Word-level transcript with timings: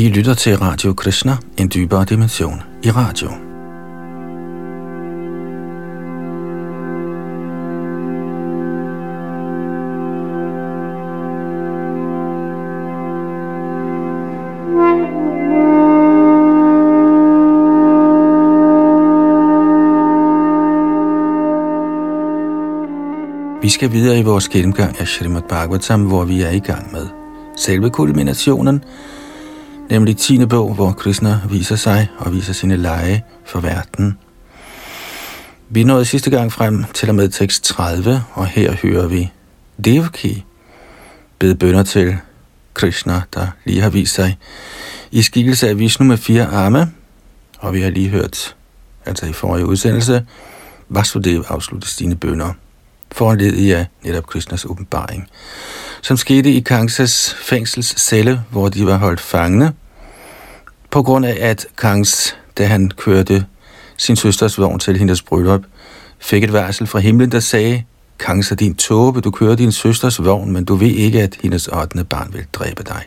I 0.00 0.08
lytter 0.08 0.34
til 0.34 0.58
Radio 0.58 0.92
Krishna, 0.92 1.36
en 1.58 1.70
dybere 1.74 2.04
dimension 2.04 2.62
i 2.82 2.90
radio. 2.90 3.30
Vi 23.62 23.68
skal 23.68 23.92
videre 23.92 24.18
i 24.18 24.22
vores 24.22 24.48
gennemgang 24.48 25.00
af 25.00 25.08
Srimad 25.08 25.42
Bhagavatam, 25.48 26.06
hvor 26.06 26.24
vi 26.24 26.42
er 26.42 26.50
i 26.50 26.58
gang 26.58 26.92
med 26.92 27.06
selve 27.56 27.90
kulminationen, 27.90 28.84
nemlig 29.90 30.16
10. 30.16 30.46
bog, 30.46 30.74
hvor 30.74 30.92
Krishna 30.92 31.40
viser 31.50 31.76
sig 31.76 32.08
og 32.18 32.32
viser 32.32 32.52
sine 32.52 32.76
lege 32.76 33.24
for 33.44 33.60
verden. 33.60 34.18
Vi 35.68 35.84
nåede 35.84 36.04
sidste 36.04 36.30
gang 36.30 36.52
frem 36.52 36.84
til 36.94 37.08
og 37.08 37.14
med 37.14 37.28
tekst 37.28 37.64
30, 37.64 38.24
og 38.32 38.46
her 38.46 38.76
hører 38.82 39.06
vi 39.06 39.30
Devaki 39.84 40.44
bede 41.38 41.54
bønder 41.54 41.82
til 41.82 42.16
Krishna, 42.74 43.22
der 43.34 43.46
lige 43.64 43.80
har 43.80 43.90
vist 43.90 44.14
sig 44.14 44.38
i 45.10 45.22
skikkelse 45.22 45.68
af 45.68 45.78
Vishnu 45.78 46.06
med 46.06 46.16
fire 46.16 46.46
arme, 46.46 46.92
og 47.58 47.74
vi 47.74 47.80
har 47.80 47.90
lige 47.90 48.08
hørt, 48.08 48.56
altså 49.06 49.26
i 49.26 49.32
forrige 49.32 49.66
udsendelse, 49.66 50.26
Vasudev 50.88 51.44
afslutte 51.48 51.88
sine 51.88 52.16
bønder, 52.16 52.52
foranledet 53.12 53.74
af 53.74 53.86
netop 54.02 54.26
Krishnas 54.26 54.64
åbenbaring, 54.64 55.28
som 56.02 56.16
skete 56.16 56.52
i 56.52 56.60
Kangsas 56.60 57.34
fængselscelle, 57.34 58.42
hvor 58.50 58.68
de 58.68 58.86
var 58.86 58.96
holdt 58.96 59.20
fangne, 59.20 59.72
på 60.90 61.02
grund 61.02 61.26
af, 61.26 61.36
at 61.40 61.66
Kangs, 61.78 62.36
da 62.58 62.66
han 62.66 62.90
kørte 62.96 63.46
sin 63.96 64.16
søsters 64.16 64.58
vogn 64.58 64.78
til 64.78 64.96
hendes 64.96 65.22
bryllup, 65.22 65.62
fik 66.18 66.44
et 66.44 66.52
varsel 66.52 66.86
fra 66.86 66.98
himlen, 66.98 67.32
der 67.32 67.40
sagde, 67.40 67.84
Kangs 68.18 68.50
er 68.50 68.56
din 68.56 68.74
tåbe, 68.74 69.20
du 69.20 69.30
kører 69.30 69.56
din 69.56 69.72
søsters 69.72 70.24
vogn, 70.24 70.52
men 70.52 70.64
du 70.64 70.74
ved 70.74 70.88
ikke, 70.88 71.22
at 71.22 71.38
hendes 71.42 71.68
8. 71.68 72.04
barn 72.04 72.32
vil 72.32 72.46
dræbe 72.52 72.82
dig. 72.82 73.02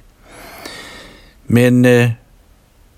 Men 1.47 1.85
øh, 1.85 2.09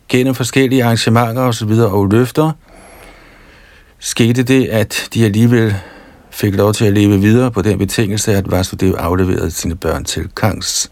gennem 0.09 0.35
forskellige 0.35 0.83
arrangementer 0.83 1.41
og 1.41 1.55
så 1.55 1.65
videre 1.65 1.89
og 1.89 2.07
løfter, 2.07 2.51
skete 3.99 4.43
det, 4.43 4.67
at 4.67 5.09
de 5.13 5.25
alligevel 5.25 5.75
fik 6.35 6.55
lov 6.55 6.73
til 6.73 6.85
at 6.85 6.93
leve 6.93 7.21
videre 7.21 7.51
på 7.51 7.61
den 7.61 7.77
betingelse, 7.77 8.33
at 8.33 8.51
Vasudev 8.51 8.95
afleverede 8.97 9.51
sine 9.51 9.75
børn 9.75 10.03
til 10.03 10.29
Kangs. 10.35 10.91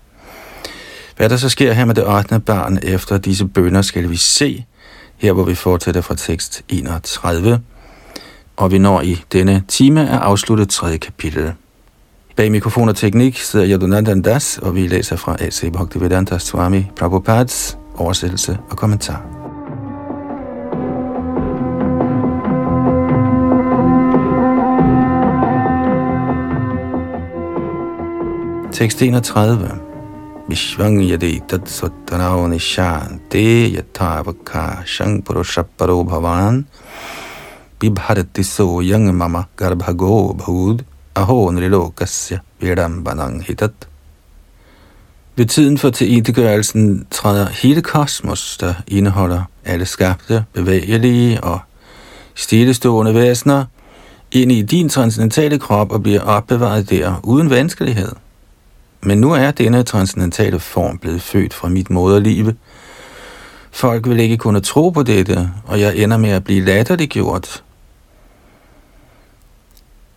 Hvad 1.17 1.29
der 1.29 1.37
så 1.37 1.49
sker 1.49 1.73
her 1.73 1.85
med 1.85 1.95
det 1.95 2.07
8. 2.17 2.39
barn 2.39 2.79
efter 2.83 3.17
disse 3.17 3.45
bønder, 3.45 3.81
skal 3.81 4.09
vi 4.09 4.15
se, 4.15 4.65
her 5.17 5.33
hvor 5.33 5.43
vi 5.43 5.55
fortsætter 5.55 6.01
fra 6.01 6.15
tekst 6.15 6.61
31, 6.69 7.59
og 8.57 8.71
vi 8.71 8.77
når 8.77 9.01
i 9.01 9.23
denne 9.33 9.63
time 9.67 10.09
at 10.09 10.19
afslutte 10.19 10.65
tredje 10.65 10.97
kapitel. 10.97 11.53
Bag 12.35 12.51
mikrofon 12.51 12.89
og 12.89 12.95
teknik 12.95 13.39
sidder 13.39 13.67
Yadunandan 13.67 14.21
Das, 14.21 14.57
og 14.57 14.75
vi 14.75 14.87
læser 14.87 15.15
fra 15.15 15.35
A.C. 15.39 15.71
Bhaktivedanta 15.71 16.37
Swami 16.37 16.85
Prabhupads 16.95 17.77
oversættelse 17.97 18.57
og 18.69 18.77
kommentar. 18.77 19.42
Tekst 28.73 29.01
31 29.01 29.79
Vishvang 30.49 30.97
yadi 30.97 31.47
tat 31.47 31.61
sattanao 31.69 32.49
yathavaka 33.77 34.83
shang 34.83 35.21
purushaparo 35.21 36.03
bhavan 36.03 36.65
bibharati 37.79 38.43
soyang 38.43 39.13
mama 39.13 39.47
garbhago 39.55 40.35
bhud 40.35 40.83
aho 41.15 41.51
nrilokasya 41.51 42.41
vidambanang 42.59 43.43
hitat. 43.43 43.85
Ved 45.35 45.45
tiden 45.45 45.77
for 45.77 45.89
tilintetgørelsen 45.89 47.05
træder 47.11 47.49
hele 47.49 47.81
kosmos, 47.81 48.57
der 48.57 48.73
indeholder 48.87 49.43
alle 49.65 49.85
skabte, 49.85 50.45
bevægelige 50.53 51.43
og 51.43 51.59
stillestående 52.35 53.13
væsener, 53.13 53.65
ind 54.31 54.51
i 54.51 54.61
din 54.61 54.89
transcendentale 54.89 55.59
krop 55.59 55.91
og 55.91 56.03
bliver 56.03 56.21
opbevaret 56.21 56.89
der 56.89 57.19
uden 57.23 57.49
vanskelighed. 57.49 58.22
Men 59.05 59.17
nu 59.17 59.31
er 59.31 59.51
denne 59.51 59.83
transcendentale 59.83 60.59
form 60.59 60.97
blevet 60.97 61.21
født 61.21 61.53
fra 61.53 61.69
mit 61.69 61.89
moderlive. 61.89 62.55
Folk 63.71 64.09
vil 64.09 64.19
ikke 64.19 64.37
kunne 64.37 64.59
tro 64.59 64.89
på 64.89 65.03
dette, 65.03 65.51
og 65.65 65.79
jeg 65.79 65.97
ender 65.97 66.17
med 66.17 66.29
at 66.29 66.43
blive 66.43 66.65
latterliggjort. 66.65 67.63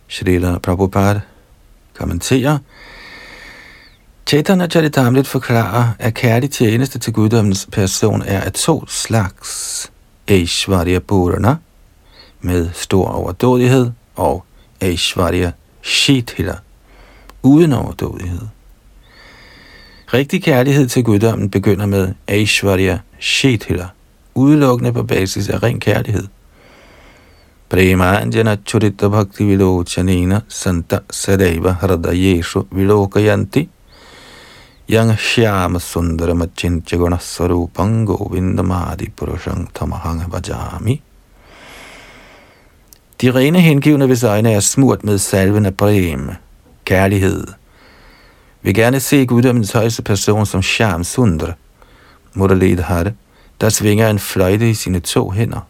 Srila 0.09 0.59
Prabhupada 0.59 1.21
kommenterer, 1.99 2.59
Chaitanya 4.27 4.67
Charitamrit 4.67 5.27
forklarer, 5.27 5.89
at 5.99 6.15
kærlig 6.15 6.51
tjeneste 6.51 6.99
til 6.99 7.13
guddommens 7.13 7.69
person 7.73 8.23
er 8.23 8.41
af 8.41 8.53
to 8.53 8.87
slags. 8.89 9.93
Aishwarya 10.29 10.99
Purana, 10.99 11.57
med 12.41 12.71
stor 12.73 13.09
overdådighed, 13.09 13.91
og 14.17 14.45
Aishwarya 14.81 15.51
Shithila, 15.83 16.57
uden 17.43 17.73
overdådighed. 17.73 18.41
Rigtig 20.15 20.43
kærlighed 20.43 20.89
til 20.89 21.05
guddommen 21.05 21.51
begynder 21.51 21.87
med 21.87 22.15
Aishwarya 22.29 22.99
Shethila, 23.21 23.89
udelukkende 24.35 24.93
på 24.93 25.03
basis 25.03 25.49
af 25.49 25.63
ren 25.63 25.81
kærlighed. 25.81 26.27
Premanjana 27.69 28.57
Churita 28.67 29.09
Bhakti 29.09 29.45
Vilochanena 29.45 30.41
Santa 30.49 30.99
Sadeva 31.11 31.73
Hradayeshu 31.73 32.63
Vilokayanti 32.71 33.69
Yang 34.89 35.19
Shyama 35.19 35.79
Sundara 35.79 36.35
Machincha 36.35 36.97
Guna 36.97 37.19
Sarupang 37.19 38.07
Govindamadi 38.07 39.11
Purushang 39.11 39.67
Tamahang 39.75 40.33
Vajami 40.33 41.03
De 43.21 43.31
rene 43.31 43.61
hengivne 43.61 44.09
ved 44.09 44.25
øjne 44.25 44.53
er 44.53 44.61
smurt 44.61 45.05
med 45.05 45.19
salven 45.19 45.67
af 45.67 45.75
brem, 45.75 46.31
kærlighed, 46.85 47.47
vil 48.67 48.75
gerne 48.75 49.01
se 49.01 49.27
guddommens 49.27 49.73
højeste 49.73 50.03
person 50.03 50.47
som 50.47 50.63
Sham 50.63 51.05
Sundra, 51.05 51.53
Muralidhar, 52.35 53.13
der 53.61 53.69
svinger 53.69 54.11
en 54.11 54.19
fløjte 54.19 54.71
i 54.71 54.75
sine 54.75 55.01
to 55.01 55.31
hænder. 55.31 55.61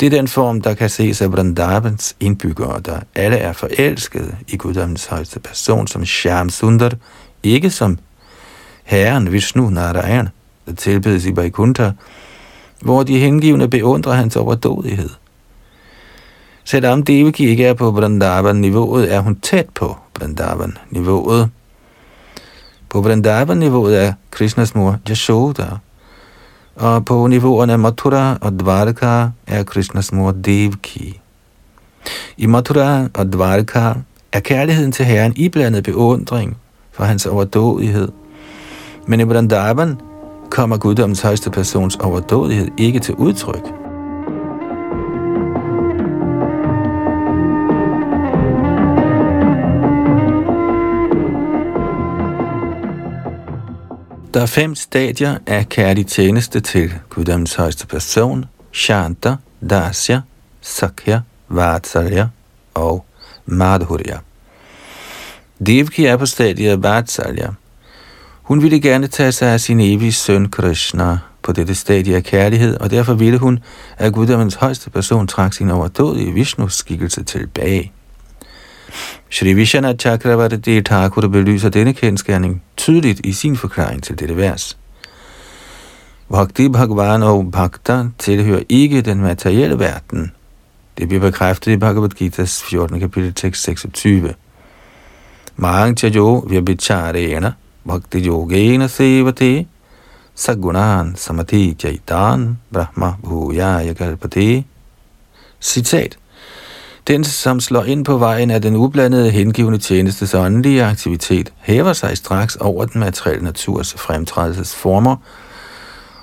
Det 0.00 0.06
er 0.06 0.10
den 0.10 0.28
form, 0.28 0.60
der 0.60 0.74
kan 0.74 0.90
ses 0.90 1.22
af 1.22 1.32
Vrindavans 1.32 2.16
indbyggere, 2.20 2.80
der 2.80 3.00
alle 3.14 3.36
er 3.36 3.52
forelskede 3.52 4.36
i 4.48 4.56
guddommens 4.56 5.06
højeste 5.06 5.40
person 5.40 5.86
som 5.86 6.06
Sham 6.06 6.50
Sundar, 6.50 6.92
ikke 7.42 7.70
som 7.70 7.98
herren 8.84 9.32
Vishnu 9.32 9.70
Narayan, 9.70 10.28
der 10.66 10.74
tilbedes 10.74 11.26
i 11.26 11.36
Vaikuntha, 11.36 11.90
hvor 12.82 13.02
de 13.02 13.18
hengivne 13.18 13.68
beundrer 13.68 14.12
hans 14.12 14.36
overdådighed. 14.36 15.10
Selvom 16.64 17.02
Devaki 17.02 17.48
ikke 17.48 17.66
er 17.66 17.74
på 17.74 17.90
Vrindavan-niveauet, 17.90 19.14
er 19.14 19.20
hun 19.20 19.40
tæt 19.40 19.68
på 19.74 19.96
Vrindavan-niveauet. 20.18 21.50
På 22.90 23.00
Vrindavan-niveauet 23.00 24.02
er 24.06 24.12
Krishnas 24.30 24.74
mor 24.74 24.98
Yashoda, 25.08 25.66
og 26.76 27.04
på 27.04 27.26
niveauerne 27.26 27.78
Mathura 27.78 28.38
og 28.40 28.60
Dvarka 28.60 29.28
er 29.46 29.62
Krishnas 29.62 30.12
mor 30.12 30.32
Devki. 30.32 31.20
I 32.36 32.46
Mathura 32.46 33.08
og 33.14 33.32
Dvarka 33.32 33.92
er 34.32 34.40
kærligheden 34.40 34.92
til 34.92 35.04
Herren 35.04 35.32
iblandet 35.36 35.84
beundring 35.84 36.56
for 36.92 37.04
hans 37.04 37.26
overdådighed. 37.26 38.08
Men 39.06 39.20
i 39.20 39.22
Vrindavan 39.22 40.00
kommer 40.50 40.76
guddommens 40.76 41.20
højeste 41.20 41.50
persons 41.50 41.96
overdådighed 41.96 42.68
ikke 42.78 42.98
til 42.98 43.14
udtryk. 43.14 43.89
Der 54.34 54.40
er 54.40 54.46
fem 54.46 54.74
stadier 54.74 55.38
af 55.46 55.68
kærlig 55.68 56.06
tjeneste 56.06 56.60
til 56.60 56.92
guddommens 57.08 57.54
højeste 57.54 57.86
person, 57.86 58.44
Shanta, 58.72 59.36
Dasya, 59.70 60.20
Sakya, 60.60 61.20
Vatsalya 61.48 62.28
og 62.74 63.04
Madhurya. 63.46 64.18
Devki 65.66 66.04
er 66.04 66.16
på 66.16 66.26
stadiet 66.26 66.82
Vatsalya. 66.82 67.48
Hun 68.42 68.62
ville 68.62 68.80
gerne 68.80 69.06
tage 69.06 69.32
sig 69.32 69.48
af 69.48 69.60
sin 69.60 69.80
evige 69.80 70.12
søn 70.12 70.48
Krishna 70.48 71.18
på 71.42 71.52
dette 71.52 71.74
stadie 71.74 72.16
af 72.16 72.24
kærlighed, 72.24 72.76
og 72.80 72.90
derfor 72.90 73.14
ville 73.14 73.38
hun, 73.38 73.58
at 73.98 74.12
guddommens 74.12 74.54
højeste 74.54 74.90
person 74.90 75.26
trak 75.26 75.54
sin 75.54 75.70
overdådige 75.70 76.32
Vishnus 76.32 76.74
skikkelse 76.74 77.24
tilbage. 77.24 77.92
Shri 79.28 79.52
Vishana 79.52 79.92
Chakravarti 79.92 80.80
Thakur 80.82 81.28
belyser 81.28 81.68
denne 81.68 81.92
kendskærning 81.92 82.62
tydeligt 82.76 83.20
i 83.24 83.32
sin 83.32 83.56
forklaring 83.56 84.02
til 84.02 84.18
dette 84.18 84.36
vers. 84.36 84.78
Bhakti 86.30 86.68
Bhagavan 86.68 87.22
og 87.22 87.50
Bhakta 87.52 88.04
tilhører 88.18 88.62
ikke 88.68 89.02
den 89.02 89.20
materielle 89.20 89.78
verden. 89.78 90.32
Det 90.98 91.08
bliver 91.08 91.20
bekræftet 91.20 91.72
i 91.72 91.76
Bhagavad 91.76 92.10
Gita's 92.22 92.64
14. 92.70 93.00
kapitel 93.00 93.34
tekst 93.34 93.62
26. 93.62 94.34
Mang 95.56 95.98
chajo 95.98 96.44
vyabicharena 96.48 97.52
bhakti 97.86 98.26
yogena 98.26 98.88
sevate 98.88 99.66
sagunan 100.34 101.14
samati 101.16 101.76
jaitan 101.84 102.58
brahma 102.72 103.14
bhujaya 103.22 103.92
kalpate. 103.92 104.64
Citat. 105.60 106.18
Den, 107.10 107.24
som 107.24 107.60
slår 107.60 107.84
ind 107.84 108.04
på 108.04 108.18
vejen 108.18 108.50
af 108.50 108.62
den 108.62 108.76
ublandede 108.76 109.30
hengivende 109.30 109.78
tjenestes 109.78 110.34
åndelige 110.34 110.84
aktivitet, 110.84 111.52
hæver 111.58 111.92
sig 111.92 112.16
straks 112.16 112.56
over 112.56 112.84
den 112.84 113.00
materielle 113.00 113.44
naturs 113.44 113.94
fremtrædelsesformer 113.94 115.16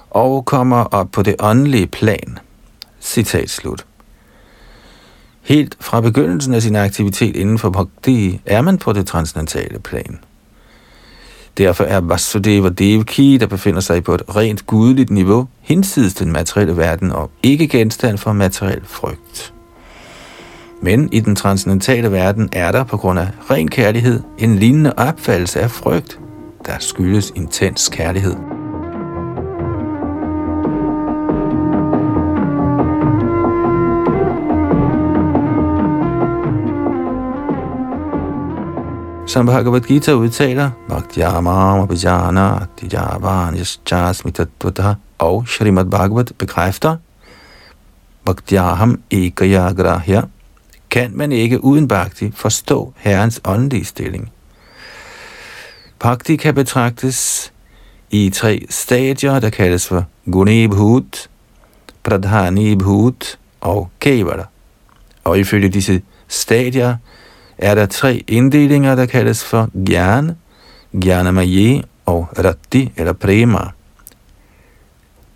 og 0.09 0.45
kommer 0.45 0.83
op 0.83 1.11
på 1.11 1.21
det 1.21 1.35
åndelige 1.39 1.87
plan. 1.87 2.39
Citat 3.01 3.49
slut. 3.49 3.85
Helt 5.41 5.77
fra 5.79 6.01
begyndelsen 6.01 6.53
af 6.53 6.61
sin 6.61 6.75
aktivitet 6.75 7.35
inden 7.35 7.59
for 7.59 7.69
bhakti 7.69 8.41
er 8.45 8.61
man 8.61 8.77
på 8.77 8.93
det 8.93 9.07
transcendentale 9.07 9.79
plan. 9.79 10.19
Derfor 11.57 11.83
er 11.83 12.01
Vasudeva 12.01 12.69
Devaki, 12.69 13.37
der 13.37 13.47
befinder 13.47 13.81
sig 13.81 14.03
på 14.03 14.13
et 14.13 14.35
rent 14.35 14.67
gudeligt 14.67 15.09
niveau, 15.09 15.47
hinsides 15.61 16.13
den 16.13 16.31
materielle 16.31 16.77
verden 16.77 17.11
og 17.11 17.31
ikke 17.43 17.67
genstand 17.67 18.17
for 18.17 18.33
materiel 18.33 18.81
frygt. 18.85 19.53
Men 20.81 21.09
i 21.13 21.19
den 21.19 21.35
transcendentale 21.35 22.11
verden 22.11 22.49
er 22.51 22.71
der 22.71 22.83
på 22.83 22.97
grund 22.97 23.19
af 23.19 23.27
ren 23.51 23.67
kærlighed 23.67 24.23
en 24.37 24.55
lignende 24.55 24.93
opfattelse 24.97 25.59
af 25.61 25.71
frygt, 25.71 26.19
der 26.65 26.73
skyldes 26.79 27.31
intens 27.35 27.89
kærlighed. 27.89 28.35
Som 39.27 39.45
Bhagavad 39.45 39.81
Gita 39.81 40.13
udtaler, 40.13 40.71
og 45.17 45.47
Srimad 45.47 45.85
Bhagavat 45.85 46.31
bekræfter, 46.37 46.95
Bhaktyaham 48.25 49.01
Ekaya 49.11 49.71
Grahya 49.71 50.21
kan 50.89 51.11
man 51.17 51.31
ikke 51.31 51.63
uden 51.63 51.87
bhakti 51.87 52.31
forstå 52.35 52.93
Herrens 52.97 53.41
åndelige 53.45 53.85
stilling. 53.85 54.31
Bhakti 55.99 56.35
kan 56.35 56.55
betragtes 56.55 57.51
i 58.09 58.29
tre 58.29 58.65
stadier, 58.69 59.39
der 59.39 59.49
kaldes 59.49 59.87
for 59.87 60.05
Gunibhut, 60.31 61.29
Pradhanibhut 62.03 63.39
og 63.61 63.89
Kevala. 63.99 64.43
Og 65.23 65.39
ifølge 65.39 65.69
disse 65.69 66.01
stadier 66.27 66.95
er 67.57 67.75
der 67.75 67.85
tre 67.85 68.23
inddelinger, 68.27 68.95
der 68.95 69.05
kaldes 69.05 69.43
for 69.43 69.69
Gyan, 69.85 70.31
Gyanamaye 71.01 71.83
og 72.05 72.29
Rati 72.39 72.91
eller 72.97 73.13
Prema. 73.13 73.59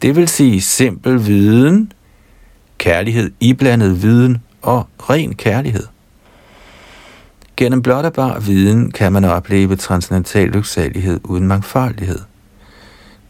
Det 0.02 0.16
vil 0.16 0.28
sige 0.28 0.62
simpel 0.62 1.26
viden, 1.26 1.92
kærlighed 2.78 3.32
iblandet 3.40 4.02
viden 4.02 4.38
og 4.62 4.88
ren 5.10 5.36
kærlighed. 5.36 5.88
Gennem 7.58 7.82
blot 7.82 8.06
og 8.06 8.14
bar 8.14 8.40
viden 8.40 8.92
kan 8.92 9.14
man 9.14 9.26
opleve 9.26 9.76
transcendental 9.76 10.48
lyksalighed 10.50 11.20
uden 11.24 11.48
mangfoldighed. 11.48 12.20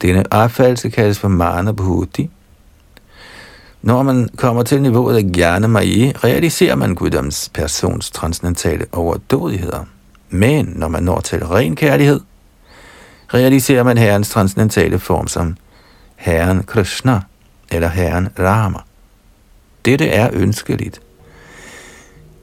Denne 0.01 0.33
opfattelse 0.33 0.89
kaldes 0.89 1.19
for 1.19 1.27
Mana 1.27 1.71
Bhuti. 1.71 2.29
Når 3.81 4.03
man 4.03 4.29
kommer 4.37 4.63
til 4.63 4.81
niveauet 4.81 5.15
af 5.15 5.31
gerne 5.33 5.67
Maye, 5.67 6.13
realiserer 6.23 6.75
man 6.75 6.95
guddoms 6.95 7.49
persons 7.53 8.11
transcendentale 8.11 8.85
overdådigheder. 8.91 9.85
Men 10.29 10.73
når 10.75 10.87
man 10.87 11.03
når 11.03 11.19
til 11.19 11.45
ren 11.45 11.75
kærlighed, 11.75 12.19
realiserer 13.33 13.83
man 13.83 13.97
Herrens 13.97 14.29
transcendentale 14.29 14.99
form 14.99 15.27
som 15.27 15.57
Herren 16.15 16.63
Krishna 16.63 17.21
eller 17.71 17.87
Herren 17.87 18.29
Rama. 18.39 18.79
Dette 19.85 20.07
er 20.07 20.29
ønskeligt. 20.33 21.01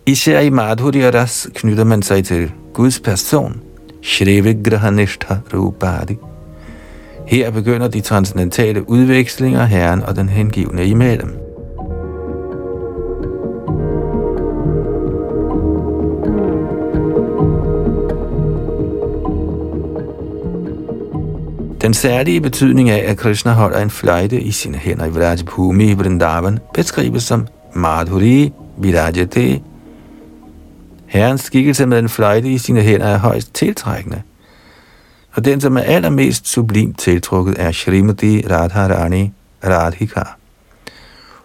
Især 0.08 0.40
i 0.40 0.50
Madhurya 0.50 1.10
Ras 1.10 1.49
knytter 1.55 1.84
man 1.84 2.02
sig 2.02 2.25
til 2.25 2.52
Guds 2.75 3.00
person, 3.00 3.60
Shrevigrahanishta 4.02 5.38
Rupadi. 5.55 6.16
Her 7.26 7.50
begynder 7.50 7.88
de 7.88 8.00
transcendentale 8.00 8.90
udvekslinger 8.90 9.64
Herren 9.64 10.02
og 10.02 10.16
den 10.16 10.28
hengivne 10.28 10.87
imellem. 10.87 11.38
Den 21.81 21.94
særlige 21.94 22.40
betydning 22.40 22.90
af, 22.90 23.10
at 23.10 23.16
Krishna 23.16 23.52
holder 23.52 23.78
en 23.78 23.90
fløjte 23.90 24.40
i 24.40 24.50
sine 24.50 24.78
hænder 24.78 25.06
i 25.06 25.10
Vrajabhumi 25.10 25.90
i 25.90 25.94
Vrindavan, 25.94 26.58
beskrives 26.75 27.22
som 27.22 27.46
Madhuri 27.75 28.52
Virajate 28.78 29.60
Herrens 31.08 31.40
skikkelse 31.40 31.87
med 31.87 31.99
en 31.99 32.08
fløjte 32.08 32.49
i 32.49 32.58
sine 32.58 32.82
hænder 32.82 33.06
er 33.06 33.19
højst 33.19 33.55
tiltrækkende. 33.55 34.22
Og 35.32 35.44
den, 35.44 35.60
som 35.60 35.76
er 35.76 35.81
allermest 35.81 36.49
sublimt 36.49 36.99
tiltrukket, 36.99 37.56
er 37.58 37.72
Shrimati 37.72 38.44
Radharani 38.50 39.32
Radhika. 39.64 40.22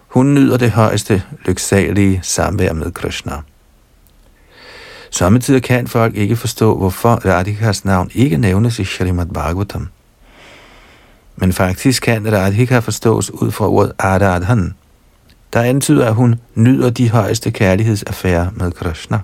Hun 0.08 0.34
nyder 0.34 0.56
det 0.56 0.70
højeste 0.70 1.22
lyksalige 1.46 2.20
samvær 2.22 2.72
med 2.72 2.92
Krishna. 2.92 3.32
Samtidig 5.10 5.62
kan 5.62 5.86
folk 5.86 6.16
ikke 6.16 6.36
forstå, 6.36 6.76
hvorfor 6.78 7.14
Radhikas 7.26 7.84
navn 7.84 8.10
ikke 8.14 8.36
nævnes 8.36 8.78
i 8.78 8.84
Shrimad 8.84 9.26
Bhagavatam. 9.26 9.88
Men 11.36 11.52
faktisk 11.52 12.02
kan 12.02 12.32
Radhika 12.32 12.78
forstås 12.78 13.30
ud 13.30 13.50
fra 13.50 13.68
ordet 13.68 13.92
Aradhan, 13.98 14.74
der 15.52 15.60
antyder, 15.62 16.06
at 16.06 16.14
hun 16.14 16.34
nyder 16.54 16.90
de 16.90 17.10
højeste 17.10 17.50
kærlighedsaffærer 17.50 18.50
med 18.56 18.72
Krishna. 18.72 19.20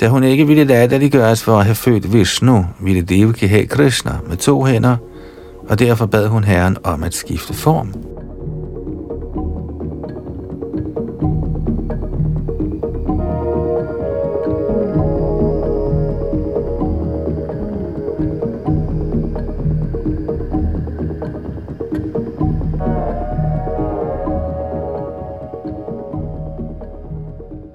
Da 0.00 0.08
hun 0.08 0.24
ikke 0.24 0.46
ville 0.46 0.64
latterliggøres 0.64 1.44
for 1.44 1.58
at 1.58 1.64
have 1.64 1.74
født 1.74 2.12
Vishnu, 2.12 2.66
ville 2.80 3.02
Devaki 3.02 3.46
have 3.46 3.66
Krishna 3.66 4.12
med 4.28 4.36
to 4.36 4.64
hænder, 4.64 4.96
og 5.68 5.78
derfor 5.78 6.06
bad 6.06 6.28
hun 6.28 6.44
Herren 6.44 6.76
om 6.84 7.02
at 7.02 7.14
skifte 7.14 7.54
form. 7.54 7.94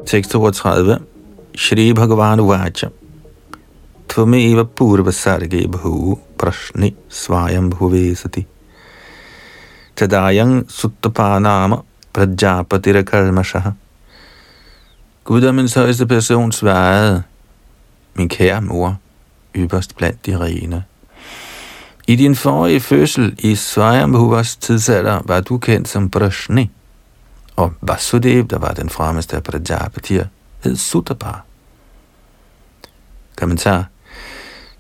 Tekst 0.06 0.32
32 0.32 1.00
Shri 1.56 1.94
Bhagavan 1.94 2.40
Uvacha 2.40 2.92
Tvameva 4.08 4.66
Purva 4.66 5.12
Sarge 5.12 5.68
Bhu 5.68 6.20
Prashni 6.38 6.96
Svayam 7.10 7.70
Bhuvesati 7.70 8.46
Tadayang 9.96 10.64
Suttapanama 10.68 11.84
Prajapatira 12.14 13.04
Kalmashaha 13.04 13.74
Guddommens 15.24 15.74
højeste 15.74 16.08
person 16.08 16.52
svarede, 16.52 17.24
min 18.16 18.30
kære 18.30 18.62
mor, 18.62 18.98
ypperst 19.56 19.96
blandt 19.96 20.26
de 20.26 20.40
rene. 20.40 20.84
I 22.08 22.16
din 22.16 22.36
forrige 22.36 22.80
fødsel 22.80 23.36
i 23.40 23.56
Svajambhuvas 23.56 24.56
tidsalder 24.56 25.22
var 25.26 25.42
du 25.42 25.58
kendt 25.58 25.90
som 25.90 26.10
Prashni, 26.10 26.72
og 27.56 27.74
Vasudev, 27.82 28.48
der 28.48 28.58
var 28.58 28.74
den 28.74 28.90
fremmeste 28.90 29.36
af 29.36 29.44
Prajapatier, 29.44 30.26
hed 30.64 30.76
Sutabar. 30.76 31.46
Kommentar. 33.36 33.86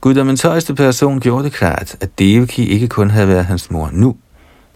Guddommens 0.01 0.41
højeste 0.41 0.75
person 0.75 1.19
gjorde 1.19 1.43
det 1.43 1.53
klart, 1.53 1.95
at 2.01 2.19
Devaki 2.19 2.65
ikke 2.65 2.87
kun 2.87 3.09
havde 3.09 3.27
været 3.27 3.45
hans 3.45 3.71
mor 3.71 3.89
nu. 3.93 4.17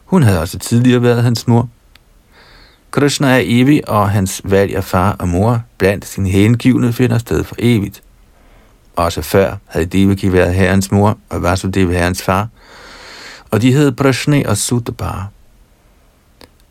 Hun 0.05 0.23
havde 0.23 0.41
også 0.41 0.59
tidligere 0.59 1.01
været 1.01 1.23
hans 1.23 1.47
mor. 1.47 1.69
Krishna 2.91 3.27
er 3.27 3.41
evig, 3.43 3.89
og 3.89 4.09
hans 4.09 4.41
valg 4.43 4.75
af 4.75 4.83
far 4.83 5.11
og 5.19 5.27
mor 5.27 5.61
blandt 5.77 6.05
sine 6.05 6.29
hengivne 6.29 6.93
finder 6.93 7.17
sted 7.17 7.43
for 7.43 7.55
evigt. 7.59 8.03
Også 8.95 9.21
før 9.21 9.55
havde 9.65 9.85
Devaki 9.85 10.33
været 10.33 10.53
herrens 10.53 10.91
mor, 10.91 11.17
og 11.29 11.43
Vasudeva 11.43 11.93
herrens 11.93 12.21
far, 12.21 12.47
og 13.51 13.61
de 13.61 13.71
hed 13.71 13.91
Prashne 13.91 14.43
og 14.47 14.57
Sutapar. 14.57 15.29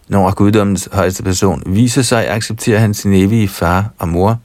Når 0.09 0.35
guddommens 0.35 0.89
højeste 0.93 1.23
person 1.23 1.63
viser 1.67 2.03
sig, 2.03 2.31
accepterer 2.31 2.79
han 2.79 2.95
sin 2.95 3.13
evige 3.13 3.49
far 3.49 3.91
og 3.99 4.09
mor, 4.09 4.39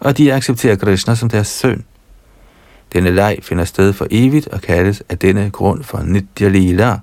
og 0.00 0.18
de 0.18 0.32
accepterer 0.32 0.76
Krishna 0.76 1.14
som 1.14 1.28
deres 1.28 1.48
søn. 1.48 1.84
Denne 2.92 3.10
leg 3.10 3.38
finder 3.42 3.64
sted 3.64 3.92
for 3.92 4.06
evigt 4.10 4.48
og 4.48 4.60
kaldes 4.60 5.02
af 5.08 5.18
denne 5.18 5.50
grund 5.50 5.84
for 5.84 5.98
Nitya 5.98 6.48
Lila. 6.48 6.98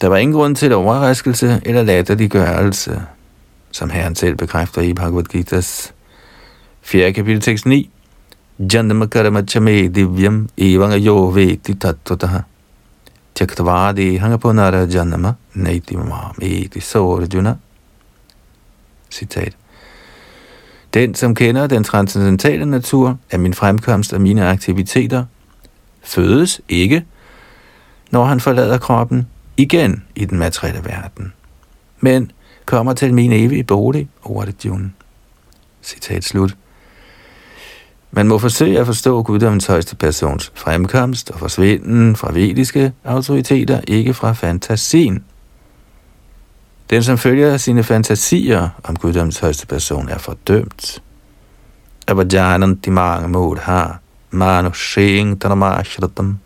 Der 0.00 0.08
var 0.08 0.16
ingen 0.16 0.34
grund 0.34 0.56
til 0.56 0.72
overraskelse 0.72 1.60
eller 1.64 1.82
latterliggørelse, 1.82 3.02
som 3.70 3.90
Herren 3.90 4.14
selv 4.14 4.36
bekræfter 4.36 4.82
i 4.82 4.94
Bhagavad 4.94 5.34
Gita's 5.34 5.92
4. 6.82 7.12
kapitel 7.12 7.40
tekst 7.40 7.66
9. 7.66 7.90
Jandamakarama 8.72 9.42
chame 9.42 9.88
divyam 9.88 10.48
evanga 10.58 10.98
yo 10.98 11.26
veti 11.34 11.74
tattvataha. 11.74 12.38
Tyaktavadi 13.34 14.16
hangapunara 14.16 14.84
janama 14.84 15.32
naiti 15.56 15.96
mam 15.96 16.34
eti 16.42 16.80
sorjuna. 16.80 17.56
Citat. 19.10 19.56
Den, 20.94 21.14
som 21.14 21.34
kender 21.34 21.66
den 21.66 21.84
transcendentale 21.84 22.66
natur 22.66 23.18
af 23.30 23.38
min 23.38 23.54
fremkomst 23.54 24.12
og 24.12 24.20
mine 24.20 24.48
aktiviteter, 24.48 25.24
fødes 26.02 26.60
ikke, 26.68 27.04
når 28.10 28.24
han 28.24 28.40
forlader 28.40 28.78
kroppen 28.78 29.26
igen 29.56 30.04
i 30.14 30.24
den 30.24 30.38
materielle 30.38 30.84
verden, 30.84 31.32
men 32.00 32.30
kommer 32.64 32.92
til 32.92 33.14
min 33.14 33.32
evige 33.32 33.64
bolig, 33.64 34.08
Jun. 34.64 34.94
Citat 35.82 36.24
slut. 36.24 36.56
Man 38.10 38.28
må 38.28 38.38
forsøge 38.38 38.80
at 38.80 38.86
forstå 38.86 39.22
guddommens 39.22 39.66
højeste 39.66 39.96
persons 39.96 40.52
fremkomst 40.54 41.30
og 41.30 41.38
forsvinden 41.38 42.16
fra 42.16 42.32
vediske 42.32 42.92
autoriteter, 43.04 43.80
ikke 43.88 44.14
fra 44.14 44.32
fantasien. 44.32 45.24
Den, 46.90 47.02
som 47.02 47.18
følger 47.18 47.56
sine 47.56 47.82
fantasier 47.82 48.68
om 48.84 48.96
guddoms 48.96 49.38
højeste 49.38 49.66
person, 49.66 50.08
er 50.08 50.18
fordømt. 50.18 51.02
Avajananti 52.08 52.90
mange 52.90 53.28
mod 53.28 53.58
har, 53.58 54.00
manushing 54.30 55.40
tanamashratam, 55.40 56.38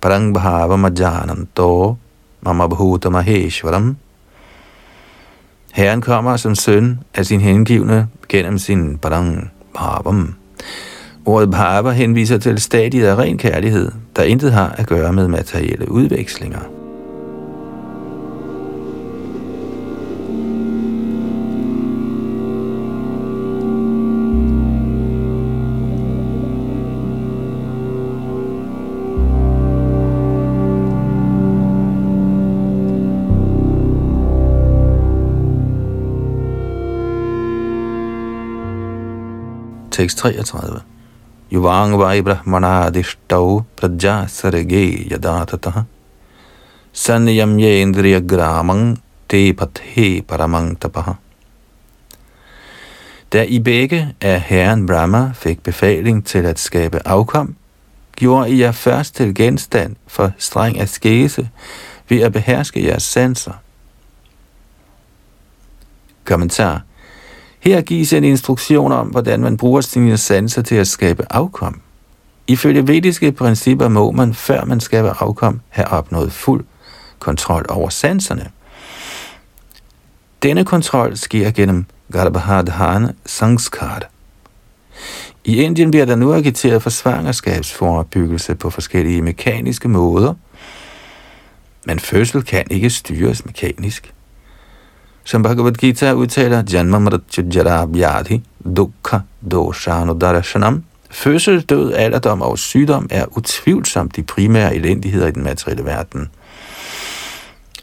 parang 0.00 0.34
bhava 0.34 0.76
majananto, 0.76 1.96
mama 2.40 2.66
bhuta 2.66 3.08
maheshwaram. 3.10 3.96
Herren 5.72 6.00
kommer 6.00 6.36
som 6.36 6.54
søn 6.54 7.00
af 7.14 7.26
sin 7.26 7.40
hengivne 7.40 8.08
gennem 8.28 8.58
sin 8.58 8.98
parang 8.98 9.50
bhavam. 9.74 10.34
Ordet 11.24 11.50
bhava 11.50 11.90
henviser 11.90 12.38
til 12.38 12.58
stadiet 12.58 13.06
af 13.06 13.16
ren 13.18 13.38
kærlighed, 13.38 13.92
der 14.16 14.22
intet 14.22 14.52
har 14.52 14.68
at 14.68 14.86
gøre 14.86 15.12
med 15.12 15.28
materielle 15.28 15.90
udvekslinger. 15.90 16.79
Tekst 39.90 40.18
33. 40.18 40.80
Yuvang 41.50 41.98
vai 41.98 42.22
brahmanadishtau 42.22 43.64
praja 43.76 44.26
sarge 44.28 45.08
yadatata 45.10 45.84
sanyam 46.92 47.58
yendriya 47.58 48.20
gramang 48.20 48.98
te 49.28 49.52
pathe 49.52 50.22
paramang 50.22 50.76
tapaha. 50.78 51.14
Da 53.32 53.44
I 53.44 53.58
begge 53.58 54.14
af 54.20 54.40
herren 54.40 54.86
Brahma 54.86 55.32
fik 55.34 55.62
befaling 55.62 56.26
til 56.26 56.46
at 56.46 56.58
skabe 56.58 57.06
afkom, 57.08 57.56
gjorde 58.16 58.50
I 58.50 58.60
jer 58.60 58.72
først 58.72 59.14
til 59.14 59.34
genstand 59.34 59.96
for 60.06 60.32
streng 60.38 60.80
askese 60.80 61.48
ved 62.08 62.20
at 62.20 62.32
beherske 62.32 62.86
jeres 62.86 63.02
sanser. 63.02 63.52
Kommentar 66.24 66.82
her 67.60 67.80
gives 67.80 68.12
en 68.12 68.24
instruktion 68.24 68.92
om, 68.92 69.06
hvordan 69.06 69.40
man 69.40 69.56
bruger 69.56 69.80
sine 69.80 70.16
sanser 70.16 70.62
til 70.62 70.74
at 70.74 70.88
skabe 70.88 71.26
afkom. 71.30 71.80
Ifølge 72.46 72.86
vediske 72.86 73.32
principper 73.32 73.88
må 73.88 74.10
man, 74.10 74.34
før 74.34 74.64
man 74.64 74.80
skaber 74.80 75.22
afkom, 75.22 75.60
have 75.68 75.88
opnået 75.88 76.32
fuld 76.32 76.64
kontrol 77.18 77.66
over 77.68 77.88
sanserne. 77.88 78.50
Denne 80.42 80.64
kontrol 80.64 81.16
sker 81.16 81.50
gennem 81.50 81.86
Garbhadhana 82.12 83.12
Sanskar. 83.26 84.02
I 85.44 85.62
Indien 85.62 85.90
bliver 85.90 86.06
der 86.06 86.16
nu 86.16 86.34
agiteret 86.34 86.82
for 86.82 86.90
svangerskabsforebyggelse 86.90 88.54
på 88.54 88.70
forskellige 88.70 89.22
mekaniske 89.22 89.88
måder, 89.88 90.34
men 91.84 91.98
fødsel 91.98 92.42
kan 92.42 92.64
ikke 92.70 92.90
styres 92.90 93.46
mekanisk. 93.46 94.14
Som 95.24 95.42
Bhagavad 95.42 95.72
Gita 95.72 96.12
udtaler, 96.12 96.62
Janma 96.72 96.98
Mrityu 96.98 97.44
Jara 97.54 97.86
Vyadhi 97.86 98.42
Dukha 98.76 99.18
Doshanu 99.50 100.18
Darashanam. 100.20 100.84
Fødsel, 101.10 101.60
død, 101.60 101.92
alderdom 101.92 102.42
og 102.42 102.58
sygdom 102.58 103.08
er 103.10 103.36
utvivlsomt 103.36 104.16
de 104.16 104.22
primære 104.22 104.74
elendigheder 104.74 105.26
i 105.26 105.30
den 105.30 105.42
materielle 105.42 105.84
verden. 105.84 106.28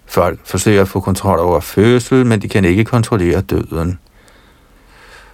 Folk 0.05 0.39
forsøger 0.45 0.81
at 0.81 0.87
få 0.87 0.99
kontrol 0.99 1.39
over 1.39 1.59
fødsel, 1.59 2.25
men 2.25 2.41
de 2.41 2.47
kan 2.47 2.65
ikke 2.65 2.85
kontrollere 2.85 3.41
døden. 3.41 3.99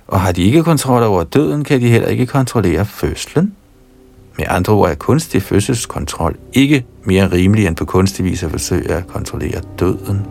Og 0.08 0.22
har 0.22 0.32
de 0.32 0.44
ikke 0.44 0.64
kontrol 0.64 1.04
over 1.04 1.24
døden, 1.24 1.64
kan 1.64 1.82
de 1.82 1.90
heller 1.90 2.08
ikke 2.08 2.26
kontrollere 2.26 2.86
fødslen. 2.86 3.56
Med 4.38 4.46
andre 4.50 4.74
ord 4.74 4.90
er 4.90 4.96
kunstig 4.96 5.44
fødselskontrol 5.44 6.36
ikke 6.54 6.86
mere 7.04 7.32
rimelig 7.32 7.68
end 7.68 7.76
på 7.76 7.86
kunstig 7.86 8.26
vis 8.26 8.44
at 8.44 8.52
forsøge 8.52 8.92
at 8.92 9.08
kontrollere 9.08 9.62
døden. 9.80 10.26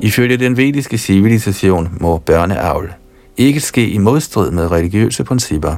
Ifølge 0.00 0.36
den 0.36 0.56
vediske 0.56 0.98
civilisation 0.98 1.96
må 2.00 2.18
børneavl 2.18 2.92
ikke 3.36 3.60
ske 3.60 3.88
i 3.88 3.98
modstrid 3.98 4.50
med 4.50 4.70
religiøse 4.70 5.24
principper, 5.24 5.76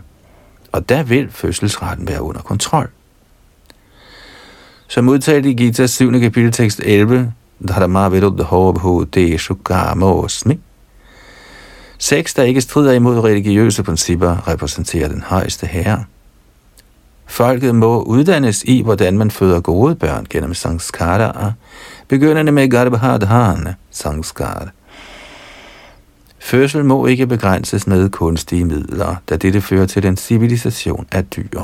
og 0.72 0.88
der 0.88 1.02
vil 1.02 1.30
fødselsretten 1.30 2.08
være 2.08 2.22
under 2.22 2.40
kontrol. 2.40 2.88
Som 4.88 5.08
udtalt 5.08 5.46
i 5.46 5.52
Gita 5.52 5.87
7. 5.87 6.20
kapitel 6.20 6.52
tekst 6.52 6.80
11, 6.84 7.32
Dharma 7.68 8.08
viruddha 8.08 9.04
deshu 9.14 9.56
osmi. 10.00 10.60
Sex, 11.98 12.34
der 12.34 12.42
ikke 12.42 12.60
strider 12.60 12.92
imod 12.92 13.25
religiøse 13.25 13.82
principper, 13.82 14.48
repræsenterer 14.48 15.08
den 15.08 15.22
højeste 15.22 15.66
herre. 15.66 16.04
Folket 17.26 17.75
må 17.75 18.02
uddannes 18.02 18.62
i, 18.62 18.82
hvordan 18.82 19.18
man 19.18 19.30
føder 19.30 19.60
gode 19.60 19.94
børn 19.94 20.26
gennem 20.30 20.54
sanskara, 20.54 21.52
begyndende 22.09 22.53
med 22.53 22.71
Garbhadhana 22.71 23.75
Sanskar. 23.91 24.69
Fødsel 26.38 26.85
må 26.85 27.07
ikke 27.07 27.27
begrænses 27.27 27.87
med 27.87 28.11
kunstige 28.11 28.65
midler, 28.65 29.17
da 29.29 29.37
dette 29.37 29.61
fører 29.61 29.87
til 29.87 30.07
en 30.07 30.17
civilisation 30.17 31.07
af 31.12 31.25
dyr. 31.25 31.61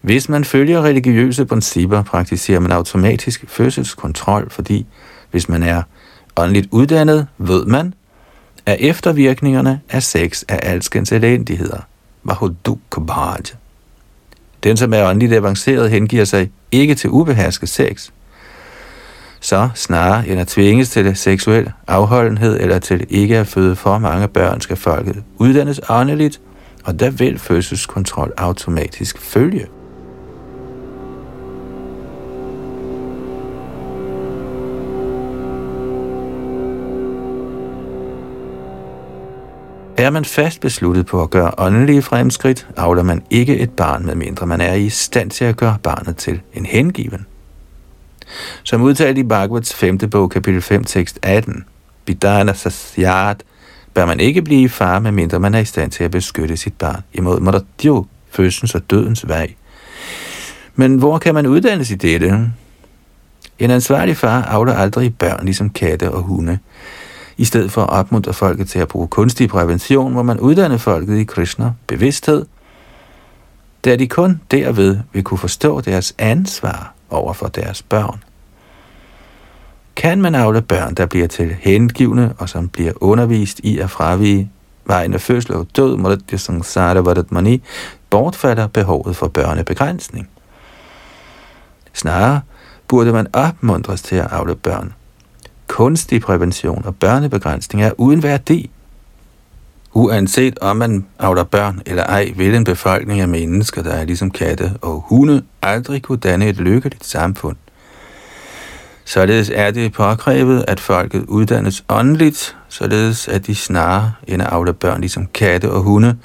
Hvis 0.00 0.28
man 0.28 0.44
følger 0.44 0.82
religiøse 0.82 1.46
principper, 1.46 2.02
praktiserer 2.02 2.60
man 2.60 2.72
automatisk 2.72 3.44
fødselskontrol, 3.48 4.50
fordi 4.50 4.86
hvis 5.30 5.48
man 5.48 5.62
er 5.62 5.82
åndeligt 6.36 6.68
uddannet, 6.70 7.26
ved 7.38 7.64
man, 7.64 7.94
at 8.66 8.76
eftervirkningerne 8.80 9.80
af 9.90 10.02
sex 10.02 10.42
er 10.48 10.56
alskens 10.56 11.12
elendigheder. 11.12 11.80
Vahudukabhaj. 12.24 13.40
Den, 14.64 14.76
som 14.76 14.92
er 14.92 15.08
åndeligt 15.08 15.32
avanceret, 15.32 15.90
hengiver 15.90 16.24
sig 16.24 16.50
ikke 16.72 16.94
til 16.94 17.10
ubehersket 17.10 17.68
sex, 17.68 18.10
så 19.46 19.68
snarere 19.74 20.28
end 20.28 20.40
at 20.40 20.48
tvinges 20.48 20.90
til 20.90 21.16
seksuel 21.16 21.72
afholdenhed 21.86 22.60
eller 22.60 22.78
til 22.78 23.06
ikke 23.08 23.38
at 23.38 23.46
føde 23.46 23.76
for 23.76 23.98
mange 23.98 24.28
børn, 24.28 24.60
skal 24.60 24.76
folket 24.76 25.24
uddannes 25.36 25.80
åndeligt, 25.88 26.40
og 26.84 27.00
der 27.00 27.10
vil 27.10 27.38
fødselskontrol 27.38 28.32
automatisk 28.36 29.20
følge. 29.20 29.66
Er 39.98 40.10
man 40.10 40.24
fast 40.24 40.60
besluttet 40.60 41.06
på 41.06 41.22
at 41.22 41.30
gøre 41.30 41.52
åndelige 41.58 42.02
fremskridt, 42.02 42.68
afler 42.76 43.02
man 43.02 43.22
ikke 43.30 43.58
et 43.58 43.70
barn, 43.70 44.06
medmindre 44.06 44.46
man 44.46 44.60
er 44.60 44.74
i 44.74 44.88
stand 44.88 45.30
til 45.30 45.44
at 45.44 45.56
gøre 45.56 45.78
barnet 45.82 46.16
til 46.16 46.40
en 46.54 46.66
hengiven. 46.66 47.26
Som 48.62 48.82
udtalt 48.82 49.18
i 49.18 49.22
Bhagavats 49.22 49.74
5. 49.74 49.98
bog, 49.98 50.30
kapitel 50.30 50.62
5, 50.62 50.84
tekst 50.84 51.18
18, 51.22 51.64
Bidana 52.04 52.52
Sasyat, 52.52 53.42
bør 53.94 54.06
man 54.06 54.20
ikke 54.20 54.42
blive 54.42 54.68
far, 54.68 54.98
medmindre 54.98 55.40
man 55.40 55.54
er 55.54 55.58
i 55.58 55.64
stand 55.64 55.90
til 55.90 56.04
at 56.04 56.10
beskytte 56.10 56.56
sit 56.56 56.74
barn 56.74 57.02
imod 57.12 57.40
Mordadjo, 57.40 58.06
fødsels 58.30 58.74
og 58.74 58.90
dødens 58.90 59.28
vej. 59.28 59.54
Men 60.74 60.98
hvor 60.98 61.18
kan 61.18 61.34
man 61.34 61.46
uddannes 61.46 61.90
i 61.90 61.94
dette? 61.94 62.50
En 63.58 63.70
ansvarlig 63.70 64.16
far 64.16 64.42
avler 64.42 64.74
aldrig 64.74 65.18
børn 65.18 65.44
ligesom 65.44 65.70
katte 65.70 66.10
og 66.10 66.22
hunde. 66.22 66.58
I 67.36 67.44
stedet 67.44 67.72
for 67.72 67.82
at 67.82 67.90
opmuntre 67.90 68.34
folket 68.34 68.68
til 68.68 68.78
at 68.78 68.88
bruge 68.88 69.08
kunstig 69.08 69.48
prævention, 69.48 70.12
må 70.12 70.22
man 70.22 70.40
uddanne 70.40 70.78
folket 70.78 71.18
i 71.18 71.24
Krishna 71.24 71.72
bevidsthed, 71.86 72.46
da 73.84 73.96
de 73.96 74.08
kun 74.08 74.40
derved 74.50 74.98
vil 75.12 75.22
kunne 75.22 75.38
forstå 75.38 75.80
deres 75.80 76.14
ansvar 76.18 76.95
over 77.10 77.32
for 77.32 77.46
deres 77.46 77.82
børn. 77.82 78.24
Kan 79.96 80.22
man 80.22 80.34
afle 80.34 80.62
børn, 80.62 80.94
der 80.94 81.06
bliver 81.06 81.26
til 81.26 81.56
hengivne 81.60 82.34
og 82.38 82.48
som 82.48 82.68
bliver 82.68 82.92
undervist 82.96 83.58
i 83.58 83.78
at 83.78 83.90
fravige 83.90 84.50
vejen 84.84 85.14
af 85.14 85.20
fødsel 85.20 85.54
og 85.54 85.66
død, 85.76 85.96
må 85.96 86.14
det 86.14 86.40
sangsara 86.40 87.00
vadat 87.00 87.60
bortfalder 88.10 88.66
behovet 88.66 89.16
for 89.16 89.28
børnebegrænsning. 89.28 90.28
Snarere 91.92 92.40
burde 92.88 93.12
man 93.12 93.26
opmuntres 93.32 94.02
til 94.02 94.16
at 94.16 94.32
afle 94.32 94.56
børn. 94.56 94.94
Kunstig 95.66 96.20
prævention 96.20 96.84
og 96.84 96.96
børnebegrænsning 96.96 97.84
er 97.84 97.90
uden 97.98 98.22
værdi. 98.22 98.70
Uanset 99.96 100.58
om 100.58 100.76
man 100.76 101.06
avler 101.18 101.44
børn 101.44 101.80
eller 101.86 102.02
ej, 102.02 102.32
vil 102.36 102.54
en 102.54 102.64
befolkning 102.64 103.20
af 103.20 103.28
mennesker, 103.28 103.82
der 103.82 103.90
er 103.90 104.04
ligesom 104.04 104.30
katte 104.30 104.72
og 104.82 105.04
hunde, 105.08 105.42
aldrig 105.62 106.02
kunne 106.02 106.18
danne 106.18 106.48
et 106.48 106.56
lykkeligt 106.56 107.06
samfund. 107.06 107.56
Således 109.04 109.50
er 109.54 109.70
det 109.70 109.92
påkrævet, 109.92 110.64
at 110.68 110.80
folket 110.80 111.24
uddannes 111.28 111.84
åndeligt, 111.88 112.56
således 112.68 113.28
at 113.28 113.46
de 113.46 113.54
snarere 113.54 114.12
end 114.26 114.42
at 114.42 114.48
avle 114.48 114.72
børn 114.72 115.00
ligesom 115.00 115.26
katte 115.34 115.70
og 115.70 115.82
hunde, 115.82 116.16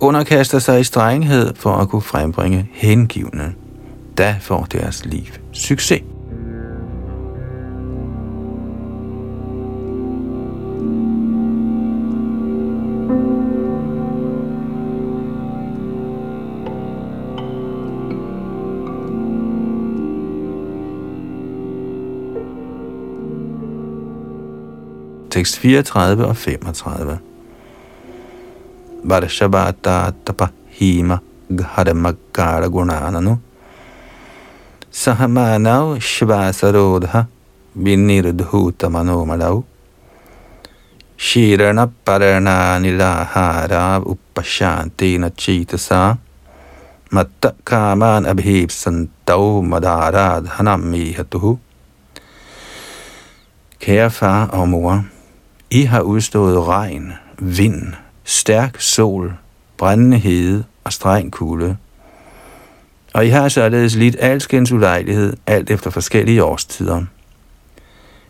underkaster 0.00 0.58
sig 0.58 0.80
i 0.80 0.84
strenghed 0.84 1.54
for 1.56 1.72
at 1.72 1.88
kunne 1.88 2.02
frembringe 2.02 2.68
hengivne. 2.72 3.54
Da 4.18 4.36
får 4.40 4.64
deres 4.64 5.04
liv 5.04 5.26
succes. 5.52 6.02
Tekst 25.32 25.56
34 25.62 26.26
og 26.26 26.36
35. 26.36 27.18
Varshabata 29.04 30.12
tapahima 30.24 31.18
ghadamagara 31.48 32.68
gunananu 32.68 33.38
sahamanav 34.92 35.96
shvasarodha 36.00 37.24
vinirdhuta 37.76 38.92
manomalav 38.92 39.62
shirana 41.16 41.88
parana 42.04 42.78
nilahara 42.82 44.02
uppashantina 44.12 45.30
chitasa 45.30 46.18
matta 47.10 47.54
kaman 47.64 48.24
abhib 48.26 48.68
abhipsantau 48.68 49.62
madaradhanam 49.72 50.80
mihatuhu. 50.92 51.58
Kære 53.80 54.10
far 54.10 54.48
og 54.52 54.68
mor, 54.68 55.11
i 55.72 55.82
har 55.82 56.00
udstået 56.00 56.66
regn, 56.66 57.12
vind, 57.38 57.82
stærk 58.24 58.80
sol, 58.80 59.34
brændende 59.78 60.18
hede 60.18 60.64
og 60.84 60.92
streng 60.92 61.32
kulde. 61.32 61.76
Og 63.14 63.26
I 63.26 63.28
har 63.28 63.48
således 63.48 63.94
lidt 63.94 64.16
alskens 64.20 64.72
ulejlighed, 64.72 65.36
alt 65.46 65.70
efter 65.70 65.90
forskellige 65.90 66.44
årstider. 66.44 67.02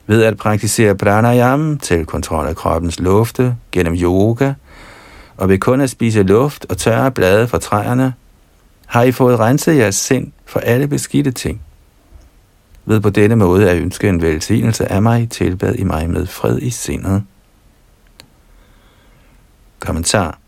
Ved 0.07 0.23
at 0.23 0.37
praktisere 0.37 0.97
pranayam 0.97 1.79
til 1.79 2.07
kontrol 2.07 2.47
af 2.47 2.57
kroppens 2.57 3.01
lufte 3.01 3.57
gennem 3.73 3.95
yoga, 3.95 4.53
og 5.37 5.49
ved 5.49 5.59
kun 5.59 5.81
at 5.81 5.91
spise 5.91 6.23
luft 6.23 6.67
og 6.69 6.79
tørre 6.79 7.11
blade 7.11 7.49
fra 7.49 7.59
træerne, 7.59 8.15
har 8.87 9.03
I 9.03 9.13
fået 9.13 9.39
renset 9.39 9.77
jeres 9.77 9.95
sind 9.97 10.33
for 10.47 10.61
alle 10.61 10.89
beskidte 10.89 11.31
ting. 11.31 11.61
Ved 12.85 13.01
på 13.01 13.11
denne 13.11 13.37
måde 13.37 13.71
at 13.71 13.77
ønske 13.77 14.09
en 14.09 14.23
velsignelse 14.23 14.93
af 14.93 15.03
mig, 15.03 15.31
tilbad 15.31 15.75
I 15.75 15.85
mig 15.85 16.11
med 16.11 16.27
fred 16.27 16.59
i 16.59 16.71
sindet. 16.71 17.23
Kommentar. 19.83 20.39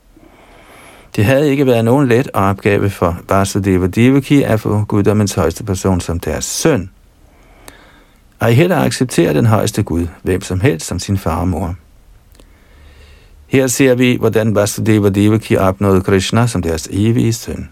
Det 1.16 1.25
havde 1.25 1.51
ikke 1.51 1.66
været 1.66 1.85
nogen 1.85 2.09
let 2.09 2.29
opgave 2.33 2.90
for 2.90 3.18
Vasudeva 3.29 3.87
Devaki 3.87 4.42
at 4.42 4.61
få 4.61 4.85
guddommens 4.85 5.35
højeste 5.35 5.64
person 5.64 6.01
som 6.01 6.20
deres 6.20 6.44
søn. 6.44 6.90
Og 8.40 8.53
I 8.53 8.55
heller 8.55 8.77
acceptere 8.77 9.35
den 9.35 9.47
højeste 9.47 9.83
Gud, 9.83 10.07
hvem 10.23 10.40
som 10.40 10.61
helst 10.61 10.87
som 10.87 10.99
sin 10.99 11.18
far 11.18 11.40
og 11.40 11.49
mor. 11.49 11.75
Her 13.47 13.66
ser 13.66 13.94
vi, 13.94 14.16
hvordan 14.16 14.55
Vasudeva 14.55 15.09
Devaki 15.09 15.57
opnåede 15.57 16.01
Krishna 16.01 16.47
som 16.47 16.62
deres 16.62 16.88
evige 16.92 17.33
søn. 17.33 17.68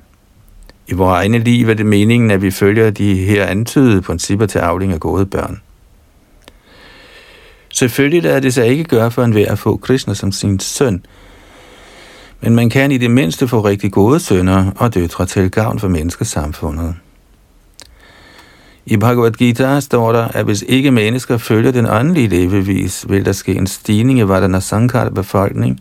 I 0.89 0.95
vores 0.95 1.17
egne 1.17 1.39
liv 1.39 1.69
er 1.69 1.75
det 1.75 1.87
meningen, 1.87 2.31
at 2.31 2.43
vi 2.43 2.51
følger 2.51 2.91
de 2.91 3.15
her 3.15 3.47
antydede 3.47 4.03
principper 4.03 4.47
til 4.47 4.59
afling 4.59 4.93
af 4.93 5.01
gode 5.01 5.27
børn. 5.27 5.61
Selvfølgelig 7.75 8.23
lader 8.23 8.41
det 8.41 8.55
sig 8.55 8.67
ikke 8.67 8.85
gøre 8.85 9.11
for 9.11 9.25
en 9.25 9.35
ved 9.35 9.43
at 9.43 9.59
få 9.59 9.77
Krishna 9.77 10.15
som 10.15 10.33
sin 10.33 10.61
søn, 10.61 11.05
men 12.43 12.55
man 12.55 12.71
kan 12.71 12.93
i 12.93 12.99
det 12.99 13.11
mindste 13.11 13.49
få 13.49 13.61
rigtig 13.61 13.93
gode 13.93 14.21
sønner 14.21 14.71
og 14.77 14.95
døtre 14.95 15.27
til 15.27 15.51
gavn 15.51 15.79
for 15.79 15.89
menneskesamfundet. 15.89 16.95
I 18.87 18.97
Bhagavad 18.97 19.33
Gita 19.33 19.81
står 19.81 20.13
der, 20.13 20.29
at 20.29 20.45
hvis 20.45 20.65
ikke 20.69 20.91
mennesker 20.91 21.37
følger 21.37 21.73
den 21.73 21.87
åndelige 21.87 22.29
levevis, 22.29 23.07
vil 23.09 23.25
der 23.25 23.33
ske 23.33 23.55
en 23.55 23.67
stigning 23.67 24.19
i 24.19 24.23
Vardana 24.23 24.61
Sankar 24.61 25.09
befolkning, 25.09 25.81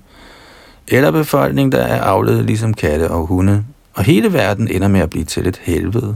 eller 0.88 1.12
befolkning, 1.12 1.72
der 1.72 1.82
er 1.82 2.02
afledet 2.02 2.46
ligesom 2.46 2.74
katte 2.74 3.12
og 3.12 3.26
hunde, 3.26 3.64
og 3.94 4.04
hele 4.04 4.34
verden 4.34 4.68
ender 4.68 4.88
med 4.88 5.00
at 5.00 5.10
blive 5.10 5.26
til 5.26 5.48
et 5.48 5.60
helvede. 5.64 6.16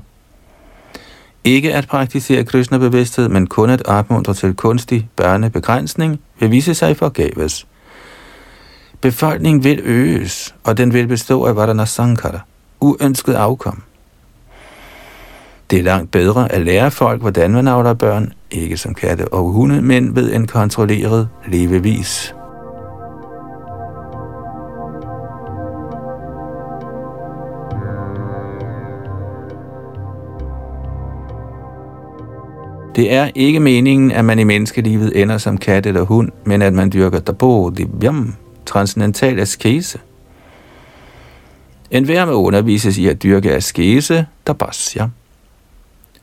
Ikke 1.43 1.73
at 1.73 1.87
praktisere 1.87 2.43
Krishna-bevidsthed, 2.43 3.29
men 3.29 3.47
kun 3.47 3.69
at 3.69 3.85
opmuntre 3.85 4.33
til 4.33 4.53
kunstig 4.53 5.09
børnebegrænsning, 5.15 6.19
vil 6.39 6.51
vise 6.51 6.73
sig 6.73 6.97
forgæves– 6.97 7.65
Befolkningen 9.05 9.63
vil 9.63 9.81
øges, 9.83 10.55
og 10.63 10.77
den 10.77 10.93
vil 10.93 11.07
bestå 11.07 11.45
af 11.45 11.55
Vardana 11.55 11.85
Sankara, 11.85 12.39
uønsket 12.79 13.33
afkom. 13.33 13.81
Det 15.71 15.79
er 15.79 15.83
langt 15.83 16.11
bedre 16.11 16.51
at 16.51 16.61
lære 16.61 16.91
folk, 16.91 17.21
hvordan 17.21 17.51
man 17.51 17.67
avler 17.67 17.93
børn, 17.93 18.33
ikke 18.51 18.77
som 18.77 18.93
katte 18.93 19.33
og 19.33 19.51
hunde, 19.51 19.81
men 19.81 20.15
ved 20.15 20.33
en 20.33 20.47
kontrolleret 20.47 21.29
levevis. 21.47 22.35
Det 32.95 33.13
er 33.13 33.29
ikke 33.35 33.59
meningen, 33.59 34.11
at 34.11 34.25
man 34.25 34.39
i 34.39 34.43
menneskelivet 34.43 35.21
ender 35.21 35.37
som 35.37 35.57
kat 35.57 35.85
eller 35.85 36.01
hund, 36.01 36.29
men 36.45 36.61
at 36.61 36.73
man 36.73 36.91
dyrker 36.91 37.19
dabo, 37.19 37.69
dibyam, 37.69 38.35
transcendental 38.65 39.39
askese. 39.39 39.99
En 41.91 42.03
hver 42.03 42.25
med 42.25 42.33
undervises 42.33 42.97
i 42.97 43.07
at 43.07 43.23
dyrke 43.23 43.51
askese, 43.51 44.25
der 44.47 44.53
basja. 44.53 45.09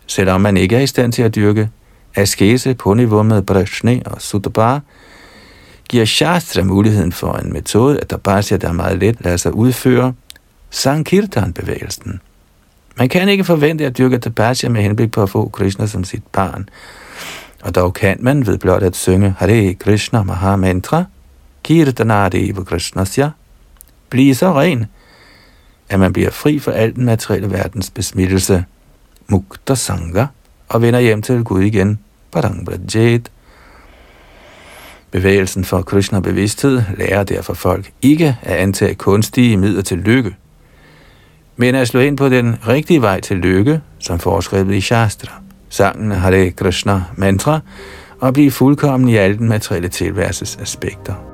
Selvom 0.07 0.41
man 0.41 0.57
ikke 0.57 0.77
er 0.77 0.81
i 0.81 0.87
stand 0.87 1.13
til 1.13 1.23
at 1.23 1.35
dyrke 1.35 1.71
askese 2.15 2.75
på 2.75 2.95
niveau 2.95 3.23
med 3.23 3.43
Brashne 3.43 4.03
og 4.07 4.23
Sutabar, 4.23 4.81
giver 5.89 6.05
Shastra 6.05 6.63
muligheden 6.63 7.13
for 7.13 7.33
en 7.33 7.53
metode, 7.53 8.01
at 8.01 8.11
Dabasya, 8.11 8.57
der 8.57 8.73
meget 8.73 8.99
let 8.99 9.17
lader 9.21 9.37
sig 9.37 9.55
udføre, 9.55 10.15
Sankirtan-bevægelsen. 10.71 12.21
Man 12.99 13.09
kan 13.09 13.29
ikke 13.29 13.45
forvente 13.45 13.87
at 13.87 13.99
dyrke 13.99 14.19
Dabasya 14.19 14.69
med 14.69 14.83
henblik 14.83 15.11
på 15.11 15.23
at 15.23 15.31
få 15.31 15.49
Krishna 15.49 15.87
som 15.87 16.05
sit 16.05 16.23
barn, 16.33 16.69
og 17.63 17.75
dog 17.75 17.95
kan 17.95 18.17
man 18.21 18.47
ved 18.47 18.59
blot 18.59 18.83
at 18.83 18.97
synge 18.97 19.35
Hare 19.39 19.75
Krishna 19.75 20.23
Mahamantra, 20.23 21.05
Kirtanadeva 21.63 22.63
Krishnasya, 22.63 23.31
blive 24.11 24.35
så 24.35 24.61
ren, 24.61 24.87
at 25.89 26.01
man 26.01 26.13
bliver 26.13 26.31
fri 26.31 26.59
for 26.59 26.73
al 26.73 26.95
den 26.95 27.05
materielle 27.05 27.51
verdens 27.51 27.91
besmittelse, 27.91 28.65
mukta 29.29 29.75
sangha, 29.75 30.27
og 30.69 30.83
vender 30.83 31.01
hjem 31.01 31.23
til 31.23 31.45
Gud 31.45 31.61
igen, 31.61 31.99
padang 32.33 32.67
brajet. 32.67 33.31
Bevægelsen 35.11 35.65
for 35.65 35.83
Krishna-bevidsthed 35.83 36.83
lærer 36.97 37.25
derfor 37.25 37.55
folk 37.55 37.93
ikke 38.03 38.37
at 38.43 38.57
antage 38.57 38.95
kunstige 38.95 39.57
midler 39.57 39.83
til 39.83 39.99
lykke, 39.99 40.37
men 41.57 41.75
at 41.75 41.89
slå 41.89 42.01
ind 42.01 42.17
på 42.17 42.29
den 42.29 42.57
rigtige 42.69 43.03
vej 43.03 43.21
til 43.21 43.37
lykke, 43.37 43.81
som 43.99 44.19
foreskrevet 44.19 44.75
i 44.75 44.81
Shastra. 44.81 45.33
Sangen 45.69 46.11
Hare 46.11 46.51
Krishna 46.51 47.03
mantra, 47.17 47.61
og 48.21 48.33
blive 48.33 48.51
fuldkommen 48.51 49.09
i 49.09 49.17
alle 49.17 49.39
den 49.39 49.49
materielle 49.49 49.89
tilværelses 49.89 50.57
aspekter. 50.57 51.32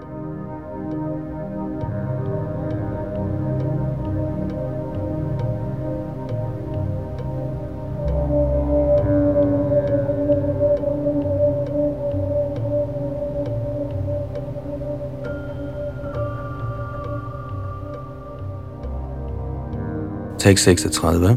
Tekst 20.48 20.64
36. 20.64 21.36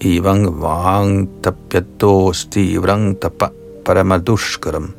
Ivang 0.00 0.60
vang 0.62 1.42
tapyadosti 1.42 2.78
vrang 2.78 3.18
tapa 3.18 3.50
paramadushkaram. 3.84 4.94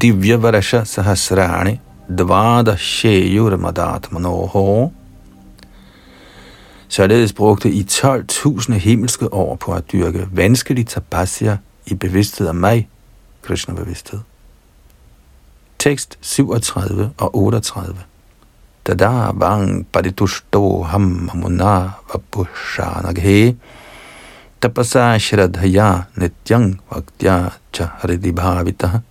Divya 0.00 0.36
varasha 0.42 0.82
sahasrani 0.84 1.78
dvada 2.08 2.76
sheyur 2.76 3.56
madat 3.56 4.10
manoho. 4.10 4.90
Således 6.88 7.32
brugte 7.32 7.70
I 7.70 7.82
12.000 7.82 8.72
himmelske 8.72 9.32
år 9.32 9.56
på 9.56 9.72
at 9.72 9.92
dyrke 9.92 10.28
vanskelig 10.32 10.86
tapasya 10.86 11.56
i 11.86 11.94
bevidsthed 11.94 12.48
om 12.48 12.56
mig, 12.56 12.88
Krishna-bevidsthed. 13.42 14.20
Tekst 15.78 16.18
37 16.20 17.10
og 17.18 17.36
38. 17.36 18.15
Tada 18.86 19.34
bang 19.34 19.82
paritushto 19.90 20.86
ham 20.86 21.26
amuna 21.26 21.98
vapushanaghe 22.06 23.58
tapasa 24.62 25.18
shradhaya 25.18 26.06
nityang 26.14 26.78
vaktya 26.86 27.50
cha 27.74 27.98
haridibhavita 27.98 29.02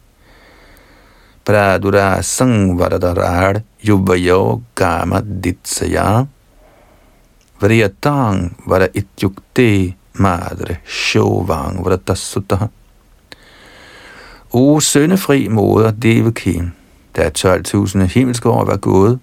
pradura 1.43 2.23
sangvaradarad 2.23 3.67
yuvayo 3.83 4.63
gama 4.79 5.19
ditsaya 5.19 6.23
Vriyatang 7.59 8.55
vara 8.67 8.87
ityukte 8.91 9.95
madre 10.19 10.79
shovang 10.83 11.83
vratasutah. 11.83 12.67
O 14.51 14.79
søndefri 14.79 15.47
moder 15.49 15.91
Devaki, 15.91 16.61
der 17.15 17.23
er 17.23 17.31
12.000 17.31 18.05
himmelske 18.05 18.49
år 18.49 18.65
var 18.65 18.77
gået, 18.77 19.19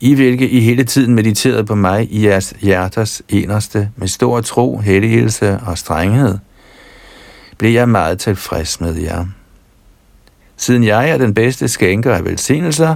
i 0.00 0.14
hvilke 0.14 0.48
I 0.48 0.60
hele 0.60 0.84
tiden 0.84 1.14
mediterede 1.14 1.64
på 1.64 1.74
mig 1.74 2.12
i 2.12 2.26
jeres 2.26 2.54
hjerters 2.60 3.22
eneste 3.28 3.90
med 3.96 4.08
stor 4.08 4.40
tro, 4.40 4.78
helligelse 4.78 5.60
og 5.66 5.78
strenghed, 5.78 6.38
blev 7.58 7.72
jeg 7.72 7.88
meget 7.88 8.18
tilfreds 8.18 8.80
med 8.80 8.94
jer. 8.94 9.26
Siden 10.56 10.84
jeg 10.84 11.10
er 11.10 11.18
den 11.18 11.34
bedste 11.34 11.68
skænker 11.68 12.14
af 12.14 12.24
velsignelser, 12.24 12.94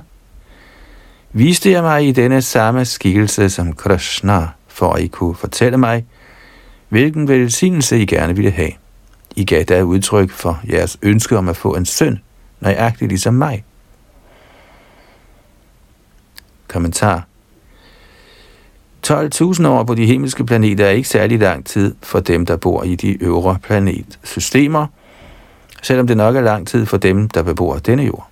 viste 1.32 1.70
jeg 1.70 1.82
mig 1.82 2.08
i 2.08 2.12
denne 2.12 2.42
samme 2.42 2.84
skikkelse 2.84 3.50
som 3.50 3.72
Krishna, 3.72 4.48
for 4.68 4.92
at 4.92 5.02
I 5.02 5.06
kunne 5.06 5.34
fortælle 5.34 5.78
mig, 5.78 6.04
hvilken 6.88 7.28
velsignelse 7.28 7.98
I 7.98 8.06
gerne 8.06 8.36
ville 8.36 8.50
have. 8.50 8.72
I 9.36 9.44
gav 9.44 9.62
da 9.62 9.82
udtryk 9.82 10.30
for 10.30 10.60
jeres 10.70 10.98
ønske 11.02 11.38
om 11.38 11.48
at 11.48 11.56
få 11.56 11.74
en 11.74 11.86
søn, 11.86 12.18
nøjagtigt 12.60 13.08
ligesom 13.08 13.34
mig. 13.34 13.64
Kommentar 16.74 17.26
12.000 19.06 19.66
år 19.66 19.84
på 19.84 19.94
de 19.94 20.06
himmelske 20.06 20.44
planeter 20.44 20.86
er 20.86 20.90
ikke 20.90 21.08
særlig 21.08 21.38
lang 21.38 21.66
tid 21.66 21.94
for 22.02 22.20
dem, 22.20 22.46
der 22.46 22.56
bor 22.56 22.82
i 22.82 22.94
de 22.94 23.22
øvre 23.22 23.58
planetsystemer, 23.62 24.86
selvom 25.82 26.06
det 26.06 26.16
nok 26.16 26.36
er 26.36 26.40
lang 26.40 26.66
tid 26.66 26.86
for 26.86 26.96
dem, 26.96 27.28
der 27.28 27.42
bebor 27.42 27.76
denne 27.76 28.02
jord. 28.02 28.28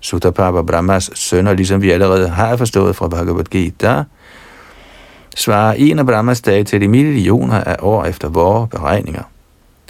Sutapapa 0.00 0.62
Brahmas 0.62 1.10
sønner, 1.14 1.52
ligesom 1.52 1.82
vi 1.82 1.90
allerede 1.90 2.28
har 2.28 2.56
forstået 2.56 2.96
fra 2.96 3.08
Bhagavad 3.08 3.44
Gita, 3.44 4.04
svarer 5.36 5.72
en 5.72 5.98
af 5.98 6.06
Brahmas 6.06 6.40
dage 6.40 6.64
til 6.64 6.80
de 6.80 6.88
millioner 6.88 7.64
af 7.64 7.76
år 7.80 8.04
efter 8.04 8.28
vores 8.28 8.70
beregninger. 8.70 9.22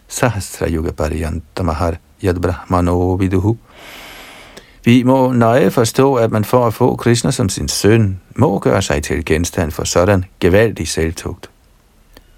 Sahasra 0.08 0.66
Yuga 0.70 0.90
Pariyantamahar 0.90 1.96
Yad 2.24 2.34
Brahmano 2.34 3.14
Viduhu. 3.14 3.56
Vi 4.84 5.02
må 5.02 5.32
nøje 5.32 5.70
forstå, 5.70 6.14
at 6.14 6.30
man 6.30 6.44
for 6.44 6.66
at 6.66 6.74
få 6.74 6.96
Krishna 6.96 7.30
som 7.30 7.48
sin 7.48 7.68
søn, 7.68 8.20
må 8.36 8.58
gøre 8.58 8.82
sig 8.82 9.02
til 9.02 9.24
genstand 9.24 9.70
for 9.70 9.84
sådan 9.84 10.24
gevaldig 10.40 10.88
selvtugt. 10.88 11.50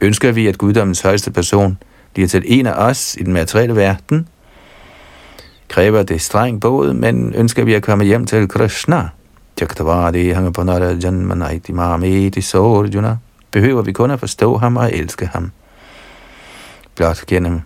Ønsker 0.01 0.33
vi, 0.33 0.47
at 0.47 0.59
guddommens 0.59 1.01
højeste 1.01 1.31
person 1.31 1.79
bliver 2.13 2.29
til 2.29 2.43
en 2.47 2.67
af 2.67 2.73
os 2.73 3.17
i 3.21 3.23
den 3.23 3.33
materielle 3.33 3.77
verden, 3.77 4.29
kræver 5.69 6.03
det 6.03 6.21
streng 6.21 6.61
båd, 6.61 6.93
men 6.93 7.35
ønsker 7.35 7.65
vi 7.65 7.75
at 7.75 7.83
komme 7.83 8.05
hjem 8.05 8.27
til 8.27 8.49
Krishna, 8.49 9.09
behøver 13.51 13.83
vi 13.83 13.93
kun 13.93 14.11
at 14.11 14.21
forstå 14.21 14.57
ham 14.57 14.77
og 14.77 14.93
elske 14.93 15.27
ham. 15.27 15.51
Blot 16.97 17.27
gennem 17.27 17.61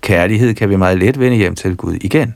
kærlighed 0.00 0.54
kan 0.54 0.70
vi 0.70 0.76
meget 0.76 0.98
let 0.98 1.20
vende 1.20 1.36
hjem 1.36 1.54
til 1.54 1.76
Gud 1.76 1.94
igen. 1.94 2.34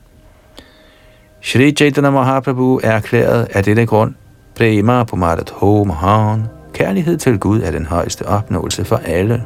Shri 1.41 1.71
Chaitanya 1.71 2.09
Mahaprabhu 2.09 2.79
er 2.83 2.91
erklæret 2.91 3.47
af 3.53 3.63
denne 3.63 3.85
grund, 3.85 4.13
Prema 4.55 5.03
Pumarat 5.03 5.49
Ho 5.49 5.83
Mahan, 5.83 6.47
kærlighed 6.73 7.17
til 7.17 7.39
Gud 7.39 7.61
er 7.61 7.71
den 7.71 7.85
højeste 7.85 8.27
opnåelse 8.27 8.85
for 8.85 8.95
alle. 8.95 9.43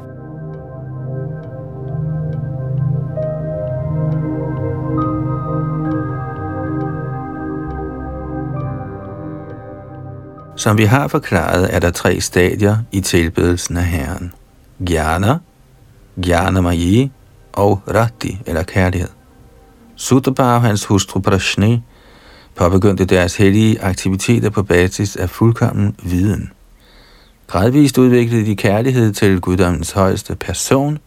Som 10.56 10.78
vi 10.78 10.84
har 10.84 11.08
forklaret, 11.08 11.76
er 11.76 11.80
der 11.80 11.92
tre 11.92 12.22
stadier 12.22 12.78
i 12.92 13.02
tilbedelsen 13.02 13.78
af 13.78 13.86
Herren. 13.86 14.34
Gyana, 14.86 15.38
Gyanamayi 16.22 17.12
og 17.54 17.82
Rati, 17.88 18.42
eller 18.46 18.64
kærlighed. 18.64 19.10
Sutapa 20.04 20.44
og 20.44 20.62
hans 20.62 20.86
hustru 20.86 21.20
Prashne 21.20 21.82
påbegyndte 22.56 23.06
deres 23.06 23.36
hellige 23.36 23.82
aktiviteter 23.82 24.50
på 24.50 24.64
basis 24.64 25.16
af 25.16 25.30
fuldkommen 25.30 25.96
viden. 26.04 26.52
Gradvist 27.48 27.98
udviklede 27.98 28.46
de 28.46 28.56
kærlighed 28.56 29.14
til 29.14 29.42
guddommens 29.42 29.92
højeste 29.92 30.36
person, 30.36 31.00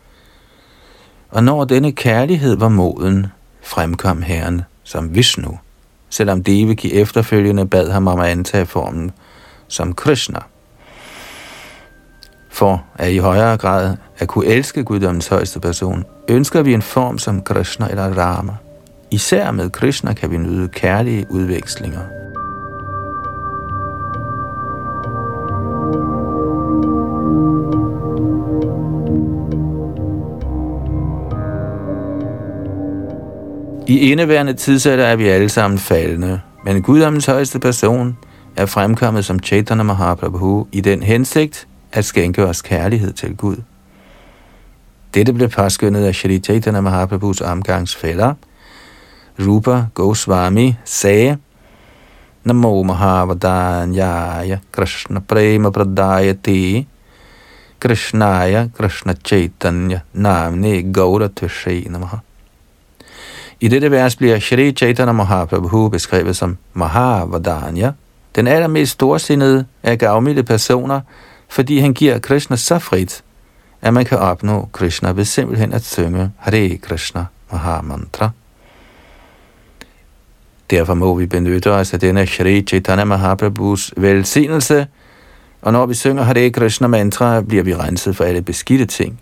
og 1.30 1.44
når 1.44 1.64
denne 1.64 1.92
kærlighed 1.92 2.56
var 2.56 2.68
moden, 2.68 3.26
fremkom 3.62 4.22
Herren 4.22 4.62
som 4.84 5.14
Vishnu, 5.14 5.58
selvom 6.10 6.42
Devaki 6.42 6.92
efterfølgende 6.92 7.66
bad 7.66 7.90
ham 7.90 8.06
om 8.06 8.20
at 8.20 8.28
antage 8.28 8.66
formen 8.66 9.10
som 9.68 9.94
Krishna. 9.94 10.40
For 12.50 12.84
at 12.94 13.12
i 13.12 13.18
højere 13.18 13.56
grad 13.56 13.96
at 14.18 14.28
kunne 14.28 14.46
elske 14.46 14.84
guddommens 14.84 15.28
højeste 15.28 15.60
person, 15.60 16.04
ønsker 16.28 16.62
vi 16.62 16.74
en 16.74 16.82
form 16.82 17.18
som 17.18 17.42
Krishna 17.42 17.88
eller 17.90 18.18
Rama. 18.18 18.52
Især 19.10 19.50
med 19.50 19.70
Krishna 19.70 20.12
kan 20.12 20.30
vi 20.30 20.36
nyde 20.36 20.68
kærlige 20.68 21.26
udvekslinger. 21.30 22.00
I 33.88 33.98
indeværende 33.98 34.52
tidsalder 34.52 35.04
er 35.04 35.16
vi 35.16 35.28
alle 35.28 35.48
sammen 35.48 35.78
faldende, 35.78 36.40
men 36.64 36.82
guddommens 36.82 37.26
højeste 37.26 37.58
person 37.58 38.18
er 38.56 38.66
fremkommet 38.66 39.24
som 39.24 39.38
Chaitanya 39.38 39.82
Mahaprabhu 39.82 40.66
i 40.72 40.80
den 40.80 41.02
hensigt 41.02 41.68
at 41.92 42.04
skænke 42.04 42.46
os 42.46 42.62
kærlighed 42.62 43.12
til 43.12 43.36
Gud. 43.36 43.56
Dette 45.14 45.32
blev 45.32 45.48
påskyndet 45.48 46.04
af 46.04 46.14
Shri 46.14 46.38
Chaitanya 46.38 46.80
Mahaprabhus 46.80 47.40
omgangsfælder, 47.40 48.34
Rupa 49.38 49.90
Goswami, 49.94 50.76
sagde, 50.84 51.38
Namo 52.46 52.82
Mahavadanyaya 52.82 54.60
Krishna 54.72 55.20
Prema 55.20 55.70
Pradayati 55.70 56.86
Krishnaya 57.80 58.70
Krishna 58.72 59.14
Chaitanya 59.14 60.04
Namne 60.14 60.92
Gaura 60.92 61.28
Tvishai 61.28 61.88
Namaha. 61.88 62.20
I 63.60 63.68
dette 63.68 63.90
vers 63.90 64.16
bliver 64.16 64.38
Shri 64.38 64.72
Chaitanya 64.72 65.12
Mahaprabhu 65.12 65.88
beskrevet 65.88 66.36
som 66.36 66.58
Mahavadanya, 66.74 67.92
den 68.36 68.46
allermest 68.46 68.92
storsindede 68.92 69.64
af 69.82 69.98
gavmilde 69.98 70.42
personer, 70.42 71.00
fordi 71.48 71.78
han 71.78 71.94
giver 71.94 72.18
Krishna 72.18 72.56
så 72.56 72.78
frit, 72.78 73.24
at 73.82 73.94
man 73.94 74.04
kan 74.04 74.18
opnå 74.18 74.68
Krishna 74.72 75.10
ved 75.10 75.24
simpelthen 75.24 75.72
at 75.72 75.84
synge 75.84 76.30
Hare 76.38 76.76
Krishna 76.76 77.24
Mahamantra. 77.52 78.30
Derfor 80.70 80.94
må 80.94 81.14
vi 81.14 81.26
benytte 81.26 81.72
os 81.72 81.94
af 81.94 82.00
denne 82.00 82.26
Shri 82.26 82.62
Chaitanya 82.62 83.04
Mahaprabhus 83.04 83.94
velsignelse, 83.96 84.86
og 85.62 85.72
når 85.72 85.86
vi 85.86 85.94
synger 85.94 86.22
Hare 86.22 86.50
Krishna 86.50 86.86
mantra, 86.86 87.40
bliver 87.40 87.62
vi 87.62 87.74
renset 87.74 88.16
for 88.16 88.24
alle 88.24 88.42
beskidte 88.42 88.86
ting. 88.86 89.20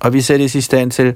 Og 0.00 0.12
vi 0.12 0.20
sættes 0.20 0.54
i 0.54 0.60
stand 0.60 0.90
til 0.90 1.14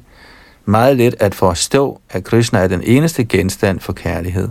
meget 0.64 0.96
let 0.96 1.14
at 1.20 1.34
forstå, 1.34 2.00
at 2.10 2.24
Krishna 2.24 2.58
er 2.58 2.68
den 2.68 2.82
eneste 2.84 3.24
genstand 3.24 3.80
for 3.80 3.92
kærlighed. 3.92 4.48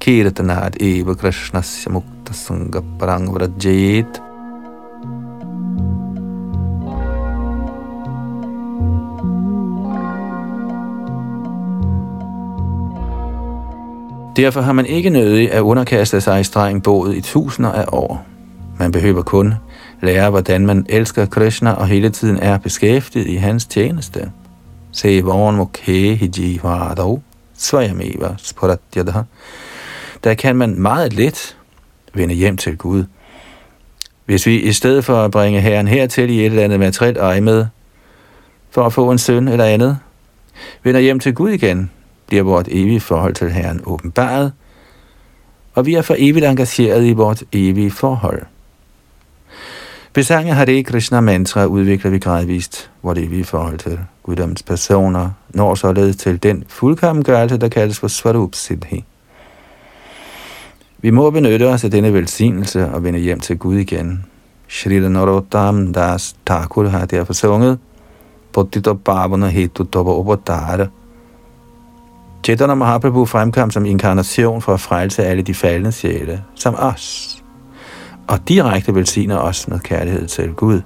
Kirtanat 0.00 0.76
eva 0.80 1.14
Krishna 1.14 1.62
samukta 1.62 2.32
sangha 2.32 2.80
parang 2.98 3.34
vrajayet. 3.34 4.27
Derfor 14.38 14.60
har 14.60 14.72
man 14.72 14.86
ikke 14.86 15.10
nødig 15.10 15.52
at 15.52 15.60
underkaste 15.60 16.20
sig 16.20 16.40
i 16.40 16.44
streng 16.44 16.82
båd 16.82 17.14
i 17.14 17.20
tusinder 17.20 17.72
af 17.72 17.84
år. 17.88 18.26
Man 18.78 18.92
behøver 18.92 19.22
kun 19.22 19.54
lære, 20.02 20.30
hvordan 20.30 20.66
man 20.66 20.86
elsker 20.88 21.26
Krishna 21.26 21.72
og 21.72 21.86
hele 21.86 22.10
tiden 22.10 22.38
er 22.38 22.58
beskæftiget 22.58 23.26
i 23.26 23.34
hans 23.34 23.66
tjeneste. 23.66 24.30
Se 24.92 25.22
voren 25.22 25.68
hiji 25.80 26.14
hijivadav 26.14 27.20
svayameva 27.56 28.34
spuratyadaha. 28.36 29.22
Der 30.24 30.34
kan 30.34 30.56
man 30.56 30.80
meget 30.80 31.12
let 31.12 31.56
vende 32.14 32.34
hjem 32.34 32.56
til 32.56 32.76
Gud. 32.76 33.04
Hvis 34.26 34.46
vi 34.46 34.60
i 34.60 34.72
stedet 34.72 35.04
for 35.04 35.16
at 35.16 35.30
bringe 35.30 35.60
herren 35.60 35.88
hertil 35.88 36.30
i 36.30 36.40
et 36.40 36.46
eller 36.46 36.64
andet 36.64 36.80
materielt 36.80 37.18
øje 37.18 37.40
med, 37.40 37.66
for 38.70 38.86
at 38.86 38.92
få 38.92 39.10
en 39.10 39.18
søn 39.18 39.48
eller 39.48 39.64
andet, 39.64 39.98
vender 40.82 41.00
hjem 41.00 41.20
til 41.20 41.34
Gud 41.34 41.50
igen, 41.50 41.90
bliver 42.28 42.42
vort 42.42 42.68
evige 42.70 43.00
forhold 43.00 43.34
til 43.34 43.50
Herren 43.50 43.80
åbenbaret, 43.86 44.52
og 45.74 45.86
vi 45.86 45.94
er 45.94 46.02
for 46.02 46.14
evigt 46.18 46.46
engageret 46.46 47.04
i 47.04 47.12
vort 47.12 47.42
evige 47.52 47.90
forhold. 47.90 48.42
Besange 50.12 50.54
Hare 50.54 50.82
Krishna 50.82 51.20
mantra 51.20 51.64
udvikler 51.64 52.10
vi 52.10 52.18
gradvist 52.18 52.90
vort 53.02 53.18
evige 53.18 53.44
forhold 53.44 53.78
til 53.78 53.98
guddommens 54.22 54.62
personer, 54.62 55.30
når 55.48 55.74
således 55.74 56.16
til 56.16 56.42
den 56.42 56.64
fuldkommengørelse, 56.68 57.56
der 57.56 57.68
kaldes 57.68 57.98
for 57.98 58.08
Svarup 58.08 58.54
Siddhi. 58.54 59.04
Vi 60.98 61.10
må 61.10 61.30
benytte 61.30 61.68
os 61.68 61.84
af 61.84 61.90
denne 61.90 62.14
velsignelse 62.14 62.88
og 62.88 63.04
vende 63.04 63.18
hjem 63.18 63.40
til 63.40 63.58
Gud 63.58 63.76
igen. 63.76 64.24
Shri 64.68 64.98
Narottam 64.98 65.92
Das 65.92 66.36
Thakur 66.46 66.88
har 66.88 67.06
derfor 67.06 67.32
sunget 67.32 67.78
Pottito 68.52 68.94
Bhavana 68.94 69.46
Hetu 69.46 69.84
Toba 69.84 70.10
Obodara, 70.10 70.86
Chaitanya 72.44 72.74
Mahaprabhu 72.74 73.24
fremkom 73.24 73.70
som 73.70 73.84
inkarnation 73.84 74.62
for 74.62 74.74
at 74.74 74.80
frelse 74.80 75.24
alle 75.24 75.42
de 75.42 75.54
faldende 75.54 75.92
sjæle, 75.92 76.42
som 76.54 76.74
os, 76.78 77.36
og 78.28 78.48
direkte 78.48 78.94
velsigner 78.94 79.38
os 79.38 79.68
med 79.68 79.80
kærlighed 79.80 80.26
til 80.26 80.52
Gud. 80.52 80.80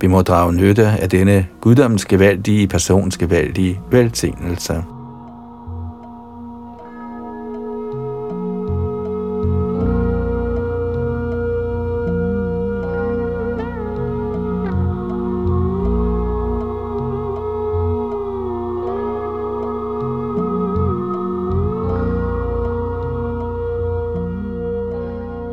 Vi 0.00 0.06
må 0.06 0.22
drage 0.22 0.52
nytte 0.52 0.86
af 0.86 1.10
denne 1.10 1.46
guddommens 1.60 2.04
gevaldige 2.04 2.68
persons 2.68 3.18
gevaldige 3.18 3.80
velsignelse. 3.90 4.82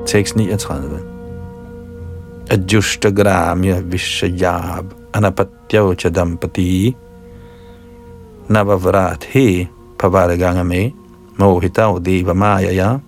Tekst 0.05 0.35
39. 0.35 0.99
Adjushta 2.49 3.09
gramya 3.09 3.81
vishayab 3.81 4.85
anapatyaucha 5.13 5.95
chadampati 5.95 6.95
navavrat 8.49 9.23
he 9.23 9.67
pavaragangame 9.97 10.93
mohitav 11.37 12.03
deva 12.05 12.33
mayaya 12.33 12.99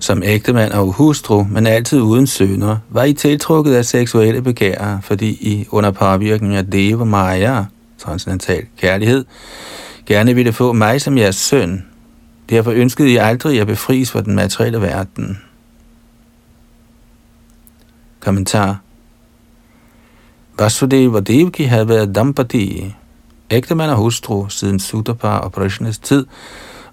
som 0.00 0.22
ægtemand 0.22 0.72
og 0.72 0.92
hustru, 0.92 1.46
men 1.50 1.66
altid 1.66 2.00
uden 2.00 2.26
sønner, 2.26 2.76
var 2.90 3.04
I 3.04 3.12
tiltrukket 3.12 3.74
af 3.74 3.84
seksuelle 3.84 4.42
begær, 4.42 4.98
fordi 5.02 5.28
I 5.28 5.66
under 5.70 5.90
påvirkning 5.90 6.54
af 6.54 6.66
Deva 6.66 7.04
Maya, 7.04 7.64
transcendental 7.98 8.62
kærlighed, 8.78 9.24
gerne 10.06 10.34
ville 10.34 10.52
få 10.52 10.72
mig 10.72 11.00
som 11.00 11.18
jeres 11.18 11.36
søn. 11.36 11.86
Derfor 12.50 12.70
ønskede 12.70 13.10
I 13.10 13.16
aldrig 13.16 13.60
at 13.60 13.66
befries 13.66 14.10
fra 14.10 14.20
den 14.20 14.34
materielle 14.34 14.80
verden. 14.80 15.38
Kommentar 18.20 18.80
Vasudeva 20.58 21.16
og 21.16 21.26
Devaki 21.26 21.62
havde 21.62 21.88
været 21.88 22.14
Dampati, 22.14 22.94
ægtemand 23.50 23.90
og 23.90 23.96
hustru 23.96 24.48
siden 24.48 24.80
Sudapar 24.80 25.38
og 25.38 25.52
Prishnas 25.52 25.98
tid, 25.98 26.26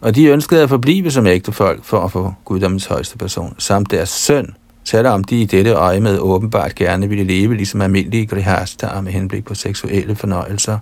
og 0.02 0.16
de 0.16 0.26
ønskede 0.26 0.64
at 0.64 0.70
forblive 0.70 1.12
som 1.12 1.28
ægtefolk 1.28 1.84
for 1.84 2.00
at 2.00 2.12
få 2.12 2.34
guddommens 2.46 2.86
højeste 2.86 3.18
person, 3.18 3.56
samt 3.58 3.92
deres 3.92 4.10
søn, 4.10 4.56
selvom 4.84 5.24
de 5.24 5.42
i 5.42 5.46
dette 5.46 5.72
øje 5.72 6.00
med 6.00 6.20
åbenbart 6.20 6.76
gerne 6.76 7.10
ville 7.10 7.24
leve 7.24 7.56
ligesom 7.56 7.82
almindelige 7.82 8.26
grihastar 8.26 9.02
med 9.02 9.12
henblik 9.12 9.46
på 9.46 9.56
seksuelle 9.56 10.16
fornøjelser. 10.16 10.80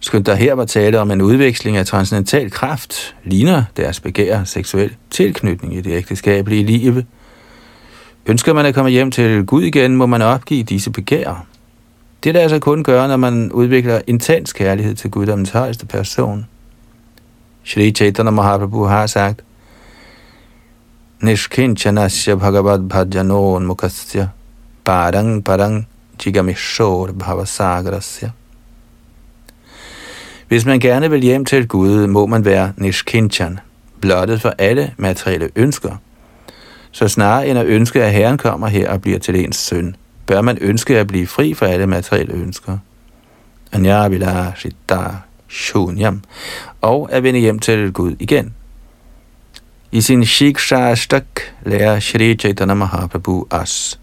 Skønt 0.00 0.26
der 0.26 0.34
her 0.34 0.54
var 0.54 0.64
tale 0.64 1.00
om 1.00 1.10
en 1.10 1.20
udveksling 1.20 1.76
af 1.76 1.86
transcendental 1.86 2.50
kraft, 2.50 3.14
ligner 3.24 3.64
deres 3.76 4.00
begær 4.00 4.44
seksuel 4.44 4.96
tilknytning 5.10 5.76
i 5.76 5.80
det 5.80 5.92
ægteskabelige 5.92 6.64
liv, 6.64 7.02
Ønsker 8.26 8.52
man 8.52 8.66
at 8.66 8.74
komme 8.74 8.90
hjem 8.90 9.10
til 9.10 9.46
Gud 9.46 9.62
igen, 9.62 9.96
må 9.96 10.06
man 10.06 10.22
opgive 10.22 10.62
disse 10.62 10.90
begær. 10.90 11.46
Det 12.24 12.36
er 12.36 12.40
altså 12.40 12.58
kun 12.58 12.84
gøre, 12.84 13.08
når 13.08 13.16
man 13.16 13.52
udvikler 13.52 14.00
intens 14.06 14.52
kærlighed 14.52 14.94
til 14.94 15.10
Guddommens 15.10 15.50
højeste 15.50 15.86
person. 15.86 16.46
Shri 17.64 17.90
Chaitanya 17.90 18.30
Mahaprabhu 18.30 18.84
har 18.84 19.06
sagt, 19.06 19.44
Nishkinchanasya 21.20 22.34
bhagavad 22.34 22.88
bhajanon 22.88 23.66
mukasya 23.66 24.28
parang 24.84 25.44
parang 25.44 25.86
jigamishor 26.24 27.06
bhavasagrasya. 27.06 28.30
Hvis 30.48 30.66
man 30.66 30.80
gerne 30.80 31.10
vil 31.10 31.20
hjem 31.20 31.44
til 31.44 31.68
Gud, 31.68 32.06
må 32.06 32.26
man 32.26 32.44
være 32.44 32.72
nishkinchan, 32.76 33.58
blottet 34.00 34.40
for 34.40 34.54
alle 34.58 34.94
materielle 34.98 35.50
ønsker– 35.56 35.96
så 36.92 37.08
snarere 37.08 37.48
end 37.48 37.58
at 37.58 37.66
ønske, 37.66 38.04
at 38.04 38.12
Herren 38.12 38.38
kommer 38.38 38.68
her 38.68 38.90
og 38.90 39.02
bliver 39.02 39.18
til 39.18 39.44
ens 39.44 39.56
søn, 39.56 39.96
bør 40.26 40.40
man 40.40 40.58
ønske 40.60 40.98
at 40.98 41.06
blive 41.06 41.26
fri 41.26 41.54
for 41.54 41.66
alle 41.66 41.86
materielle 41.86 42.34
ønsker. 42.34 42.78
Shunyam, 45.48 46.22
og 46.80 47.08
at 47.12 47.22
vende 47.22 47.40
hjem 47.40 47.58
til 47.58 47.92
Gud 47.92 48.16
igen. 48.18 48.54
I 49.92 50.00
sin 50.00 50.24
Shiksha 50.24 50.94
Stak 50.94 51.40
lærer 51.64 52.00
Shri 52.00 52.34
Chaitanya 52.34 52.74
Mahaprabhu 52.74 53.46
as. 53.50 53.98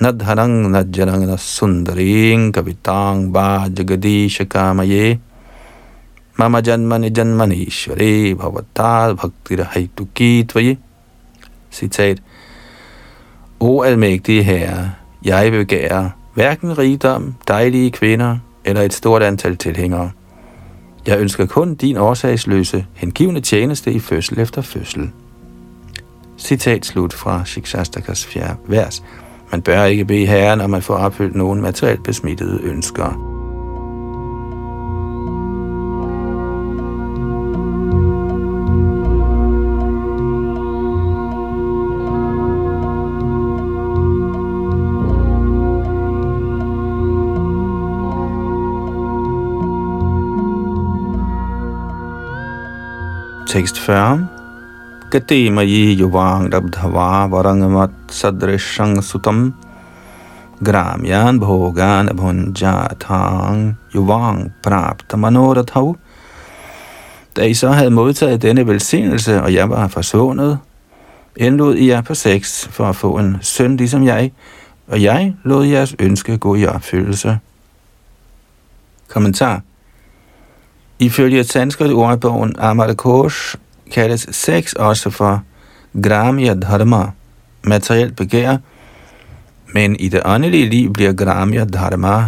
Nadharang 0.00 0.70
nadjarang 0.70 1.38
sundaring 1.38 2.52
kavitang 2.52 3.32
ba 3.32 3.64
jagadisha 3.64 4.44
kamaye 4.44 5.18
mama 6.36 6.60
janmani 6.60 7.08
janmani 7.08 7.64
ishvare 7.64 8.36
bhavatad 8.36 9.16
bhakti 9.16 9.56
haituki 9.56 10.44
citat, 11.70 12.22
O 13.60 13.82
almægtige 13.82 14.42
herre, 14.42 14.90
jeg 15.24 15.52
begærer 15.52 16.10
hverken 16.34 16.78
rigdom, 16.78 17.34
dejlige 17.48 17.90
kvinder 17.90 18.38
eller 18.64 18.82
et 18.82 18.92
stort 18.92 19.22
antal 19.22 19.56
tilhængere. 19.56 20.10
Jeg 21.06 21.20
ønsker 21.20 21.46
kun 21.46 21.74
din 21.74 21.96
årsagsløse, 21.96 22.86
hengivende 22.94 23.40
tjeneste 23.40 23.92
i 23.92 23.98
fødsel 23.98 24.38
efter 24.38 24.62
fødsel. 24.62 25.10
Citat 26.38 26.86
slut 26.86 27.12
fra 27.12 27.44
Shikshastakas 27.44 28.26
fjerde 28.26 28.56
vers. 28.66 29.02
Man 29.50 29.62
bør 29.62 29.84
ikke 29.84 30.04
bede 30.04 30.26
herren, 30.26 30.60
om 30.60 30.74
at 30.74 30.84
få 30.84 30.92
opfyldt 30.92 31.34
nogen 31.34 31.60
materielt 31.60 32.02
besmittede 32.02 32.60
ønsker. 32.62 33.25
Tekst 53.46 53.78
40. 53.78 54.26
Gati 55.10 55.50
mayi 55.50 55.94
yuvang 55.94 56.50
rabdhava 56.50 57.30
varangamat 57.30 57.92
sadrishang 58.10 58.98
sutam 58.98 59.54
gramyan 60.62 61.38
bhogan 61.38 62.10
bhunjatang 62.10 63.76
yuvang 63.94 64.50
prapta 64.62 65.16
manorathav. 65.16 65.94
Da 67.36 67.46
I 67.46 67.54
så 67.54 67.68
havde 67.68 67.90
modtaget 67.90 68.42
denne 68.42 68.66
velsignelse, 68.66 69.42
og 69.42 69.54
jeg 69.54 69.70
var 69.70 69.88
forsvundet, 69.88 70.58
indlod 71.36 71.74
I 71.74 71.88
jer 71.88 72.02
på 72.02 72.14
sex 72.14 72.68
for 72.68 72.84
at 72.84 72.96
få 72.96 73.18
en 73.18 73.36
søn 73.40 73.76
ligesom 73.76 74.04
jeg, 74.04 74.32
og 74.88 75.02
jeg 75.02 75.34
lod 75.44 75.66
jeres 75.66 75.94
ønske 75.98 76.38
gå 76.38 76.54
i 76.54 76.66
opfyldelse. 76.66 77.38
Kommentar 79.08 79.60
Ifølge 80.98 81.44
sanskrit 81.44 81.92
ordbogen 81.92 82.54
Amarkosh 82.58 83.56
kaldes 83.92 84.28
sex 84.30 84.72
også 84.72 85.10
for 85.10 85.42
Gramya 86.02 86.54
Dharma, 86.54 87.10
materielt 87.62 88.16
begær, 88.16 88.56
men 89.74 89.96
i 89.96 90.08
det 90.08 90.22
åndelige 90.24 90.66
liv 90.68 90.92
bliver 90.92 91.12
Gramya 91.12 91.64
Dharma, 91.64 92.24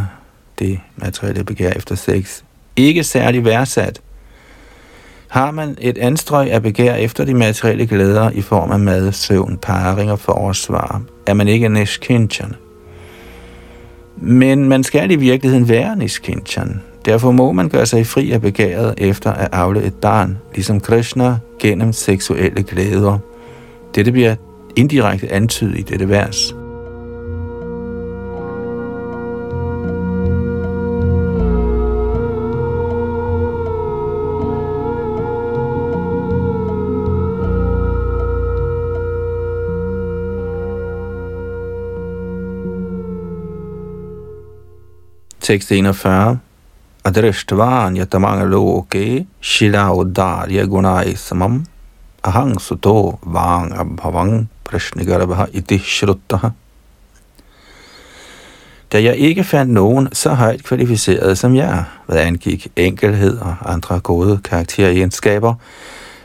det 0.58 0.80
materielle 0.96 1.44
begær 1.44 1.70
efter 1.70 1.94
sex, 1.94 2.42
ikke 2.76 3.04
særlig 3.04 3.44
værdsat. 3.44 4.00
Har 5.28 5.50
man 5.50 5.76
et 5.80 5.98
anstrøg 5.98 6.52
af 6.52 6.62
begær 6.62 6.94
efter 6.94 7.24
de 7.24 7.34
materielle 7.34 7.86
glæder 7.86 8.30
i 8.30 8.40
form 8.40 8.70
af 8.70 8.80
mad, 8.80 9.12
søvn, 9.12 9.58
paring 9.62 10.10
og 10.10 10.18
forsvar, 10.18 11.02
er 11.26 11.34
man 11.34 11.48
ikke 11.48 11.68
nishkinchan. 11.68 12.54
Men 14.16 14.68
man 14.68 14.84
skal 14.84 15.10
i 15.10 15.16
virkeligheden 15.16 15.68
være 15.68 15.96
nishkinchan. 15.96 16.82
Derfor 17.08 17.30
må 17.30 17.52
man 17.52 17.68
gøre 17.68 17.86
sig 17.86 18.06
fri 18.06 18.30
af 18.30 18.40
begæret 18.40 18.94
efter 18.98 19.32
at 19.32 19.48
afle 19.52 19.82
et 19.82 19.94
barn, 19.94 20.38
ligesom 20.54 20.80
Krishna 20.80 21.38
gennem 21.58 21.92
seksuelle 21.92 22.62
glæder. 22.62 23.18
Dette 23.94 24.12
bliver 24.12 24.34
indirekte 24.76 25.32
antydet 25.32 25.78
i 25.78 25.82
dette 25.82 26.08
vers. 26.08 26.54
Tekst 45.40 45.72
41. 45.72 46.38
Adrishtvan 47.08 47.96
yatamanga 47.96 48.44
shila 48.44 49.24
shilaudarya 49.40 50.66
gunai 50.66 51.16
samam 51.16 51.64
ahang 52.22 52.58
suto 52.60 53.18
vang 53.24 53.70
abhavang 53.72 54.46
prashnigarbha 54.62 55.48
iti 55.54 55.78
shruttaha. 55.78 56.52
Da 58.92 59.02
jeg 59.02 59.16
ikke 59.16 59.44
fandt 59.44 59.72
nogen 59.72 60.08
så 60.12 60.34
højt 60.34 60.64
kvalificeret 60.64 61.38
som 61.38 61.56
jeg, 61.56 61.84
hvad 62.06 62.18
angik 62.18 62.68
enkelhed 62.76 63.38
og 63.38 63.72
andre 63.72 64.00
gode 64.00 64.40
karakteregenskaber, 64.44 65.54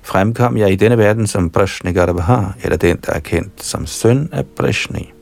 fremkom 0.01 0.57
jeg 0.57 0.71
i 0.71 0.75
denne 0.75 0.97
verden 0.97 1.27
som 1.27 1.49
Prashnigarbha, 1.49 2.37
eller 2.63 2.77
den, 2.77 2.97
der 3.05 3.13
er 3.13 3.19
kendt 3.19 3.63
som 3.63 3.85
søn 3.85 4.29
af 4.31 4.45
Prashni. 4.45 5.13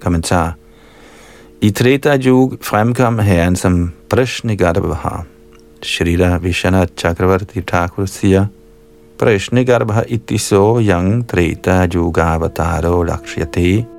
Kommentar 0.00 0.54
i 1.60 1.72
Treta 1.72 2.16
Yug 2.16 2.58
fremkom 2.60 3.18
herren 3.18 3.56
som 3.56 3.92
Prashnigarabha. 4.08 5.24
Shrita 5.82 6.38
Vishana 6.38 6.86
Chakravarti 6.86 7.62
Thakur 7.62 8.06
siger, 8.06 8.48
Prashnigarabha 9.18 10.04
iti 10.08 10.38
so 10.38 10.78
yang 10.78 11.24
Treta 11.24 11.88
Yuga 11.88 12.36
avataro 12.36 13.02
Lakshyate 13.02 13.95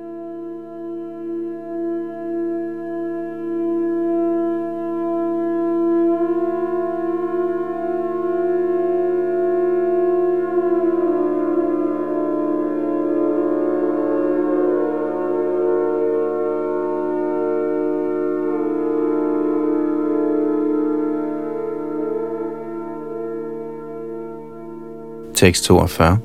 Tekst 25.48 25.64
42. 25.64 26.18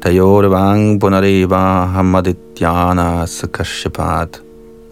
Tayorvang 0.00 1.00
Punareva 1.00 1.90
Hamadityana 1.90 3.26
Sakashapat 3.26 4.38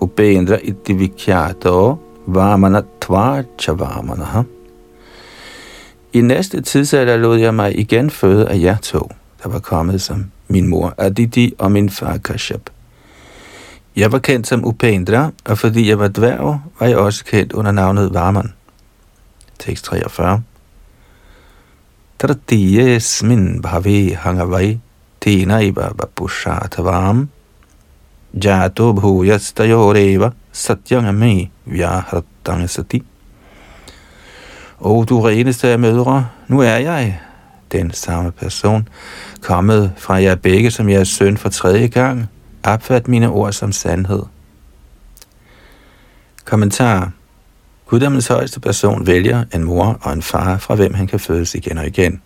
Upendra 0.01 0.59
iti 0.59 0.95
vikyato 0.95 1.99
Vamana 2.27 2.83
Tvarcha 3.01 4.45
I 6.13 6.21
næste 6.21 6.61
tidsalder 6.61 7.17
lod 7.17 7.39
jeg 7.39 7.55
mig 7.55 7.79
igen 7.79 8.11
føde 8.11 8.49
af 8.49 8.59
jer 8.59 8.77
to, 8.77 9.11
der 9.43 9.49
var 9.49 9.59
kommet 9.59 10.03
som 10.03 10.31
min 10.49 10.69
mor 10.69 10.95
Aditi 10.99 11.55
og 11.59 11.73
min 11.73 11.91
far 11.91 12.19
Kashyap. 12.19 12.71
Jeg 13.97 14.13
var 14.13 14.19
kendt 14.19 14.47
som 14.47 14.67
Upendra, 14.67 15.31
og 15.45 15.59
fordi 15.59 15.89
jeg 15.89 15.99
var 15.99 16.09
dværg, 16.09 16.61
var 16.81 16.87
jeg 16.87 16.97
også 16.97 17.25
kendt 17.25 17.53
under 17.53 17.73
navnet 17.73 18.15
Varman. 18.15 18.53
Tekst 19.59 19.85
43 19.85 20.43
min 23.23 23.63
bhave 23.63 24.15
hangavai 24.15 24.81
tenaiva 25.21 25.93
vapushatavam 25.99 27.29
jato 28.35 28.93
bhuyastayoreva 28.93 30.33
satyangame 30.53 31.51
sati. 32.67 33.03
O 34.81 35.05
du 35.05 35.21
reneste 35.21 35.69
af 35.69 35.79
mødre, 35.79 36.29
nu 36.49 36.61
er 36.61 36.77
jeg, 36.77 37.21
den 37.73 37.91
samme 37.91 38.33
person, 38.33 38.89
kommet 39.41 39.93
fra 39.97 40.23
jer 40.23 40.35
begge 40.35 40.71
som 40.71 40.89
jeres 40.89 41.09
søn 41.09 41.37
for 41.37 41.49
tredje 41.49 41.87
gang, 41.87 42.27
opfat 42.63 43.09
mine 43.09 43.31
ord 43.31 43.53
som 43.53 43.73
sandhed. 43.73 44.23
Kommentar 46.45 47.13
Guddommens 47.87 48.27
højeste 48.27 48.61
person 48.61 49.07
vælger 49.07 49.45
en 49.55 49.65
mor 49.65 49.99
og 50.03 50.13
en 50.13 50.23
far, 50.23 50.59
fra 50.59 50.75
hvem 50.75 50.95
han 50.95 51.07
kan 51.07 51.21
fødes 51.21 51.55
igen 51.55 51.79
og 51.79 51.87
igen. 51.87 52.23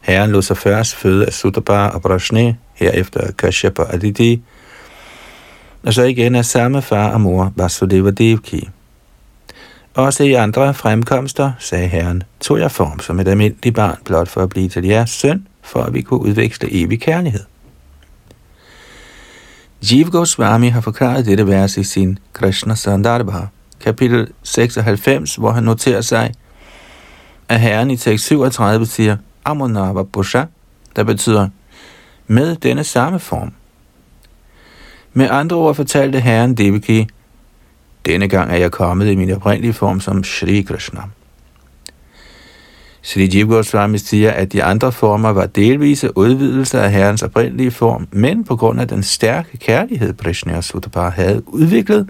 Herren 0.00 0.30
lod 0.30 0.42
sig 0.42 0.56
først 0.56 0.94
føde 0.94 1.26
af 1.26 1.32
Sutabar 1.32 1.90
og 1.90 2.02
Brashne, 2.02 2.56
herefter 2.74 3.32
Kashyap 3.32 3.78
og 3.78 3.94
Aditi, 3.94 4.42
og 5.82 5.94
så 5.94 6.02
igen 6.02 6.34
af 6.34 6.44
samme 6.44 6.82
far 6.82 7.12
og 7.12 7.20
mor 7.20 7.52
Vasudeva 7.56 8.10
Devki. 8.10 8.68
Også 9.94 10.22
i 10.22 10.32
andre 10.32 10.74
fremkomster, 10.74 11.52
sagde 11.58 11.88
Herren, 11.88 12.22
tog 12.40 12.58
jeg 12.58 12.70
form 12.70 13.00
som 13.00 13.20
et 13.20 13.28
almindeligt 13.28 13.76
barn, 13.76 13.98
blot 14.04 14.28
for 14.28 14.42
at 14.42 14.48
blive 14.48 14.68
til 14.68 14.84
jeres 14.84 15.10
søn, 15.10 15.46
for 15.62 15.82
at 15.82 15.94
vi 15.94 16.02
kunne 16.02 16.20
udveksle 16.20 16.68
evig 16.72 17.00
kærlighed. 17.00 17.44
Jiv 19.82 20.10
Goswami 20.10 20.68
har 20.68 20.80
forklaret 20.80 21.26
dette 21.26 21.46
vers 21.46 21.76
i 21.76 21.84
sin 21.84 22.18
Krishna 22.32 22.74
Sandarbha, 22.74 23.40
kapitel 23.82 24.28
96, 24.42 25.36
hvor 25.36 25.50
han 25.50 25.64
noterer 25.64 26.00
sig, 26.00 26.34
at 27.48 27.60
Herren 27.60 27.90
i 27.90 27.96
tekst 27.96 28.26
37 28.26 28.86
siger 28.86 29.16
Amonava 29.44 30.02
Busha, 30.02 30.44
der 30.96 31.04
betyder 31.04 31.48
med 32.26 32.56
denne 32.56 32.84
samme 32.84 33.18
form. 33.18 33.52
Med 35.12 35.28
andre 35.30 35.56
ord 35.56 35.74
fortalte 35.74 36.20
Herren 36.20 36.54
Devaki, 36.54 37.06
denne 38.06 38.28
gang 38.28 38.50
er 38.50 38.56
jeg 38.56 38.70
kommet 38.70 39.10
i 39.10 39.14
min 39.14 39.30
oprindelige 39.30 39.72
form 39.72 40.00
som 40.00 40.24
Shri 40.24 40.60
Krishna. 40.60 41.00
Sri 43.02 43.30
Jiv 43.34 43.48
Goswami 43.48 43.98
siger, 43.98 44.30
at 44.30 44.52
de 44.52 44.64
andre 44.64 44.92
former 44.92 45.30
var 45.30 45.46
delvise 45.46 46.16
udvidelser 46.18 46.82
af 46.82 46.92
Herrens 46.92 47.22
oprindelige 47.22 47.70
form, 47.70 48.08
men 48.10 48.44
på 48.44 48.56
grund 48.56 48.80
af 48.80 48.88
den 48.88 49.02
stærke 49.02 49.56
kærlighed, 49.56 50.14
Krishna 50.14 50.56
og 50.56 50.64
Sutabar 50.64 51.10
havde 51.10 51.42
udviklet, 51.46 52.08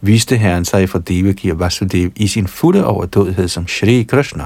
viste 0.00 0.36
Herren 0.36 0.64
sig 0.64 0.88
for 0.88 0.98
Devaki 0.98 1.50
og 1.50 1.58
Vasudev 1.58 2.10
i 2.16 2.26
sin 2.26 2.46
fulde 2.46 2.86
overdådighed 2.86 3.48
som 3.48 3.68
Shri 3.68 4.02
Krishna. 4.02 4.44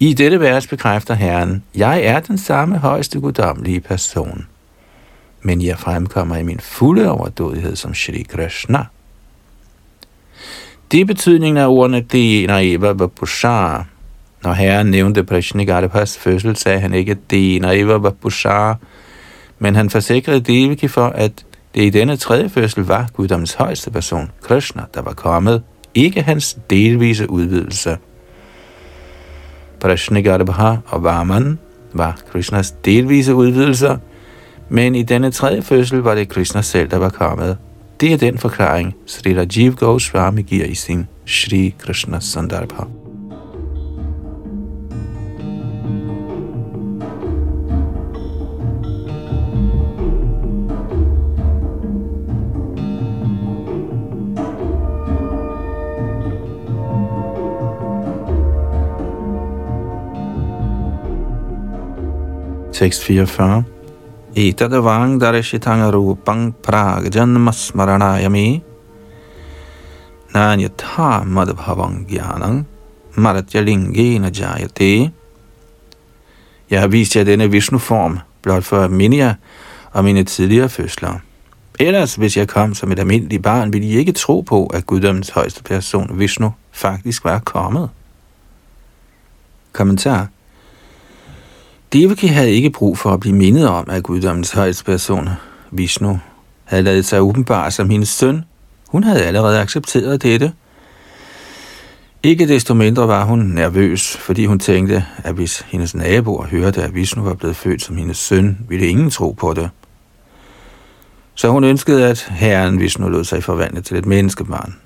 I 0.00 0.14
dette 0.14 0.40
vers 0.40 0.66
bekræfter 0.66 1.14
Herren, 1.14 1.62
jeg 1.74 2.02
er 2.02 2.20
den 2.20 2.38
samme 2.38 2.78
højeste 2.78 3.20
guddommelige 3.20 3.80
person, 3.80 4.46
men 5.42 5.62
jeg 5.62 5.78
fremkommer 5.78 6.36
i 6.36 6.42
min 6.42 6.60
fulde 6.60 7.10
overdådighed 7.10 7.76
som 7.76 7.94
Shri 7.94 8.22
Krishna. 8.22 8.84
Det 10.92 11.00
er 11.00 11.04
betydningen 11.04 11.56
af 11.56 11.66
ordene 11.66 12.00
Dena 12.00 12.58
Eva 12.62 12.92
Vapushar. 12.92 13.86
Når 14.42 14.52
Herren 14.52 14.86
nævnte 14.86 15.24
Prishnigarabhas 15.24 16.18
fødsel, 16.18 16.56
sagde 16.56 16.80
han 16.80 16.94
ikke 16.94 17.16
Dena 17.30 17.72
Eva 17.72 17.94
Vapushar, 17.94 18.78
men 19.58 19.74
han 19.74 19.90
forsikrede 19.90 20.40
Devaki 20.40 20.88
for, 20.88 21.06
at 21.06 21.44
det 21.74 21.82
i 21.82 21.90
denne 21.90 22.16
tredje 22.16 22.48
fødsel 22.48 22.84
var 22.84 23.08
guddommens 23.12 23.54
højeste 23.54 23.90
person, 23.90 24.30
Krishna, 24.42 24.82
der 24.94 25.02
var 25.02 25.12
kommet, 25.12 25.62
ikke 25.94 26.22
hans 26.22 26.58
delvise 26.70 27.30
udvidelse. 27.30 27.98
Prashnigarabha 29.80 30.76
og 30.86 31.04
Varman 31.04 31.58
var 31.92 32.20
Krishnas 32.32 32.70
delvise 32.84 33.34
udvidelser, 33.34 33.96
men 34.68 34.94
i 34.94 35.02
denne 35.02 35.30
tredje 35.30 35.62
fødsel 35.62 35.98
var 35.98 36.14
det 36.14 36.28
Krishna 36.28 36.62
selv, 36.62 36.90
der 36.90 36.96
var 36.96 37.08
kommet. 37.08 37.58
Det 38.00 38.12
er 38.12 38.16
den 38.16 38.38
forklaring, 38.38 38.94
Sri 39.06 39.38
Rajiv 39.38 39.74
Goswami 39.76 40.42
giver 40.42 40.66
i 40.66 40.74
sin 40.74 41.06
Shri 41.26 41.74
Krishna 41.78 42.20
Sandarbha. 42.20 43.01
Tekst 62.82 63.04
44. 63.04 63.64
Etadavang 64.34 65.20
darashitanga 65.20 65.90
rupang 65.94 66.50
prag 66.62 67.14
janmasmaranayami 67.14 68.60
nanyatha 70.34 71.22
madbhavang 71.22 72.08
gyanang 72.10 72.66
Maratya 73.14 73.60
Lingena 73.62 74.30
Jayate. 74.34 75.12
Jeg 76.70 76.80
har 76.80 76.88
vist 76.88 77.16
jer 77.16 77.24
denne 77.24 77.50
Vishnu-form, 77.50 78.18
blot 78.42 78.64
for 78.64 78.80
at 78.80 78.90
minde 78.90 79.16
jer 79.16 79.34
om 79.92 80.04
mine 80.04 80.24
tidligere 80.24 80.68
fødsler. 80.68 81.20
Ellers, 81.80 82.14
hvis 82.14 82.36
jeg 82.36 82.48
kom 82.48 82.74
som 82.74 82.92
et 82.92 82.98
almindeligt 82.98 83.42
barn, 83.42 83.72
ville 83.72 83.88
I 83.88 83.96
ikke 83.96 84.12
tro 84.12 84.40
på, 84.40 84.66
at 84.66 84.86
guddommens 84.86 85.30
højeste 85.30 85.62
person, 85.62 86.18
Vishnu, 86.18 86.52
faktisk 86.72 87.24
var 87.24 87.38
kommet. 87.38 87.88
Kommentar 89.72 90.31
Devaki 91.92 92.26
havde 92.26 92.50
ikke 92.50 92.70
brug 92.70 92.98
for 92.98 93.10
at 93.10 93.20
blive 93.20 93.34
mindet 93.34 93.68
om, 93.68 93.90
at 93.90 94.02
guddommens 94.02 94.52
højeste 94.52 94.84
person, 94.84 95.28
Vishnu, 95.70 96.20
havde 96.64 96.82
lavet 96.82 97.04
sig 97.04 97.20
åbenbare 97.20 97.70
som 97.70 97.90
hendes 97.90 98.08
søn. 98.08 98.44
Hun 98.88 99.04
havde 99.04 99.22
allerede 99.22 99.60
accepteret 99.60 100.22
dette. 100.22 100.52
Ikke 102.22 102.48
desto 102.48 102.74
mindre 102.74 103.08
var 103.08 103.24
hun 103.24 103.38
nervøs, 103.38 104.16
fordi 104.16 104.46
hun 104.46 104.58
tænkte, 104.58 105.04
at 105.24 105.34
hvis 105.34 105.64
hendes 105.68 105.94
naboer 105.94 106.46
hørte, 106.46 106.82
at 106.82 106.94
Vishnu 106.94 107.22
var 107.22 107.34
blevet 107.34 107.56
født 107.56 107.82
som 107.82 107.96
hendes 107.96 108.18
søn, 108.18 108.58
ville 108.68 108.86
ingen 108.86 109.10
tro 109.10 109.32
på 109.32 109.54
det. 109.54 109.70
Så 111.34 111.48
hun 111.48 111.64
ønskede, 111.64 112.06
at 112.08 112.28
herren 112.30 112.80
Vishnu 112.80 113.08
lod 113.08 113.24
sig 113.24 113.44
forvandle 113.44 113.80
til 113.80 113.96
et 113.96 114.06
menneskebarn. 114.06 114.76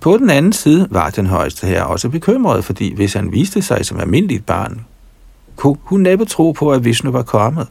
På 0.00 0.16
den 0.16 0.30
anden 0.30 0.52
side 0.52 0.88
var 0.90 1.10
den 1.10 1.26
højeste 1.26 1.66
herre 1.66 1.86
også 1.86 2.08
bekymret, 2.08 2.64
fordi 2.64 2.94
hvis 2.94 3.12
han 3.12 3.32
viste 3.32 3.62
sig 3.62 3.86
som 3.86 4.00
almindeligt 4.00 4.46
barn, 4.46 4.84
kunne 5.58 5.76
hun 5.82 6.00
næppe 6.00 6.24
tro 6.24 6.52
på, 6.52 6.72
at 6.72 6.84
Vishnu 6.84 7.10
var 7.10 7.22
kommet. 7.22 7.66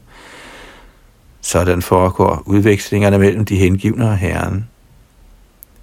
Sådan 1.40 1.82
foregår 1.82 2.42
udvekslingerne 2.46 3.18
mellem 3.18 3.44
de 3.44 3.56
hengivne 3.56 4.08
og 4.08 4.16
herren. 4.16 4.68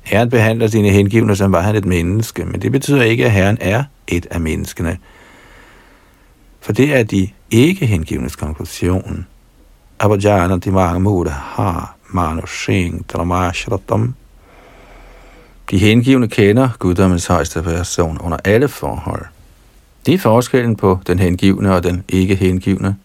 Herren 0.01 0.30
behandler 0.30 0.68
sine 0.68 0.89
hengivne, 0.89 1.36
som 1.36 1.51
var 1.51 1.62
han 1.62 1.76
et 1.76 1.86
menneske, 1.86 2.45
men 2.45 2.62
det 2.62 2.72
betyder 2.72 3.03
ikke, 3.03 3.26
at 3.26 3.32
herren 3.32 3.58
er 3.62 3.84
et 4.08 4.26
af 4.32 4.41
menneskene. 4.41 4.97
For 6.62 6.74
det 6.74 6.95
er 6.95 7.03
de 7.03 7.30
ikke 7.51 7.86
hengivnes 7.86 8.36
konklusion. 8.36 9.28
Abhajana 9.99 10.58
Dimang 10.58 11.28
har 11.30 11.95
Manushing 12.08 13.10
Dramashratam. 13.10 14.16
De 15.72 15.78
hengivne 15.78 16.28
kender 16.28 16.70
guddommens 16.80 17.28
højeste 17.28 17.62
person 17.62 18.18
under 18.18 18.38
alle 18.43 18.68
forhold. 18.68 19.26
Det 20.06 20.14
er 20.14 20.18
forskellen 20.18 20.76
på 20.76 20.99
den 21.08 21.20
hengivne 21.20 21.76
og 21.76 21.84
den 21.84 22.03
ikke 22.10 22.36
hengivne. 22.36 22.95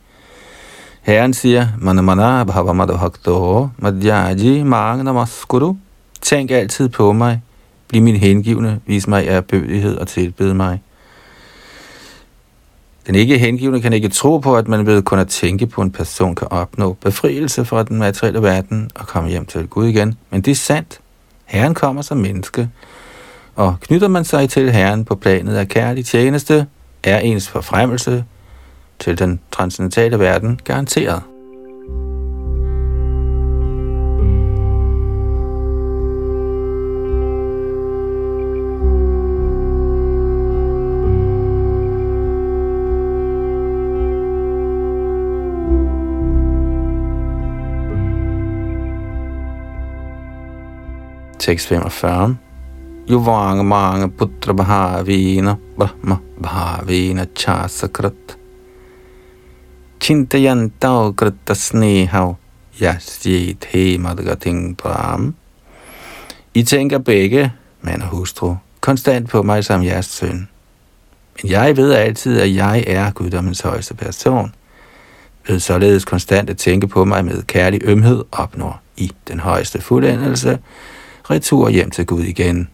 Herren 1.03 1.34
siger, 1.34 1.68
Manamana 1.78 2.44
bhavamadahakto 2.44 3.68
madhyaji 3.78 4.62
mang 4.62 5.05
namaskuru. 5.05 5.76
Tænk 6.20 6.51
altid 6.51 6.88
på 6.88 7.12
mig, 7.12 7.42
bliv 7.88 8.03
min 8.03 8.16
hengivne, 8.16 8.80
vis 8.86 9.07
mig 9.07 9.26
erbødighed 9.26 9.96
og 9.96 10.09
tilbed 10.09 10.55
mig. 10.55 10.82
Den 13.07 13.14
ikke 13.14 13.38
hengivne 13.38 13.80
kan 13.80 13.92
ikke 13.92 14.09
tro 14.09 14.38
på, 14.38 14.57
at 14.57 14.68
man 14.68 14.86
ved 14.86 15.03
kun 15.03 15.18
at 15.18 15.28
tænke 15.28 15.66
på 15.66 15.82
en 15.82 15.90
person 15.90 16.34
kan 16.34 16.48
opnå 16.51 16.92
befrielse 16.92 17.64
fra 17.64 17.82
den 17.82 17.98
materielle 17.98 18.42
verden 18.42 18.90
og 18.94 19.07
komme 19.07 19.28
hjem 19.28 19.46
til 19.46 19.66
Gud 19.66 19.86
igen. 19.86 20.14
Men 20.30 20.40
det 20.40 20.51
er 20.51 20.55
sandt. 20.55 21.01
Herren 21.44 21.74
kommer 21.74 22.03
som 22.03 22.18
menneske, 22.18 22.68
og 23.57 23.76
knytter 23.80 24.09
man 24.09 24.24
sig 24.24 24.51
til 24.51 24.70
Herren 24.70 25.05
på 25.05 25.14
planet 25.14 25.55
af 25.55 25.68
kærlig 25.68 26.07
tjeneste, 26.07 26.66
er 27.03 27.18
ens 27.18 27.48
forfremmelse 27.48 28.24
til 28.98 29.18
den 29.18 29.40
transcendentale 29.51 30.18
verden 30.18 30.61
garanteret. 30.64 31.22
Tekst 51.38 51.66
45 51.68 52.36
Yuvanga 53.11 53.62
manga 53.62 54.08
putra 54.08 54.54
bhavina 54.54 55.56
brahma 55.76 56.20
bhavina 56.40 57.26
chasakrat 57.34 58.36
Chintayantau 59.98 61.16
krita 61.16 61.54
snehau 61.54 62.36
yasyet 62.80 63.64
he 63.64 63.98
madgating 63.98 64.76
pram 64.76 65.34
I 66.54 66.62
tænker 66.62 66.98
begge, 66.98 67.52
mand 67.80 68.02
og 68.02 68.08
hustru, 68.08 68.56
konstant 68.80 69.30
på 69.30 69.42
mig 69.42 69.64
som 69.64 69.84
jeres 69.84 70.06
søn. 70.06 70.48
Men 71.36 71.50
jeg 71.50 71.76
ved 71.76 71.92
altid, 71.92 72.40
at 72.40 72.54
jeg 72.54 72.84
er 72.86 73.11
guddommens 73.11 73.61
højeste 73.61 73.94
person. 73.94 74.54
Ved 75.48 75.61
således 75.61 76.04
konstant 76.04 76.50
at 76.50 76.56
tænke 76.56 76.86
på 76.86 77.04
mig 77.04 77.24
med 77.24 77.42
kærlig 77.42 77.80
ømhed 77.84 78.24
opnår 78.32 78.80
i 78.96 79.12
den 79.28 79.40
højeste 79.40 79.80
fuldendelse, 79.80 80.58
retur 81.30 81.68
hjem 81.68 81.90
til 81.90 82.06
Gud 82.06 82.22
igen. 82.22 82.68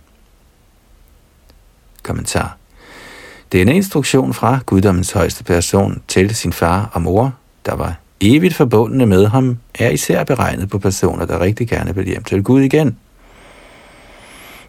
Kommentar. 2.07 2.57
Denne 3.53 3.75
instruktion 3.75 4.35
fra 4.35 4.59
guddommens 4.67 5.13
højeste 5.13 5.45
person 5.45 6.03
til 6.09 6.35
sin 6.35 6.53
far 6.53 6.91
og 6.93 7.03
mor, 7.03 7.35
der 7.67 7.75
var 7.75 7.95
evigt 8.21 8.55
forbundne 8.55 9.07
med 9.07 9.27
ham, 9.27 9.59
er 9.75 9.91
især 9.91 10.25
beregnet 10.25 10.71
på 10.71 10.79
personer, 10.79 11.27
der 11.27 11.41
rigtig 11.41 11.69
gerne 11.69 11.95
vil 11.95 12.07
hjem 12.07 12.23
til 12.23 12.43
Gud 12.43 12.61
igen. 12.61 12.97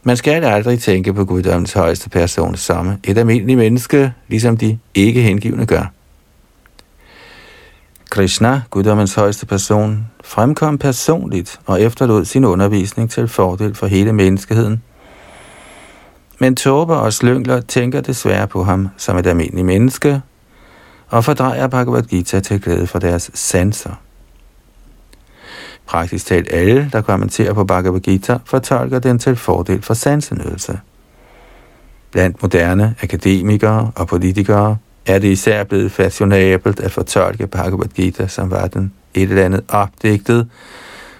Man 0.04 0.18
skal 0.18 0.44
aldrig 0.44 0.80
tænke 0.80 1.14
på 1.14 1.26
guddommens 1.26 1.74
højeste 1.74 2.10
person 2.10 2.56
som 2.56 2.92
et 3.04 3.18
almindeligt 3.18 3.58
menneske, 3.58 4.14
ligesom 4.28 4.58
de 4.58 4.80
ikke 4.94 5.22
hengivne 5.22 5.66
gør. 5.66 5.92
Krishna, 8.10 8.62
guddommens 8.70 9.16
højeste 9.16 9.46
person, 9.46 10.08
fremkom 10.24 10.78
personligt 10.78 11.60
og 11.66 11.82
efterlod 11.82 12.26
sin 12.26 12.46
undervisning 12.46 13.12
til 13.12 13.28
fordel 13.28 13.76
for 13.76 13.88
hele 13.88 14.14
menneskeheden. 14.14 14.82
Men 16.40 16.56
tåber 16.56 16.96
og 16.96 17.14
slyngler 17.14 17.62
tænker 17.62 18.02
desværre 18.02 18.48
på 18.48 18.64
ham 18.64 18.90
som 18.98 19.18
et 19.18 19.28
almindeligt 19.28 19.66
menneske, 19.66 20.22
og 21.08 21.26
fordrejer 21.26 21.68
Bhagavad 21.68 22.04
Gita 22.04 22.40
til 22.40 22.62
glæde 22.62 22.88
for 22.88 23.00
deres 23.00 23.32
sanser. 23.34 24.02
Praktisk 25.86 26.26
talt 26.26 26.54
alle, 26.54 26.90
der 26.94 27.02
kommenterer 27.02 27.54
på 27.54 27.64
Bhagavad 27.64 28.00
Gita, 28.00 28.38
fortolker 28.46 29.00
den 29.00 29.20
til 29.20 29.36
fordel 29.36 29.82
for 29.82 29.94
sansenydelse. 29.94 30.80
Blandt 32.12 32.42
moderne 32.42 32.96
akademikere 33.02 33.92
og 33.96 34.08
politikere 34.08 34.78
er 35.06 35.20
det 35.20 35.28
især 35.28 35.64
blevet 35.64 35.92
fashionabelt 35.92 36.80
at 36.80 36.92
fortolke 36.92 37.48
Bhagavad 37.48 37.88
Gita, 37.88 38.28
som 38.28 38.52
var 38.52 38.68
den 38.68 38.94
et 39.14 39.30
eller 39.30 39.46
andet 39.46 39.64
opdigtet, 39.68 40.50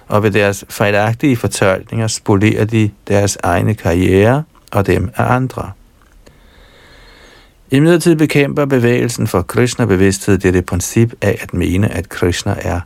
og 0.08 0.22
ved 0.22 0.30
deres 0.30 0.64
fejlagtige 0.68 1.36
fortolkninger 1.36 2.06
spolerer 2.06 2.64
de 2.64 2.90
deres 3.08 3.38
egne 3.42 3.74
karriere 3.74 4.44
og 4.72 4.86
dem 4.86 5.10
af 5.16 5.34
andre. 5.34 5.72
I 7.70 7.80
midlertid 7.80 8.16
bekæmper 8.16 8.64
bevægelsen 8.64 9.26
for 9.26 9.42
Krishna-bevidsthed 9.42 10.38
det 10.38 10.66
princip 10.66 11.14
af 11.22 11.38
at 11.40 11.54
mene, 11.54 11.92
at 11.92 12.08
Krishna 12.08 12.56
er 12.62 12.80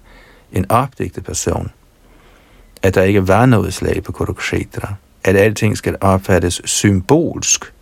en 0.52 0.70
opdigtet 0.70 1.24
person. 1.24 1.70
At 2.82 2.94
der 2.94 3.02
ikke 3.02 3.28
var 3.28 3.46
noget 3.46 3.74
slag 3.74 4.02
på 4.02 4.12
Kurukshetra. 4.12 4.94
At 5.24 5.36
alting 5.36 5.78
skal 5.78 5.96
opfattes 6.00 6.62
symbolsk 6.64 7.72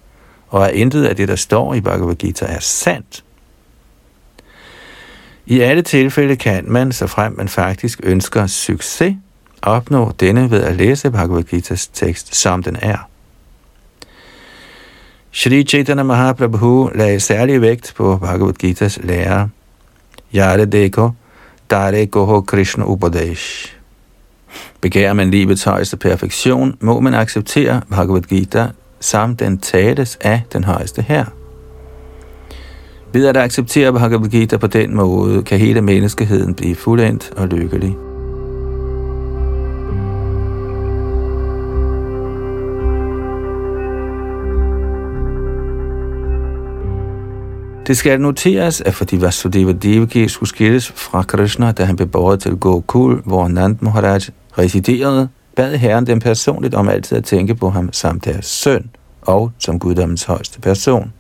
og 0.51 0.69
at 0.69 0.75
intet 0.75 1.05
af 1.05 1.17
det, 1.17 1.29
der 1.29 1.37
står 1.37 1.75
i 1.75 1.81
Bhagavad 1.81 2.15
Gita, 2.15 2.45
er 2.45 2.61
sandt. 2.61 3.25
I 5.47 5.61
alle 5.61 5.83
tilfælde 5.83 6.37
kan 6.37 6.65
man, 6.69 6.93
så 6.93 7.07
frem 7.07 7.33
man 7.37 7.49
faktisk 7.49 8.01
ønsker 8.03 8.47
succes, 8.47 9.17
opnå 9.63 10.13
denne 10.21 10.51
ved 10.51 10.63
at 10.63 10.77
læse 10.77 11.11
Bhagavad 11.11 11.45
Gita's 11.55 11.91
tekst, 11.93 12.35
som 12.37 12.63
den 12.63 12.77
er. 12.83 13.10
Shri 15.33 15.63
Chaitanya 15.65 16.03
Mahaprabhu 16.03 16.91
lagde 16.95 17.21
særlig 17.21 17.61
vægt 17.61 17.93
på 17.97 18.17
Bhagavad 18.17 18.55
Gita's 18.65 19.07
lære. 19.07 19.49
Yare 20.35 20.65
Deko, 20.65 21.11
Dare 21.71 22.07
Goho 22.07 22.41
Krishna 22.41 22.85
Upadesh. 22.85 23.77
Begærer 24.81 25.13
man 25.13 25.31
livets 25.31 25.65
højeste 25.65 25.97
perfektion, 25.97 26.77
må 26.81 27.01
man 27.01 27.15
acceptere 27.15 27.81
Bhagavad 27.91 28.23
Gita 28.23 28.67
samt 29.01 29.41
den 29.41 29.59
tales 29.59 30.19
af 30.21 30.43
den 30.53 30.65
højeste 30.65 31.03
her. 31.03 31.25
Ved 33.13 33.27
at 33.27 33.37
acceptere 33.37 33.93
Bhagavad 33.93 34.29
Gita 34.29 34.57
på 34.57 34.67
den 34.67 34.97
måde, 34.97 35.43
kan 35.43 35.59
hele 35.59 35.83
menneskeheden 35.83 36.55
blive 36.55 36.75
fuldendt 36.75 37.33
og 37.37 37.49
lykkelig. 37.49 37.97
Det 47.91 47.99
skal 47.99 48.21
noteres, 48.21 48.81
at 48.81 48.95
fordi 48.95 49.21
Vasudeva 49.21 49.73
Devaki 49.73 50.29
skulle 50.29 50.49
skilles 50.49 50.93
fra 50.97 51.23
Krishna, 51.23 51.73
da 51.73 51.85
han 51.85 51.97
blev 51.97 52.09
båret 52.09 52.41
til 52.41 52.57
Gokul, 52.57 53.23
hvor 53.25 53.49
Nand 53.49 53.77
Maharaj 53.81 54.21
residerede, 54.59 55.29
bad 55.57 55.77
Herren 55.77 56.07
dem 56.07 56.21
personligt 56.21 56.75
om 56.75 56.89
altid 56.89 57.19
at 57.19 57.25
tænke 57.25 57.55
på 57.55 57.71
ham 57.71 57.93
som 57.93 58.21
deres 58.21 58.47
søn 58.47 58.91
og 59.23 59.53
som 59.59 59.79
guddommens 59.79 60.25
højeste 60.25 60.61
person. 60.61 61.13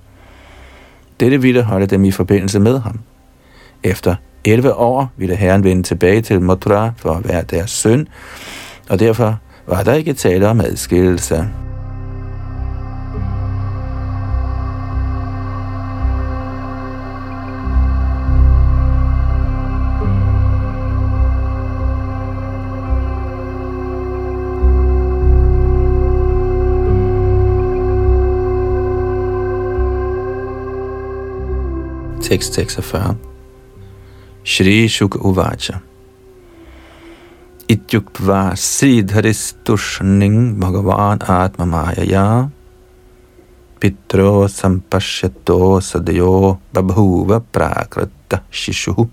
Dette 1.20 1.42
ville 1.42 1.62
holde 1.62 1.86
dem 1.86 2.04
i 2.04 2.10
forbindelse 2.10 2.60
med 2.60 2.78
ham. 2.78 3.00
Efter 3.82 4.14
11 4.44 4.74
år 4.74 5.12
ville 5.16 5.36
herren 5.36 5.64
vende 5.64 5.82
tilbage 5.82 6.22
til 6.22 6.40
Mathura 6.40 6.92
for 6.96 7.12
at 7.12 7.28
være 7.28 7.42
deres 7.42 7.70
søn, 7.70 8.08
og 8.88 9.00
derfor 9.00 9.38
var 9.66 9.82
der 9.82 9.94
ikke 9.94 10.12
tale 10.12 10.48
om 10.48 10.60
adskillelse. 10.60 11.48
Tekst 32.30 32.54
46 32.54 33.16
Shri 34.44 34.88
Shuk 34.88 35.14
Uvacha. 35.14 35.80
Ityukva 37.68 38.54
Siddharistushning 38.54 40.60
Bhagavan 40.60 41.18
Atma 41.28 41.64
Mayaya 41.64 42.50
Pitro 43.80 44.46
Sampashyato 44.46 45.80
Sadayo 45.80 46.58
Babhuva 46.72 47.42
Prakrata 47.52 48.40
Shishu 48.52 49.08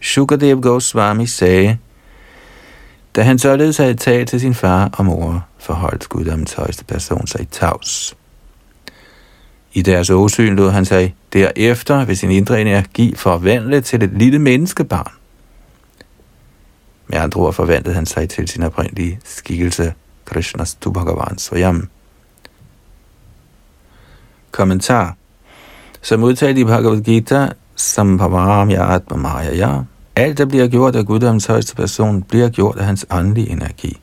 Shukadev 0.00 0.60
Goswami 0.60 1.26
sagde, 1.26 1.78
da 3.16 3.22
han 3.22 3.38
således 3.38 3.76
havde 3.76 3.94
talt 3.94 4.28
til 4.28 4.40
sin 4.40 4.54
far 4.54 4.90
og 4.92 5.04
mor, 5.04 5.46
forholdt 5.58 6.08
guddommens 6.08 6.52
højeste 6.52 6.84
person 6.84 7.26
sig 7.26 7.48
tavs. 7.48 8.17
I 9.72 9.82
deres 9.82 10.10
åsyn 10.10 10.56
lod 10.56 10.70
han 10.70 10.84
sig 10.84 11.14
derefter 11.32 12.04
ved 12.04 12.14
sin 12.14 12.30
indre 12.30 12.60
energi 12.60 13.14
forvandle 13.16 13.80
til 13.80 14.02
et 14.02 14.10
lille 14.12 14.38
menneskebarn. 14.38 15.12
Med 17.06 17.18
andre 17.18 17.40
ord 17.40 17.52
forvandlede 17.52 17.94
han 17.94 18.06
sig 18.06 18.28
til 18.28 18.48
sin 18.48 18.62
oprindelige 18.62 19.20
skikkelse, 19.24 19.94
Krishnas 20.24 20.74
Tubhagavan 20.74 21.38
Swayam. 21.38 21.88
Kommentar 24.50 25.16
Som 26.02 26.22
udtalt 26.22 26.58
i 26.58 26.64
Bhagavad 26.64 27.00
Gita, 27.00 27.48
Sambhavam 27.76 28.70
Atma 28.70 29.16
Maya, 29.16 29.82
alt 30.16 30.38
der 30.38 30.44
bliver 30.44 30.68
gjort 30.68 30.96
af 30.96 31.06
Guddoms 31.06 31.46
højeste 31.46 31.76
person, 31.76 32.22
bliver 32.22 32.48
gjort 32.48 32.76
af 32.76 32.84
hans 32.84 33.06
åndelige 33.10 33.50
energi. 33.50 34.00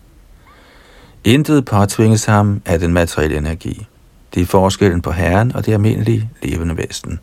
Intet 1.24 1.66
påtvinges 1.66 2.26
ham 2.26 2.62
af 2.66 2.80
den 2.80 2.94
materielle 2.94 3.38
energi. 3.38 3.88
Det 4.36 4.42
er 4.42 4.46
forskellen 4.46 5.02
på 5.02 5.12
Herren 5.12 5.56
og 5.56 5.66
det 5.66 5.74
almindelige 5.74 6.30
levende 6.44 6.78
væsen. 6.78 7.20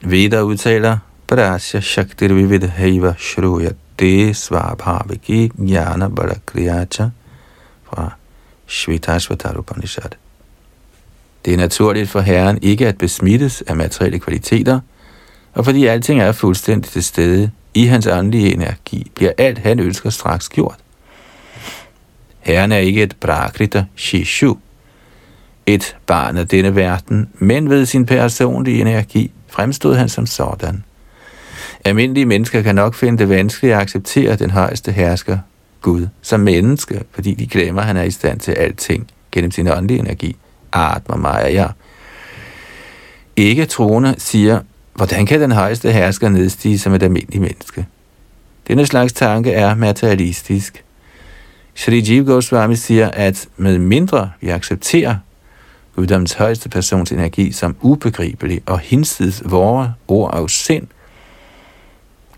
Veda 0.00 0.42
udtaler, 0.42 0.98
Prasya 1.26 1.80
Shaktir 1.80 2.34
Vivid 2.34 2.68
Haiva 2.68 3.14
Shruya 3.18 3.70
De 4.00 4.34
Svabhaviki 4.34 5.52
Jnana 5.58 6.08
Balakriyacha 6.08 7.08
fra 7.82 8.12
Shvetashvatar 8.66 9.58
Upanishad. 9.58 10.10
Det 11.44 11.52
er 11.52 11.56
naturligt 11.56 12.10
for 12.10 12.20
Herren 12.20 12.58
ikke 12.62 12.88
at 12.88 12.98
besmittes 12.98 13.62
af 13.66 13.76
materielle 13.76 14.18
kvaliteter, 14.18 14.80
og 15.54 15.64
fordi 15.64 15.86
alting 15.86 16.20
er 16.20 16.32
fuldstændig 16.32 16.90
til 16.90 17.04
stede 17.04 17.50
i 17.74 17.84
hans 17.84 18.06
åndelige 18.06 18.54
energi, 18.54 19.10
bliver 19.14 19.32
alt 19.38 19.58
han 19.58 19.80
ønsker 19.80 20.10
straks 20.10 20.48
gjort. 20.48 20.78
Herren 22.40 22.72
er 22.72 22.78
ikke 22.78 23.02
et 23.02 23.16
prakrita 23.20 23.84
shishu, 23.96 24.56
et 25.74 25.96
barn 26.06 26.36
af 26.36 26.48
denne 26.48 26.76
verden, 26.76 27.28
men 27.38 27.70
ved 27.70 27.86
sin 27.86 28.06
personlige 28.06 28.80
energi 28.80 29.30
fremstod 29.48 29.94
han 29.94 30.08
som 30.08 30.26
sådan. 30.26 30.84
Almindelige 31.84 32.26
mennesker 32.26 32.62
kan 32.62 32.74
nok 32.74 32.94
finde 32.94 33.18
det 33.18 33.28
vanskeligt 33.28 33.74
at 33.74 33.80
acceptere 33.80 34.36
den 34.36 34.50
højeste 34.50 34.92
hersker, 34.92 35.38
Gud, 35.80 36.06
som 36.22 36.40
menneske, 36.40 37.02
fordi 37.10 37.34
de 37.34 37.46
glemmer, 37.46 37.80
at 37.80 37.86
han 37.86 37.96
er 37.96 38.02
i 38.02 38.10
stand 38.10 38.40
til 38.40 38.52
alting 38.52 39.10
gennem 39.32 39.50
sin 39.50 39.68
åndelige 39.68 40.00
energi. 40.00 40.36
Atma 40.72 41.16
Maya. 41.16 41.66
Ikke 43.36 43.66
troende 43.66 44.14
siger, 44.18 44.60
hvordan 44.94 45.26
kan 45.26 45.40
den 45.40 45.52
højeste 45.52 45.92
hersker 45.92 46.28
nedstige 46.28 46.78
som 46.78 46.94
et 46.94 47.02
almindeligt 47.02 47.42
menneske? 47.42 47.86
Denne 48.68 48.86
slags 48.86 49.12
tanke 49.12 49.52
er 49.52 49.74
materialistisk. 49.74 50.84
Shri 51.74 52.00
Jiv 52.00 52.24
Goswami 52.24 52.76
siger, 52.76 53.10
at 53.10 53.48
med 53.56 53.78
mindre 53.78 54.30
vi 54.40 54.48
accepterer 54.48 55.16
guddommens 55.96 56.32
højeste 56.32 56.68
persons 56.68 57.12
energi 57.12 57.52
som 57.52 57.76
ubegribelig 57.80 58.62
og 58.66 58.78
hinsides 58.78 59.42
vore 59.44 59.94
ord 60.08 60.34
og 60.34 60.50
sind, 60.50 60.86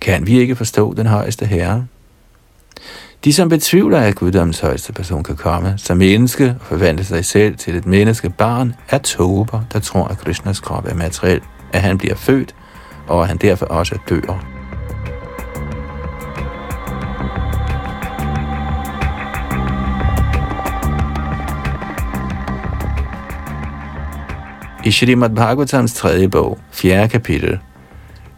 kan 0.00 0.26
vi 0.26 0.38
ikke 0.38 0.56
forstå 0.56 0.94
den 0.94 1.06
højeste 1.06 1.46
herre. 1.46 1.86
De, 3.24 3.32
som 3.32 3.48
betvivler, 3.48 3.98
at 3.98 4.14
guddommens 4.14 4.60
højeste 4.60 4.92
person 4.92 5.24
kan 5.24 5.36
komme 5.36 5.74
som 5.76 5.96
menneske 5.96 6.56
og 6.60 6.66
forvandle 6.66 7.04
sig 7.04 7.24
selv 7.24 7.56
til 7.56 7.76
et 7.76 7.86
menneske 7.86 8.30
barn, 8.30 8.74
er 8.88 8.98
tober, 8.98 9.60
der 9.72 9.78
tror, 9.78 10.04
at 10.04 10.18
Krishnas 10.18 10.60
krop 10.60 10.86
er 10.86 10.94
materiel, 10.94 11.40
at 11.72 11.82
han 11.82 11.98
bliver 11.98 12.14
født, 12.14 12.54
og 13.08 13.22
at 13.22 13.28
han 13.28 13.36
derfor 13.36 13.66
også 13.66 13.98
dør. 14.08 14.61
I 24.84 24.90
Srimad 24.90 25.30
Bhagavatams 25.30 25.94
tredje 25.94 26.28
bog, 26.28 26.58
fjerde 26.72 27.08
kapitel, 27.08 27.58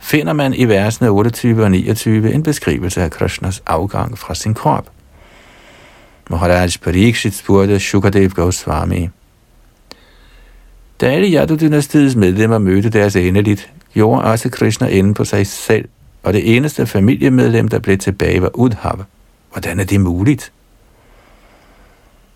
finder 0.01 0.33
man 0.33 0.55
i 0.55 0.65
versene 0.65 1.09
28 1.09 1.65
og 1.65 1.71
29 1.71 2.33
en 2.33 2.43
beskrivelse 2.43 3.03
af 3.03 3.11
Krishnas 3.11 3.63
afgang 3.67 4.19
fra 4.19 4.35
sin 4.35 4.55
krop. 4.55 4.91
Maharaj 6.31 6.69
Parikshit 6.83 7.35
spurgte 7.35 7.81
Shukadev 7.81 8.31
Goswami. 8.31 9.09
Da 11.01 11.07
alle 11.07 11.29
Yadu-dynastiets 11.29 12.17
medlemmer 12.17 12.59
mødte 12.59 12.91
deres 12.91 13.17
endeligt, 13.17 13.71
gjorde 13.95 14.23
også 14.23 14.49
Krishna 14.49 14.89
ende 14.89 15.15
på 15.15 15.25
sig 15.25 15.47
selv, 15.47 15.89
og 16.23 16.33
det 16.33 16.57
eneste 16.57 16.87
familiemedlem, 16.87 17.69
der 17.69 17.79
blev 17.79 17.99
tilbage, 17.99 18.43
var 18.43 18.51
Udhav. 18.55 19.05
Hvordan 19.53 19.81
er 19.81 19.85
det 19.85 20.01
muligt? 20.01 20.53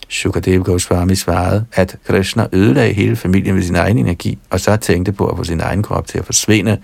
Shukadev 0.09 0.65
Goswami 0.65 1.15
svarede, 1.15 1.65
at 1.73 1.97
Krishna 2.07 2.47
ødelagde 2.53 2.93
hele 2.93 3.17
familien 3.17 3.55
med 3.55 3.63
sin 3.63 3.77
egen 3.77 3.99
energi, 3.99 4.39
og 4.51 4.61
så 4.61 4.77
tænkte 4.77 5.13
på 5.13 5.27
at 5.27 5.37
få 5.37 5.45
sin 5.45 5.61
egen 5.61 5.83
krop 5.83 6.07
til 6.07 6.19
at 6.19 6.25
forsvinde. 6.25 6.79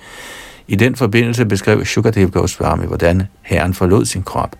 I 0.68 0.77
den 0.77 0.97
forbindelse 0.97 1.47
beskrev 1.47 1.85
Shukadev 1.85 2.31
Goswami, 2.31 2.87
hvordan 2.87 3.22
herren 3.43 3.75
forlod 3.75 4.05
sin 4.05 4.22
krop. 4.22 4.57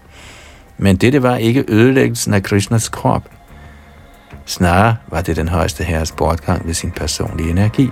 Men 0.78 0.96
dette 0.96 1.22
var 1.22 1.36
ikke 1.36 1.64
ødelæggelsen 1.68 2.34
af 2.34 2.42
Krishnas 2.42 2.88
krop. 2.88 3.30
Snarere 4.46 4.96
var 5.08 5.20
det 5.20 5.36
den 5.36 5.48
højeste 5.48 5.84
herres 5.84 6.12
bortgang 6.12 6.66
ved 6.66 6.74
sin 6.74 6.90
personlige 6.90 7.50
energi. 7.50 7.90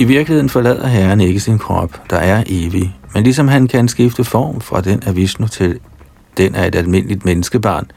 I 0.00 0.04
virkeligheden 0.04 0.48
forlader 0.48 0.86
Herren 0.86 1.20
ikke 1.20 1.40
sin 1.40 1.58
krop, 1.58 2.10
der 2.10 2.16
er 2.16 2.44
evig, 2.46 2.96
men 3.14 3.22
ligesom 3.22 3.48
han 3.48 3.68
kan 3.68 3.88
skifte 3.88 4.24
form 4.24 4.60
fra 4.60 4.80
den 4.80 5.02
af 5.02 5.16
Vishnu 5.16 5.48
til 5.48 5.80
den 6.36 6.54
af 6.54 6.66
et 6.66 6.74
almindeligt 6.74 7.24
menneskebarn, 7.24 7.90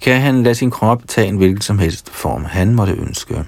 kan 0.00 0.20
han 0.20 0.42
lade 0.42 0.54
sin 0.54 0.70
krop 0.70 1.02
tage 1.08 1.28
en 1.28 1.36
hvilken 1.36 1.60
som 1.60 1.78
helst 1.78 2.10
form, 2.10 2.44
han 2.44 2.74
måtte 2.74 2.92
ønske. 2.92 3.44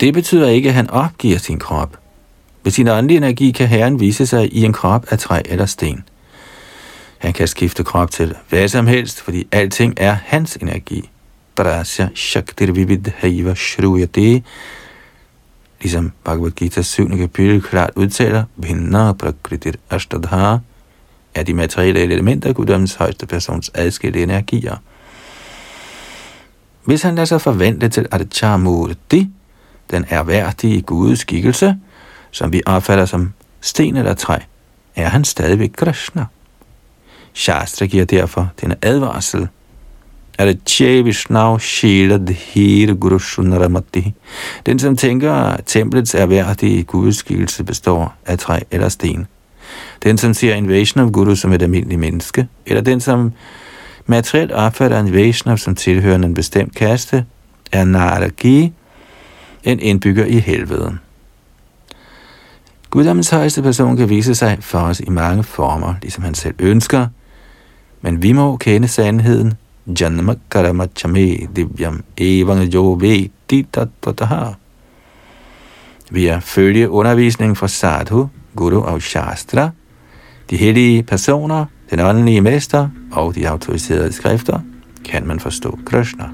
Det 0.00 0.14
betyder 0.14 0.48
ikke, 0.48 0.68
at 0.68 0.74
han 0.74 0.90
opgiver 0.90 1.38
sin 1.38 1.58
krop. 1.58 1.98
Ved 2.64 2.72
sin 2.72 2.88
åndelige 2.88 3.16
energi 3.16 3.50
kan 3.50 3.68
Herren 3.68 4.00
vise 4.00 4.26
sig 4.26 4.54
i 4.54 4.64
en 4.64 4.72
krop 4.72 5.06
af 5.10 5.18
træ 5.18 5.42
eller 5.44 5.66
sten. 5.66 6.04
Han 7.18 7.32
kan 7.32 7.48
skifte 7.48 7.84
krop 7.84 8.10
til 8.10 8.34
hvad 8.48 8.68
som 8.68 8.86
helst, 8.86 9.20
fordi 9.20 9.46
alting 9.52 9.94
er 9.96 10.16
hans 10.24 10.56
energi. 10.56 11.10
Drasya 11.56 12.08
Shaktir 12.14 12.72
Vividhaiva 12.72 13.54
Shruyate 13.54 14.42
ligesom 15.80 16.12
Bhagavad 16.24 16.50
Gita 16.50 16.82
7. 16.82 17.16
kapitel 17.16 17.62
klart 17.62 17.90
udtaler, 17.96 18.44
Bhinna 18.62 19.12
Prakritir 19.12 19.72
Ashtadha, 19.90 20.58
er 21.34 21.42
de 21.42 21.54
materielle 21.54 22.00
elementer 22.00 22.52
guddommens 22.52 22.94
højeste 22.94 23.26
persons 23.26 23.70
adskilte 23.74 24.22
energier. 24.22 24.76
Hvis 26.84 27.02
han 27.02 27.14
lader 27.14 27.26
sig 27.26 27.40
forvente 27.40 27.88
til 27.88 28.06
Adichamurti, 28.10 29.30
den 29.90 30.04
erhverdige 30.08 30.82
Guds 30.82 31.18
skikkelse, 31.18 31.76
som 32.30 32.52
vi 32.52 32.62
opfatter 32.66 33.04
som 33.04 33.32
sten 33.60 33.96
eller 33.96 34.14
træ, 34.14 34.38
er 34.96 35.08
han 35.08 35.24
stadigvæk 35.24 35.70
Krishna. 35.76 36.26
Shastra 37.34 37.86
giver 37.86 38.04
derfor 38.04 38.48
denne 38.60 38.76
advarsel 38.82 39.48
Arche 40.38 41.04
Vishnav 41.04 41.60
Shila 41.60 42.18
Dhira 42.18 42.92
Guru 42.92 43.18
Shunaramati. 43.18 44.14
Den, 44.66 44.78
som 44.78 44.96
tænker, 44.96 45.32
at 45.32 45.60
templets 45.66 46.14
erhverdige 46.14 46.82
gudskikkelse 46.82 47.64
består 47.64 48.14
af 48.26 48.38
træ 48.38 48.60
eller 48.70 48.88
sten, 48.88 49.26
Den, 50.02 50.18
som 50.18 50.34
ser 50.34 50.54
en 50.54 50.68
Vaishnav 50.68 51.10
Guru 51.10 51.34
som 51.34 51.52
et 51.52 51.62
almindeligt 51.62 52.00
menneske, 52.00 52.48
eller 52.66 52.82
den, 52.82 53.00
som 53.00 53.32
materielt 54.06 54.52
opfatter 54.52 55.00
en 55.00 55.12
Vaishnav 55.12 55.58
som 55.58 55.74
tilhørende 55.74 56.28
en 56.28 56.34
bestemt 56.34 56.74
kaste, 56.74 57.24
er 57.72 57.84
Naragi, 57.84 58.72
en 59.64 59.80
indbygger 59.80 60.24
i 60.24 60.38
helvede. 60.38 60.98
Guddommens 62.90 63.30
højeste 63.30 63.62
person 63.62 63.96
kan 63.96 64.08
vise 64.08 64.34
sig 64.34 64.58
for 64.60 64.78
os 64.78 65.00
i 65.00 65.08
mange 65.08 65.42
former, 65.42 65.94
ligesom 66.02 66.24
han 66.24 66.34
selv 66.34 66.54
ønsker, 66.58 67.06
men 68.00 68.22
vi 68.22 68.32
må 68.32 68.56
kende 68.56 68.88
sandheden. 68.88 69.54
Janma 69.86 70.34
chame 70.94 71.46
divyam 71.56 72.02
evang 72.16 72.74
jo 72.74 72.98
veti 73.00 73.66
har. 74.20 74.58
Vi 76.10 76.26
er 76.26 76.40
følge 76.40 76.90
undervisning 76.90 77.56
fra 77.56 77.68
sadhu, 77.68 78.28
guru 78.56 78.82
og 78.82 79.02
shastra, 79.02 79.70
de 80.50 80.56
hellige 80.56 81.02
personer, 81.02 81.66
den 81.90 82.00
åndelige 82.00 82.40
mester 82.40 82.88
og 83.12 83.34
de 83.34 83.48
autoriserede 83.48 84.12
skrifter, 84.12 84.60
kan 85.04 85.26
man 85.26 85.40
forstå 85.40 85.78
Krishna. 85.86 86.28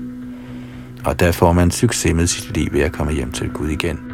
Og 1.04 1.20
der 1.20 1.32
får 1.32 1.52
man 1.52 1.70
succes 1.70 2.14
med 2.14 2.26
sit 2.26 2.56
liv 2.56 2.72
ved 2.72 2.80
at 2.80 2.92
komme 2.92 3.12
hjem 3.12 3.32
til 3.32 3.50
Gud 3.50 3.68
igen. 3.68 4.11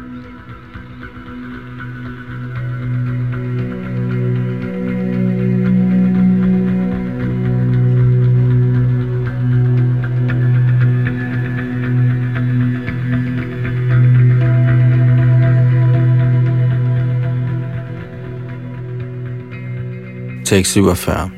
Tekst 20.49 20.71
47. 20.73 21.31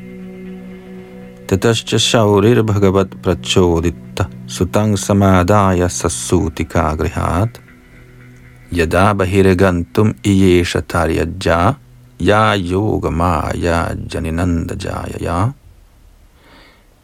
Tatascha 1.48 1.98
shaurir 2.00 2.64
bhagavat 2.64 3.10
prachodita 3.22 4.30
sutang 4.48 4.96
samadaya 4.96 5.90
sasutika 5.90 6.96
grihat 6.96 7.60
yada 8.72 9.14
bahiragantum 9.14 10.16
iyesha 10.24 10.82
taryajja 10.82 11.76
ya 12.20 12.56
yoga 12.56 13.12
maya 13.12 13.94
janinanda 14.08 14.76
jaya 14.80 15.18
ya. 15.20 15.54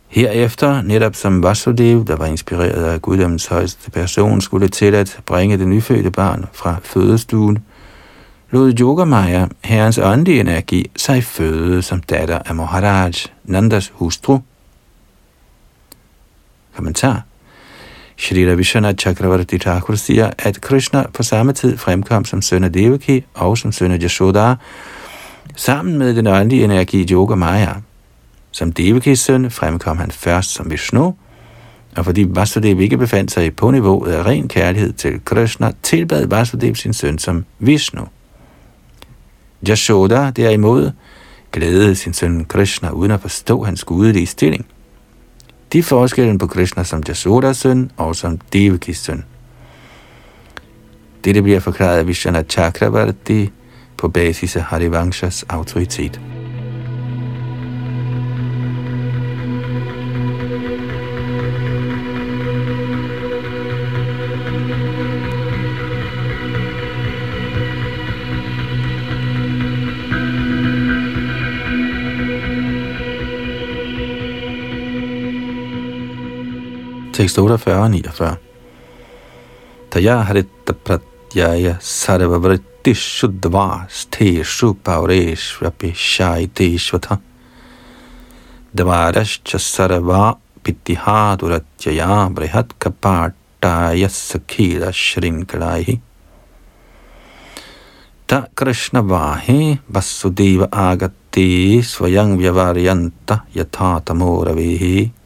Herefter, 0.08 0.82
netop 0.84 1.16
som 1.16 1.44
Vasudev, 1.44 2.06
der 2.06 2.16
var 2.16 2.26
inspireret 2.26 2.84
af 2.84 3.02
Guddoms 3.02 3.46
højeste 3.46 3.92
person, 3.92 4.42
skulle 4.42 4.68
til 4.68 4.96
at 4.96 5.20
bringe 5.26 5.58
det 5.58 5.68
nyfødte 5.68 6.12
barn 6.12 6.46
fra 6.54 6.76
fødestuen, 6.84 7.58
lod 8.52 8.80
Yogamaya, 8.80 9.48
herrens 9.64 9.98
åndelige 9.98 10.40
energi, 10.40 10.92
sig 10.96 11.24
føde 11.24 11.82
som 11.82 12.02
datter 12.02 12.40
af 12.46 12.56
Maharaj, 12.56 13.12
Nandas 13.44 13.92
hustru. 13.94 14.40
Kommentar. 16.76 17.22
Shri 18.18 18.52
Ravishana 18.52 18.94
Chakravarti 18.94 19.58
Thakur 19.58 19.96
siger, 19.96 20.32
at 20.38 20.62
Krishna 20.62 21.06
på 21.14 21.24
samme 21.24 21.54
tid 21.54 21.78
fremkom 21.78 22.26
som 22.26 22.42
søn 22.42 22.64
af 22.64 22.74
Devaki 22.74 23.26
og 23.34 23.58
som 23.58 23.72
søn 23.72 23.92
af 23.92 24.00
Yashoda, 24.02 24.56
sammen 25.56 25.98
med 25.98 26.16
den 26.16 26.28
åndelige 26.28 26.64
energi 26.64 27.08
Yogamaya. 27.12 27.74
Som 28.52 28.72
Devakis 28.72 29.20
søn 29.20 29.52
fremkom 29.52 29.98
han 29.98 30.12
først 30.12 30.54
som 30.54 30.72
Vishnu, 30.72 31.16
og 31.96 32.06
fordi 32.06 32.26
Vasudev 32.30 32.82
ikke 32.82 32.98
befandt 32.98 33.32
sig 33.32 33.56
på 33.56 33.72
niveauet 33.72 34.12
af 34.12 34.26
ren 34.26 34.48
kærlighed 34.48 34.94
til 34.94 35.22
Krishna, 35.26 35.72
tilbad 35.84 36.28
Vasudev 36.28 36.76
sin 36.76 36.94
søn 36.94 37.20
som 37.20 37.46
Vishnu. 37.60 38.08
Yashoda 39.70 40.32
derimod 40.32 40.92
glædede 41.52 41.96
sin 41.96 42.14
søn 42.14 42.46
Krishna 42.46 42.90
uden 42.90 43.12
at 43.12 43.22
forstå 43.22 43.64
hans 43.64 43.84
gudelige 43.84 44.26
stilling. 44.26 44.66
De 45.74 45.84
forskellen 45.84 46.38
på 46.38 46.48
Krishna 46.48 46.84
som 46.84 47.04
Yashodas 47.10 47.58
søn 47.58 47.92
og 47.98 48.16
som 48.16 48.40
Devakis 48.54 48.98
søn. 48.98 49.26
Dette 51.24 51.42
bliver 51.42 51.60
forklaret 51.60 51.98
af 51.98 52.08
Vishana 52.08 52.44
Chakravarti 52.44 53.52
på 53.98 54.08
basis 54.08 54.56
af 54.56 54.62
Harivanshas 54.62 55.46
autoritet. 55.50 56.22
Tekst 77.18 77.40
48 77.42 77.74
og 77.74 77.90
49. 77.90 78.38
Taya 79.90 80.20
harita 80.28 80.74
pratyaya 80.86 81.80
sarvavritti 81.82 82.94
shuddva 82.94 83.88
steshu 83.90 84.76
paureshvapi 84.86 85.90
shaiteshvata 85.98 87.18
dvarascha 88.78 89.58
sarva 89.58 90.38
pitihaduratyaya 90.64 92.30
brihat 92.30 92.78
kapataya 92.78 94.10
sakhila 94.10 94.94
shrinkalaihi 94.94 96.00
Ta 98.28 98.46
Krishna 98.56 99.02
vahi 99.02 99.80
vasudeva 99.90 100.68
agati 100.72 101.82
svayang 101.82 102.38
vyavaryanta 102.38 103.48
yatha 103.56 104.04
Vavarasha 104.06 105.17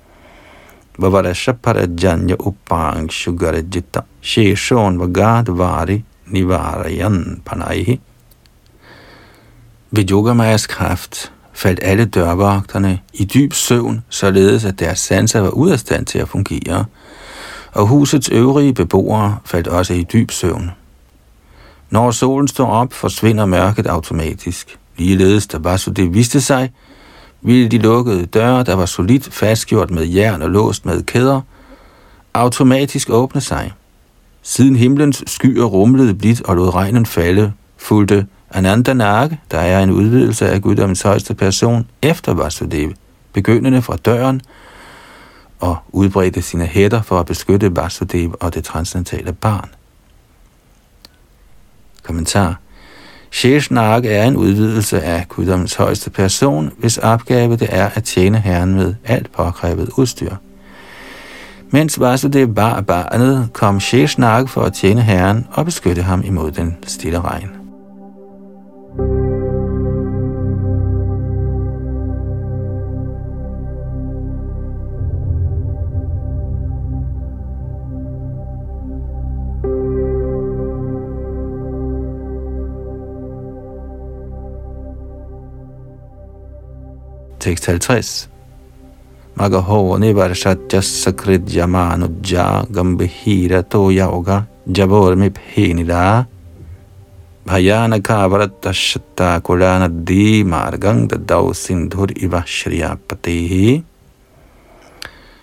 Parajanya 1.02 2.36
Upang 2.39 3.10
Sugarajita 3.10 4.02
Sheshon 4.22 4.99
Vagad 4.99 5.47
Vari 5.47 6.04
Nivarayan 6.28 7.41
Panaihi. 7.45 7.99
Ved 9.91 10.12
Yogamajas 10.12 10.68
kraft 10.68 11.32
faldt 11.54 11.80
alle 11.82 12.06
dørvagterne 12.06 12.99
i 13.14 13.26
dyb 13.26 13.54
søvn, 13.54 14.04
således 14.10 14.66
at 14.66 14.80
deres 14.80 14.99
sanser 14.99 15.39
var 15.39 15.49
ude 15.49 15.74
af 15.74 15.80
stand 15.80 16.06
til 16.06 16.20
at 16.20 16.30
fungere, 16.30 16.86
og 17.74 17.88
husets 17.88 18.30
øvrige 18.30 18.74
beboere 18.74 19.38
faldt 19.45 19.68
også 19.68 19.93
i 19.93 20.04
dyb 20.04 20.32
søvn. 20.32 20.72
Når 21.89 22.12
solen 22.12 22.47
står 22.47 22.68
op, 22.68 22.93
forsvinder 22.93 23.45
mørket 23.45 23.88
automatisk. 23.88 24.78
Ligeledes 24.97 25.47
da 25.47 25.58
Vasudev 25.58 26.14
viste 26.14 26.41
sig, 26.41 26.72
ville 27.42 27.68
de 27.68 27.78
lukkede 27.78 28.26
døre, 28.26 28.64
der 28.64 28.74
var 28.74 28.86
solidt 28.86 29.34
fastgjort 29.34 29.92
med 29.92 30.06
jern 30.06 30.42
og 30.42 30.50
låst 30.50 30.86
med 30.86 31.04
kæder, 31.04 31.42
automatisk 32.34 33.10
åbne 33.10 33.42
sig. 33.42 33.74
Siden 34.42 34.76
himlens 34.76 35.24
skyer 35.28 35.64
rumlede 35.64 36.14
blidt 36.14 36.42
og 36.42 36.56
lod 36.56 36.76
regnen 36.76 37.06
falde, 37.06 37.54
fulgte 37.78 38.28
Ananda 38.52 38.94
Nag, 38.94 39.38
der 39.52 39.60
er 39.60 39.84
en 39.84 39.89
udvidelse 39.89 40.50
af 40.50 40.62
guddommens 40.62 41.02
højeste 41.02 41.34
person, 41.34 41.88
efter 42.02 42.34
Vasudev, 42.34 42.94
begyndende 43.34 43.82
fra 43.82 43.96
døren, 43.96 44.42
og 45.60 45.78
udbredte 45.89 46.42
sine 46.42 46.66
hætter 46.66 47.02
for 47.02 47.20
at 47.20 47.26
beskytte 47.26 47.76
Vasudev 47.76 48.36
og 48.39 48.54
det 48.54 48.64
transcendentale 48.64 49.34
barn. 49.34 49.70
Kommentar 52.04 52.61
Sheshnag 53.32 54.05
er 54.05 54.23
en 54.23 54.36
udvidelse 54.36 55.01
af 55.01 55.25
guddommens 55.29 55.75
højeste 55.75 56.09
person, 56.09 56.71
hvis 56.77 56.97
opgave 56.97 57.55
det 57.55 57.67
er 57.71 57.89
at 57.95 58.03
tjene 58.03 58.39
Herren 58.39 58.73
med 58.73 58.95
alt 59.05 59.32
påkrævet 59.32 59.89
udstyr. 59.97 60.36
Mens 61.69 61.99
Vasudev 61.99 62.53
bar 62.53 62.82
barnet, 62.82 63.49
kom 63.53 63.79
Sheshnag 63.79 64.49
for 64.49 64.61
at 64.61 64.73
tjene 64.73 65.01
Herren 65.01 65.47
og 65.51 65.65
beskytte 65.65 66.01
ham 66.01 66.23
imod 66.25 66.51
den 66.51 66.77
stille 66.88 67.19
regn. 67.21 67.49
Tekst 87.52 87.66
50. 87.66 88.30
Magaho 89.36 89.97
nivarshatya 89.99 90.82
sakrit 90.82 91.43
yamanujja 91.52 92.66
gambhira 92.72 93.62
to 93.70 93.91
yoga 93.91 94.47
jabor 94.72 95.16
miphenida 95.18 96.28
bhayana 97.45 97.99
kavarata 97.99 98.72
shatta 98.72 99.41
kulana 99.41 99.89
di 99.89 100.45
margang 100.45 101.10
dadav 101.10 101.54
sindhur 101.54 102.08
iva 102.24 102.41
shriyapatehi. 102.45 103.84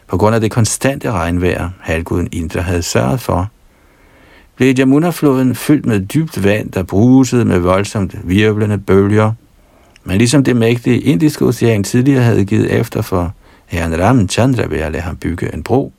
På 0.06 0.16
grund 0.16 0.34
af 0.34 0.40
det 0.40 0.50
konstante 0.50 1.12
regnvejr, 1.12 1.70
halvguden 1.80 2.28
Indra 2.32 2.60
havde 2.60 2.82
sørget 2.82 3.20
for, 3.20 3.50
blev 4.56 4.74
Jamuna-floden 4.74 5.54
fyldt 5.54 5.86
med 5.86 6.00
dybt 6.00 6.44
vand, 6.44 6.70
der 6.70 6.82
brusede 6.82 7.44
med 7.44 7.58
voldsomt 7.58 8.28
virvlende 8.28 8.78
bølger– 8.78 9.32
men 10.08 10.18
ligesom 10.18 10.44
det 10.44 10.56
mægtige 10.56 11.00
indiske 11.00 11.44
ocean 11.44 11.84
tidligere 11.84 12.22
havde 12.22 12.44
givet 12.44 12.72
efter 12.72 13.02
for 13.02 13.34
herren 13.66 14.00
Ramchandra 14.00 14.66
ved 14.66 14.78
at 14.78 14.92
lade 14.92 15.02
ham 15.02 15.16
bygge 15.16 15.54
en 15.54 15.62
bro, 15.62 15.92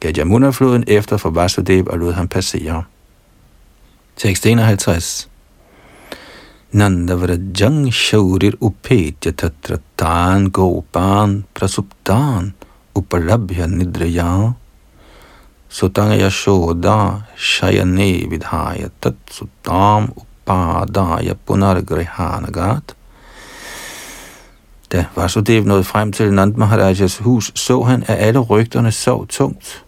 gav 0.00 0.12
Jamuna-floden 0.16 0.84
efter 0.86 1.16
for 1.16 1.30
Vasudev 1.30 1.86
og 1.86 1.98
lod 1.98 2.12
ham 2.12 2.28
passere. 2.28 2.82
Tekst 4.16 4.46
51 4.46 5.28
Nandavrajang 6.72 7.92
shaurir 7.92 8.52
upetya 8.60 9.32
tatra 9.32 9.76
tan 9.96 10.50
gopan 10.50 11.44
prasuptan 11.54 12.52
upalabhya 12.94 13.66
nidraya 13.66 14.52
sutang 15.68 16.12
yashoda 16.20 17.22
shayane 17.36 18.30
vidhaya 18.30 18.88
tat 19.00 19.16
sutam 19.30 20.12
upadaya 20.16 21.34
punargrihanagat 21.46 22.99
da 24.92 25.04
Vasudev 25.16 25.64
nåede 25.64 25.84
frem 25.84 26.12
til 26.12 26.32
Nand 26.32 26.54
Maharajas 26.54 27.18
hus, 27.18 27.52
så 27.54 27.82
han, 27.82 28.02
at 28.06 28.18
alle 28.18 28.38
rygterne 28.38 28.92
sov 28.92 29.26
tungt. 29.26 29.84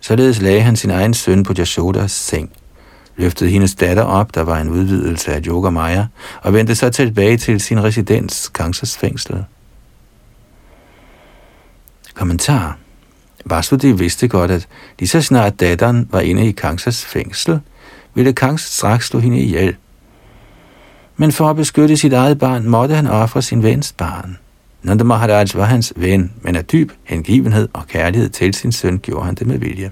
Således 0.00 0.42
lagde 0.42 0.60
han 0.60 0.76
sin 0.76 0.90
egen 0.90 1.14
søn 1.14 1.42
på 1.42 1.52
Jashodas 1.58 2.12
seng, 2.12 2.50
løftede 3.16 3.50
hendes 3.50 3.74
datter 3.74 4.02
op, 4.02 4.34
der 4.34 4.42
var 4.42 4.58
en 4.58 4.68
udvidelse 4.68 5.32
af 5.32 5.40
Yoga 5.46 5.70
Maya, 5.70 6.06
og 6.42 6.52
vendte 6.52 6.74
så 6.74 6.90
tilbage 6.90 7.36
til 7.36 7.60
sin 7.60 7.84
residens, 7.84 8.48
Kansas 8.48 8.98
fængsel. 8.98 9.44
Kommentar 12.14 12.78
Vasudev 13.44 13.98
vidste 13.98 14.28
godt, 14.28 14.50
at 14.50 14.68
lige 14.98 15.08
så 15.08 15.22
snart 15.22 15.60
datteren 15.60 16.08
var 16.10 16.20
inde 16.20 16.48
i 16.48 16.52
Kansas 16.52 17.04
fængsel, 17.04 17.60
ville 18.14 18.32
Kangs 18.32 18.62
straks 18.62 19.06
slå 19.06 19.18
hende 19.20 19.38
ihjel. 19.38 19.76
Men 21.20 21.32
for 21.32 21.50
at 21.50 21.56
beskytte 21.56 21.96
sit 21.96 22.12
eget 22.12 22.38
barn, 22.38 22.68
måtte 22.68 22.94
han 22.94 23.06
ofre 23.06 23.42
sin 23.42 23.62
vens 23.62 23.92
barn. 23.92 24.38
Nanda 24.82 25.04
Maharaj 25.04 25.46
var 25.54 25.64
hans 25.64 25.92
ven, 25.96 26.32
men 26.42 26.56
af 26.56 26.64
dyb 26.64 26.92
hengivenhed 27.04 27.68
og 27.72 27.86
kærlighed 27.86 28.28
til 28.28 28.54
sin 28.54 28.72
søn 28.72 28.98
gjorde 28.98 29.24
han 29.24 29.34
det 29.34 29.46
med 29.46 29.58
vilje. 29.58 29.90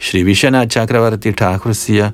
Shri 0.00 0.22
Vishana 0.22 0.66
Chakravarti 0.66 1.32
Thakur 1.32 1.72
siger, 1.72 2.10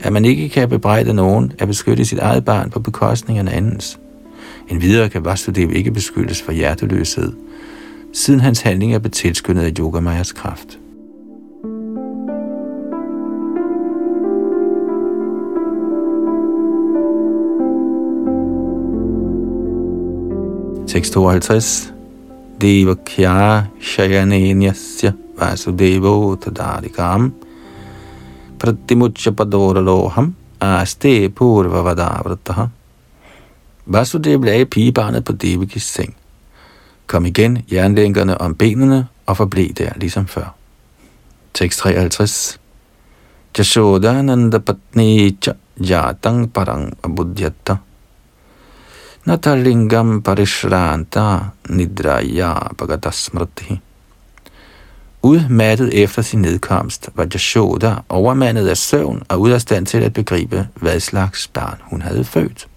at 0.00 0.12
man 0.12 0.24
ikke 0.24 0.48
kan 0.48 0.68
bebrejde 0.68 1.14
nogen 1.14 1.52
at 1.58 1.68
beskytte 1.68 2.04
sit 2.04 2.18
eget 2.18 2.44
barn 2.44 2.70
på 2.70 2.80
bekostning 2.80 3.38
af 3.38 3.56
andens. 3.56 3.98
En 4.68 4.82
videre 4.82 5.08
kan 5.08 5.24
Vasudev 5.24 5.72
ikke 5.72 5.90
beskyldes 5.90 6.42
for 6.42 6.52
hjerteløshed, 6.52 7.32
siden 8.12 8.40
hans 8.40 8.60
handling 8.60 8.94
er 8.94 8.98
betilskyndet 8.98 9.62
af 9.62 9.72
Yogamayas 9.78 10.32
kraft. 10.32 10.78
Tekst 20.94 21.12
52. 21.12 21.90
Devakya 22.54 23.66
Shayanenyasya 23.82 25.10
Vasudevo 25.34 26.36
tadarikam 26.38 27.32
Pratimucha 28.58 29.34
Padoraloham 29.34 30.34
Aste 30.60 31.34
purva 31.34 31.82
vadavrataha. 31.82 32.70
Vasudev 33.90 34.44
lagde 34.44 34.66
pigebarnet 34.66 35.24
på 35.24 35.32
Devakis 35.32 35.82
seng. 35.82 36.14
Kom 37.06 37.26
igen 37.26 37.64
jernlænkerne 37.72 38.40
om 38.40 38.54
benene 38.54 39.08
og 39.26 39.36
forblev 39.36 39.74
der 39.74 39.90
ligesom 39.96 40.26
før. 40.26 40.54
Tekst 41.54 41.78
53. 41.78 42.60
Jashodananda 43.58 44.58
patni 44.58 45.36
cha 45.42 45.52
jatang 45.80 46.52
parang 46.52 46.92
abudyatta 47.02 47.76
Natalingam 49.24 50.22
parishranta 50.22 51.38
nidraya 51.68 52.54
bhagatasmriti. 52.76 53.80
Udmattet 55.22 56.02
efter 56.02 56.22
sin 56.22 56.42
nedkomst 56.42 57.08
var 57.14 57.26
Jashoda 57.34 57.94
overmandet 58.08 58.68
af 58.68 58.76
søvn 58.76 59.22
og 59.28 59.40
ud 59.40 59.50
af 59.50 59.60
stand 59.60 59.86
til 59.86 59.98
at 59.98 60.12
begribe, 60.12 60.68
hvad 60.74 61.00
slags 61.00 61.48
barn 61.48 61.78
hun 61.82 62.02
havde 62.02 62.24
født. 62.24 62.68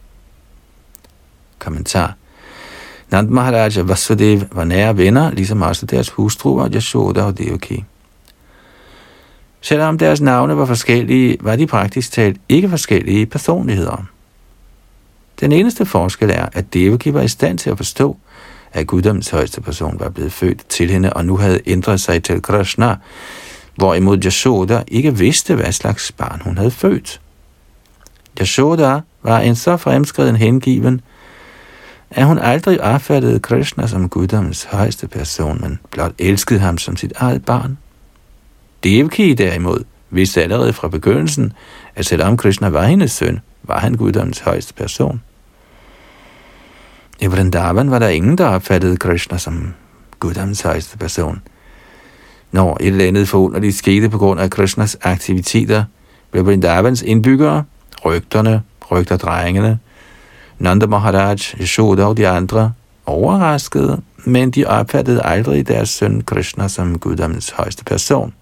Kommentar. 1.59 2.15
Nand 3.11 3.29
Maharaja 3.29 3.81
Vasudev 3.81 4.41
var 4.51 4.63
nære 4.63 4.97
venner, 4.97 5.31
ligesom 5.31 5.61
også 5.61 5.85
deres 5.85 6.09
hustruer 6.09 6.69
Yashoda 6.73 7.23
og 7.23 7.37
Devaki. 7.37 7.83
Selvom 9.61 9.97
deres 9.97 10.21
navne 10.21 10.57
var 10.57 10.65
forskellige, 10.65 11.37
var 11.41 11.55
de 11.55 11.67
praktisk 11.67 12.11
talt 12.11 12.41
ikke 12.49 12.69
forskellige 12.69 13.25
personligheder. 13.25 14.05
Den 15.39 15.51
eneste 15.51 15.85
forskel 15.85 16.29
er, 16.29 16.45
at 16.53 16.73
Devaki 16.73 17.13
var 17.13 17.21
i 17.21 17.27
stand 17.27 17.57
til 17.57 17.69
at 17.69 17.77
forstå, 17.77 18.17
at 18.73 18.87
guddommens 18.87 19.29
højeste 19.29 19.61
person 19.61 19.99
var 19.99 20.09
blevet 20.09 20.31
født 20.31 20.67
til 20.69 20.89
hende, 20.89 21.13
og 21.13 21.25
nu 21.25 21.37
havde 21.37 21.59
ændret 21.65 22.01
sig 22.01 22.23
til 22.23 22.41
Krishna, 22.41 22.95
hvorimod 23.75 24.25
Yashoda 24.25 24.83
ikke 24.87 25.17
vidste, 25.17 25.55
hvad 25.55 25.71
slags 25.71 26.11
barn 26.11 26.41
hun 26.43 26.57
havde 26.57 26.71
født. 26.71 27.21
Yashoda 28.39 28.99
var 29.23 29.39
en 29.39 29.55
så 29.55 29.77
fremskreden 29.77 30.35
hengiven, 30.35 31.01
at 32.09 32.25
hun 32.25 32.37
aldrig 32.37 32.81
opfattede 32.81 33.39
Krishna 33.39 33.87
som 33.87 34.09
guddommens 34.09 34.63
højeste 34.63 35.07
person, 35.07 35.61
men 35.61 35.79
blot 35.91 36.13
elskede 36.19 36.59
ham 36.59 36.77
som 36.77 36.97
sit 36.97 37.13
eget 37.15 37.45
barn. 37.45 37.77
Devaki 38.83 39.33
derimod 39.33 39.83
vidste 40.09 40.43
allerede 40.43 40.73
fra 40.73 40.87
begyndelsen, 40.87 41.53
at 41.95 42.05
selvom 42.05 42.37
Krishna 42.37 42.69
var 42.69 42.83
hendes 42.85 43.11
søn, 43.11 43.39
var 43.63 43.79
han 43.79 43.95
guddommens 43.95 44.39
højeste 44.39 44.73
person. 44.73 45.21
I 47.19 47.27
Vrindavan 47.27 47.91
var 47.91 47.99
der 47.99 48.07
ingen, 48.07 48.37
der 48.37 48.47
opfattede 48.47 48.97
Krishna 48.97 49.37
som 49.37 49.73
guddoms 50.19 50.61
højeste 50.61 50.97
person. 50.97 51.41
Når 52.51 52.77
et 52.79 52.87
eller 52.87 53.07
andet 53.07 53.29
forunderligt 53.29 53.75
skete 53.75 54.09
på 54.09 54.17
grund 54.17 54.39
af 54.39 54.49
Krishnas 54.49 54.97
aktiviteter, 55.01 55.83
blev 56.31 56.45
Vrindavans 56.45 57.01
indbyggere, 57.01 57.63
rygterne, 58.05 58.61
rygterdrengene, 58.91 59.79
Nanda 60.59 60.85
Maharaj, 60.85 61.37
Yashoda 61.59 62.05
og 62.05 62.17
de 62.17 62.27
andre 62.27 62.73
overraskede, 63.05 64.01
men 64.25 64.51
de 64.51 64.65
opfattede 64.65 65.21
aldrig 65.25 65.67
deres 65.67 65.89
søn 65.89 66.21
Krishna 66.21 66.67
som 66.67 66.99
guddommens 66.99 67.49
højeste 67.49 67.83
person. 67.85 68.33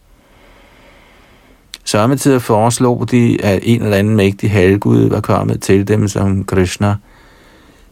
Samtidig 1.84 2.42
foreslog 2.42 3.12
de, 3.12 3.44
at 3.44 3.60
en 3.64 3.82
eller 3.82 3.98
anden 3.98 4.16
mægtig 4.16 4.52
halvgud 4.52 5.10
var 5.10 5.22
kommet 5.22 5.62
til 5.62 5.88
dem 5.88 6.08
som 6.08 6.44
Krishna. 6.44 6.96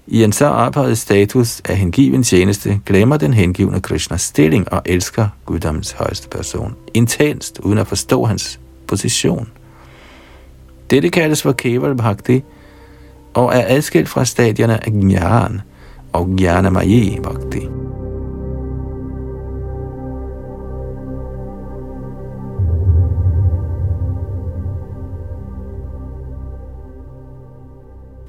I 0.08 0.24
en 0.24 0.32
så 0.32 0.46
ophøjet 0.46 0.98
status 0.98 1.62
af 1.66 1.78
hengiven 1.78 2.24
tjeneste 2.24 2.82
glemmer 2.86 3.18
den 3.18 3.34
hengivne 3.34 3.82
Krishnas 3.82 4.22
stilling 4.22 4.74
og 4.74 4.82
elsker 4.86 5.28
guddommens 5.46 5.92
højeste 5.92 6.30
person 6.30 6.76
intenst, 6.94 7.60
uden 7.60 7.78
at 7.78 7.88
forstå 7.88 8.24
hans 8.24 8.60
position. 8.88 9.50
Dette 10.90 11.10
kaldes 11.10 11.42
for 11.42 11.52
Keval 11.52 11.96
Bhakti 11.96 12.44
og 13.34 13.56
er 13.56 13.64
adskilt 13.68 14.10
fra 14.10 14.26
stadierne 14.26 14.86
af 14.86 14.92
Gyan 14.92 15.62
og 16.14 16.30
Jnanamayi 16.40 17.20
Bhakti. 17.24 17.68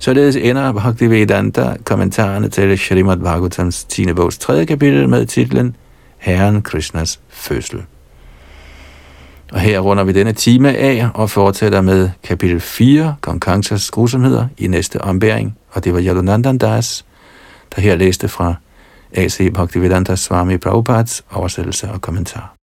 Således 0.04 0.36
ender 0.36 0.72
Bhaktivedanta 0.72 1.76
kommentarerne 1.84 2.48
til 2.48 2.78
Srimad 2.78 3.16
Bhagavatams 3.16 3.84
10. 3.84 4.12
bogs 4.12 4.38
3. 4.38 4.66
kapitel 4.66 5.08
med 5.08 5.26
titlen 5.26 5.76
Herren 6.18 6.62
Krishnas 6.62 7.20
fødsel. 7.28 7.82
Og 9.52 9.60
her 9.60 9.80
runder 9.80 10.04
vi 10.04 10.12
denne 10.12 10.32
time 10.32 10.76
af 10.76 11.08
og 11.14 11.30
fortsætter 11.30 11.80
med 11.80 12.10
kapitel 12.22 12.60
4, 12.60 13.14
Kong 13.20 13.40
Kangsas 13.40 13.90
grusomheder 13.90 14.46
i 14.58 14.66
næste 14.66 15.00
ombæring. 15.00 15.58
Og 15.70 15.84
det 15.84 15.94
var 15.94 16.00
Yadunandan 16.00 16.58
Das, 16.58 17.04
der 17.76 17.82
her 17.82 17.96
læste 17.96 18.28
fra 18.28 18.54
A.C. 19.12 19.52
Bhaktivedanta 19.54 20.16
Swami 20.16 20.56
Prabhupads 20.56 21.24
oversættelse 21.30 21.90
og 21.90 22.00
kommentar. 22.00 22.53